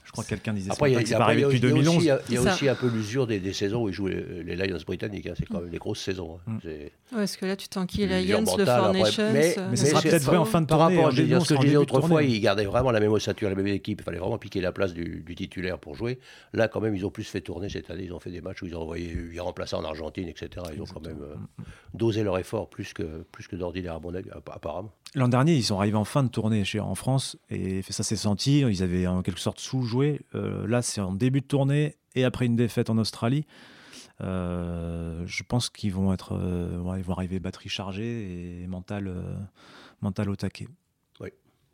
Je 0.05 0.13
crois 0.13 0.25
que 0.25 0.31
quelqu'un 0.31 0.53
disait 0.53 0.73
Après, 0.73 0.91
il 0.91 0.95
y 0.95 0.97
a, 0.97 1.07
c'est 1.07 1.15
pas 1.17 1.25
arrivé 1.25 1.43
depuis 1.43 1.61
2011. 1.61 1.95
Il 2.03 2.07
y 2.07 2.09
a2011. 2.09 2.13
aussi, 2.17 2.25
il 2.31 2.35
y 2.35 2.39
a 2.39 2.43
aussi 2.53 2.69
un 2.69 2.75
peu 2.75 2.89
l'usure 2.89 3.27
des, 3.29 3.39
des 3.39 3.53
saisons 3.53 3.85
où 3.85 3.89
ils 3.89 3.95
jouent 3.95 4.09
les, 4.09 4.43
les 4.43 4.57
Lions 4.57 4.77
britanniques. 4.85 5.27
hein. 5.29 5.35
C'est 5.39 5.47
quand 5.47 5.61
même 5.61 5.71
des 5.71 5.79
grosses 5.79 6.01
saisons. 6.01 6.39
hein. 6.49 6.53
Mm. 6.65 6.69
Ouais, 6.69 6.91
parce 7.13 7.37
que 7.37 7.47
là, 7.47 7.55
tu 7.57 7.69
t'enquilles 7.69 8.07
L'usure 8.09 8.41
Lions, 8.41 8.57
le 8.57 8.65
Four. 8.65 8.93
Nations. 8.93 9.33
Mais- 9.33 9.57
euh, 9.59 9.69
Mais 9.71 9.77
ce 9.77 9.85
Mais 9.85 9.91
sera 9.91 10.01
c'est- 10.01 10.09
peut-être 10.11 10.23
vrai 10.25 10.37
en 10.37 10.45
fin 10.45 10.61
de 10.63 10.67
Par 10.67 10.79
rapport 10.81 11.07
hein, 11.07 11.09
à 11.09 11.11
ce 11.13 11.17
que 11.49 11.55
je 11.55 11.61
disais 11.61 11.77
autrefois, 11.77 12.23
ils 12.25 12.41
gardaient 12.41 12.65
vraiment 12.65 12.91
la 12.91 12.99
même 13.01 13.13
ossature, 13.13 13.49
la 13.49 13.55
même 13.55 13.67
équipe. 13.69 14.01
Il 14.01 14.05
fallait 14.05 14.19
vraiment 14.19 14.39
piquer 14.39 14.61
la 14.61 14.73
place 14.73 14.95
du, 14.95 15.23
du 15.25 15.35
titulaire 15.37 15.79
pour 15.79 15.95
jouer. 15.95 16.19
Là, 16.55 16.67
quand 16.67 16.81
même, 16.81 16.97
ils 16.97 17.07
ont 17.07 17.11
plus 17.11 17.25
fait 17.25 17.41
tourner 17.41 17.69
cette 17.69 17.89
année. 17.91 18.05
Ils 18.05 18.13
ont 18.13 18.21
fait 18.21 18.31
des 18.31 18.41
matchs 18.41 18.63
où 18.63 18.67
ils 18.67 18.75
ont 18.75 18.83
envoyé 18.83 19.17
ils 19.33 19.41
remplaçaient 19.41 19.77
en 19.77 19.85
Argentine, 19.85 20.27
etc. 20.29 20.49
Ils 20.75 20.83
ont 20.83 20.87
quand 20.87 21.07
même 21.07 21.23
euh, 21.23 21.35
dosé 21.95 22.25
leur 22.25 22.37
effort 22.39 22.69
plus 22.69 22.93
que, 22.93 23.23
plus 23.31 23.47
que 23.47 23.55
d'ordinaire, 23.57 23.95
à 23.95 24.01
mon 24.01 24.13
avis, 24.15 24.31
app- 24.31 24.51
apparemment. 24.53 24.93
L'an 25.17 25.29
dernier, 25.29 25.57
ils 25.57 25.65
sont 25.65 25.77
arrivés 25.77 25.97
en 25.97 26.05
fin 26.05 26.23
de 26.23 26.29
tournée 26.29 26.63
en 26.79 26.95
France 26.95 27.37
et 27.49 27.83
ça 27.83 28.05
s'est 28.05 28.17
senti. 28.17 28.61
Ils 28.61 28.83
avaient 28.83 29.09
en 29.09 29.23
quelque 29.23 29.41
sorte 29.41 29.59
sous-joué. 29.59 30.21
Euh, 30.37 30.67
là, 30.69 30.83
c'est 30.83 31.01
en 31.01 31.13
début 31.13 31.41
de 31.41 31.47
tournée 31.47 31.97
et 32.15 32.25
après 32.25 32.47
une 32.47 32.55
défaite 32.55 32.91
en 32.91 32.99
Australie. 32.99 33.45
Euh, 34.21 35.25
je 35.27 35.43
pense 35.43 35.69
qu'ils 35.69 35.93
vont 35.93 36.13
être, 36.13 36.37
euh, 36.37 36.79
vont 36.81 37.13
arriver 37.13 37.41
batterie 37.41 37.69
chargée 37.69 38.63
et 38.63 38.67
mental 38.69 39.09
au 40.29 40.37
taquet. 40.37 40.69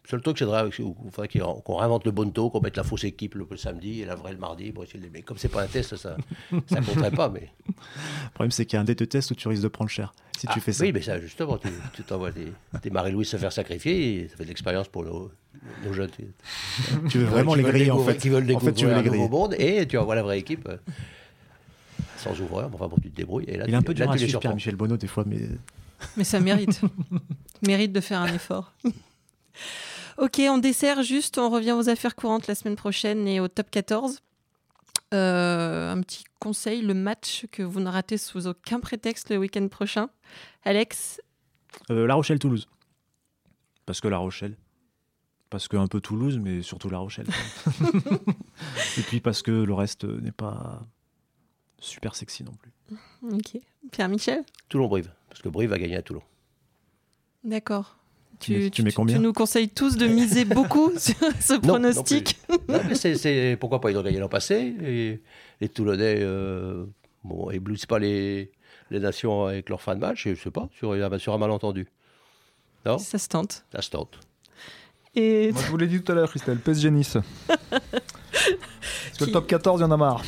Le 0.07 0.11
seul 0.11 0.23
truc, 0.23 0.39
c'est 0.39 0.47
qu'ils- 1.29 1.43
qu'on 1.65 1.77
réinvente 1.77 2.05
le 2.05 2.13
bonto, 2.13 2.49
qu'on 2.49 2.61
mette 2.61 2.77
la 2.77 2.85
fausse 2.85 3.03
équipe 3.03 3.35
le, 3.35 3.45
le 3.51 3.57
samedi 3.57 4.03
et 4.03 4.05
la 4.05 4.15
vraie 4.15 4.31
le 4.33 4.39
mardi 4.39 4.71
pour 4.71 4.85
essayer 4.85 5.01
de 5.01 5.05
les. 5.05 5.11
Mais 5.11 5.23
comme 5.23 5.37
c'est 5.37 5.49
pas 5.49 5.63
un 5.63 5.67
test, 5.67 5.97
ça 5.97 6.17
ça 6.69 6.81
compterait 6.81 7.11
pas. 7.11 7.29
Mais... 7.29 7.51
Le 7.67 8.31
problème, 8.35 8.53
c'est 8.53 8.67
qu'il 8.67 8.77
y 8.77 8.79
a 8.79 8.83
un 8.83 8.85
dé 8.85 8.95
de 8.95 9.05
test 9.05 9.33
où 9.33 9.35
tu 9.35 9.49
risques 9.49 9.65
de 9.65 9.69
prendre 9.69 9.91
cher 9.91 10.15
si 10.39 10.47
tu 10.47 10.53
Ah, 10.57 10.61
fais 10.61 10.73
ça. 10.73 10.85
Oui, 10.85 10.93
mais 10.93 11.03
ça, 11.03 11.19
justement, 11.19 11.59
tu 11.95 12.03
t'envoies 12.05 12.31
des, 12.31 12.53
des 12.83 12.91
Marie-Louis 12.91 13.25
se 13.25 13.37
faire 13.37 13.53
sacrifier, 13.53 14.21
et 14.21 14.29
ça 14.29 14.37
fait 14.37 14.45
de 14.45 14.49
l'expérience 14.49 14.87
pour 14.87 15.03
nos, 15.05 15.33
nos 15.85 15.93
jeunes. 15.93 16.11
Tu 17.09 17.19
veux 17.19 17.25
vraiment 17.25 17.55
les 17.57 17.63
griller 17.65 17.91
en 17.91 17.99
fait. 18.05 18.17
Qui 18.19 18.29
veulent 18.29 18.45
En 18.45 18.47
découvrir 18.47 18.75
fait, 18.75 18.79
tu 18.79 18.87
veux 18.87 18.95
les 19.01 19.11
nouveau 19.11 19.29
monde 19.29 19.55
et 19.59 19.89
tu 19.89 19.99
envoies 19.99 20.15
la 20.15 20.23
vraie 20.23 20.39
équipe 20.39 20.69
euh, 20.69 20.77
sans 22.19 22.39
ouvreur. 22.41 22.71
Enfin, 22.73 22.87
bon, 22.87 22.97
tu 23.03 23.11
te 23.11 23.17
débrouilles. 23.17 23.47
Et 23.49 23.57
là, 23.57 23.65
Il 23.67 23.73
est 23.75 23.77
un 23.77 23.81
tu- 23.81 23.87
peu 23.87 23.95
dur 23.95 24.09
à 24.11 24.17
suivre. 24.19 24.39
Pierre-Michel 24.39 24.77
Bonneau, 24.77 24.97
des 24.99 25.07
fois, 25.09 25.25
mais 25.27 25.41
Mais 26.17 26.23
ça 26.25 26.39
mérite. 26.39 26.81
mérite 27.67 27.93
de 27.93 28.01
faire 28.01 28.21
un 28.21 28.33
effort. 28.33 28.73
ok, 30.19 30.41
on 30.49 30.59
dessert 30.59 31.03
juste, 31.03 31.39
on 31.39 31.51
revient 31.51 31.73
aux 31.73 31.89
affaires 31.89 32.15
courantes 32.17 32.47
la 32.47 32.55
semaine 32.55 32.77
prochaine 32.77 33.27
et 33.29 33.41
au 33.41 33.49
top 33.49 33.71
14. 33.71 34.21
Euh, 35.15 35.93
un 35.93 36.01
petit 36.01 36.25
conseil, 36.41 36.83
le 36.83 36.95
match 36.95 37.47
que 37.53 37.63
vous 37.63 37.81
ne 37.81 37.89
ratez 37.89 38.19
sous 38.19 38.47
aucun 38.49 38.81
prétexte 38.81 39.31
le 39.31 39.39
week-end 39.39 39.69
prochain. 39.69 40.09
Alex, 40.65 41.21
Euh, 41.91 42.07
La 42.07 42.15
Rochelle-Toulouse. 42.15 42.67
Parce 43.85 44.01
que 44.01 44.09
La 44.09 44.19
Rochelle. 44.19 44.57
Parce 45.51 45.69
que 45.69 45.77
un 45.77 45.87
peu 45.87 46.01
Toulouse, 46.01 46.39
mais 46.43 46.61
surtout 46.63 46.91
La 46.91 46.99
Rochelle. 46.99 47.27
Et 48.99 49.03
puis 49.03 49.21
parce 49.21 49.43
que 49.43 49.53
le 49.53 49.75
reste 49.75 50.05
n'est 50.05 50.33
pas 50.33 50.83
super 51.79 52.17
sexy 52.17 52.43
non 52.43 52.53
plus. 52.55 52.73
ok. 53.31 53.61
Pierre-Michel 53.93 54.43
Toulon-Brive. 54.69 55.13
Parce 55.29 55.41
que 55.41 55.49
Brive 55.49 55.73
a 55.73 55.79
gagné 55.79 55.97
à 55.97 56.03
Toulon. 56.03 56.23
D'accord. 57.45 57.97
Tu 58.41 58.53
mets- 58.59 58.71
tu 58.71 58.83
mets 58.83 58.93
combien 58.93 59.17
Tu 59.17 59.23
nous 59.23 59.33
conseilles 59.33 59.69
tous 59.69 59.97
de 59.97 60.07
miser 60.07 60.45
beaucoup 60.47 60.93
sur 60.99 61.15
ce 61.41 61.55
non 61.55 61.61
pronostic. 61.61 62.39
Non, 62.69 62.81
mais 62.89 62.95
c'est- 62.95 63.15
c'est- 63.17 63.57
pourquoi 63.59 63.81
pas 63.81 63.91
Ils 63.91 63.97
ont 63.99 64.03
gagné 64.03 64.19
l'an 64.19 64.29
passé. 64.29 64.75
Et 64.85 65.21
les 65.61 65.69
Toulonnais 65.69 66.19
euh, 66.21 66.85
bon, 67.25 67.51
éblouissent 67.51 67.87
pas 67.87 67.99
les, 67.99 68.51
les 68.91 69.01
nations 69.01 69.47
avec 69.47 69.69
leur 69.69 69.81
fin 69.81 69.95
de 69.95 70.01
match. 70.01 70.27
Et 70.27 70.35
je 70.35 70.43
sais 70.43 70.51
pas, 70.51 70.69
sur, 70.79 70.95
sur 71.21 71.33
un 71.35 71.39
malentendu. 71.39 71.87
Non? 72.85 72.99
Ça 72.99 73.19
se 73.19 73.29
tente. 73.29 73.65
Ça 73.75 73.83
se 73.83 73.91
tente. 73.91 74.21
Et 75.15 75.51
Moi, 75.53 75.63
je 75.65 75.71
vous 75.71 75.77
l'ai 75.79 75.87
dit 75.87 76.03
tout 76.03 76.13
à 76.13 76.15
l'heure, 76.15 76.29
Christelle, 76.29 76.59
PSG 76.59 76.91
Nice. 76.91 77.17
Parce 77.49 79.19
que 79.19 79.19
Qui- 79.19 79.27
le 79.27 79.33
top 79.33 79.47
14, 79.47 79.81
il 79.81 79.83
y 79.83 79.87
en 79.87 79.91
a 79.91 79.97
marre. 79.97 80.23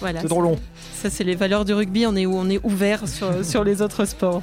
voilà. 0.00 0.20
C'est 0.20 0.28
trop 0.28 0.42
long. 0.42 0.58
Ça, 0.92 1.10
c'est 1.10 1.24
les 1.24 1.34
valeurs 1.34 1.64
du 1.64 1.72
rugby. 1.72 2.06
On 2.06 2.14
est 2.16 2.26
où 2.26 2.34
On 2.36 2.48
est 2.50 2.60
ouvert 2.64 3.08
sur, 3.08 3.44
sur 3.44 3.64
les 3.64 3.80
autres 3.82 4.04
sports. 4.04 4.42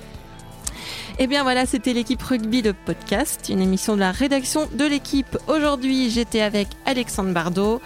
Eh 1.17 1.28
bien 1.28 1.43
voilà, 1.43 1.65
c'était 1.65 1.93
l'équipe 1.93 2.21
rugby, 2.21 2.62
le 2.62 2.73
podcast, 2.73 3.47
une 3.47 3.62
émission 3.62 3.95
de 3.95 4.01
la 4.01 4.12
rédaction 4.12 4.67
de 4.73 4.84
l'équipe. 4.84 5.38
Aujourd'hui, 5.47 6.10
j'étais 6.10 6.41
avec 6.41 6.67
Alexandre 6.86 7.32
Bardot, 7.32 7.82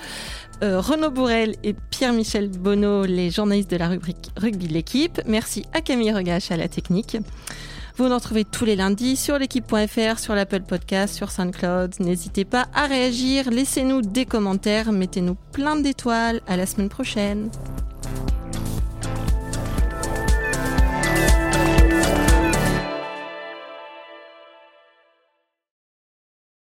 euh, 0.63 0.81
Renaud 0.81 1.11
Bourrel 1.11 1.55
et 1.63 1.75
Pierre-Michel 1.91 2.49
Bonneau, 2.49 3.05
les 3.05 3.29
journalistes 3.29 3.69
de 3.69 3.77
la 3.77 3.87
rubrique 3.87 4.31
Rugby 4.35 4.67
de 4.67 4.73
l'équipe. 4.73 5.21
Merci 5.27 5.63
à 5.73 5.81
Camille 5.81 6.11
Regache 6.11 6.49
à 6.49 6.57
la 6.57 6.67
technique. 6.67 7.17
Vous 7.97 8.07
nous 8.07 8.15
retrouvez 8.15 8.45
tous 8.45 8.65
les 8.65 8.75
lundis 8.75 9.15
sur 9.15 9.37
l'équipe.fr, 9.37 10.17
sur 10.17 10.33
l'Apple 10.33 10.61
Podcast, 10.61 11.13
sur 11.13 11.29
SoundCloud. 11.29 11.99
N'hésitez 11.99 12.45
pas 12.45 12.65
à 12.73 12.87
réagir, 12.87 13.51
laissez-nous 13.51 14.01
des 14.01 14.25
commentaires, 14.25 14.91
mettez-nous 14.91 15.35
plein 15.51 15.75
d'étoiles. 15.75 16.41
À 16.47 16.57
la 16.57 16.65
semaine 16.65 16.89
prochaine. 16.89 17.51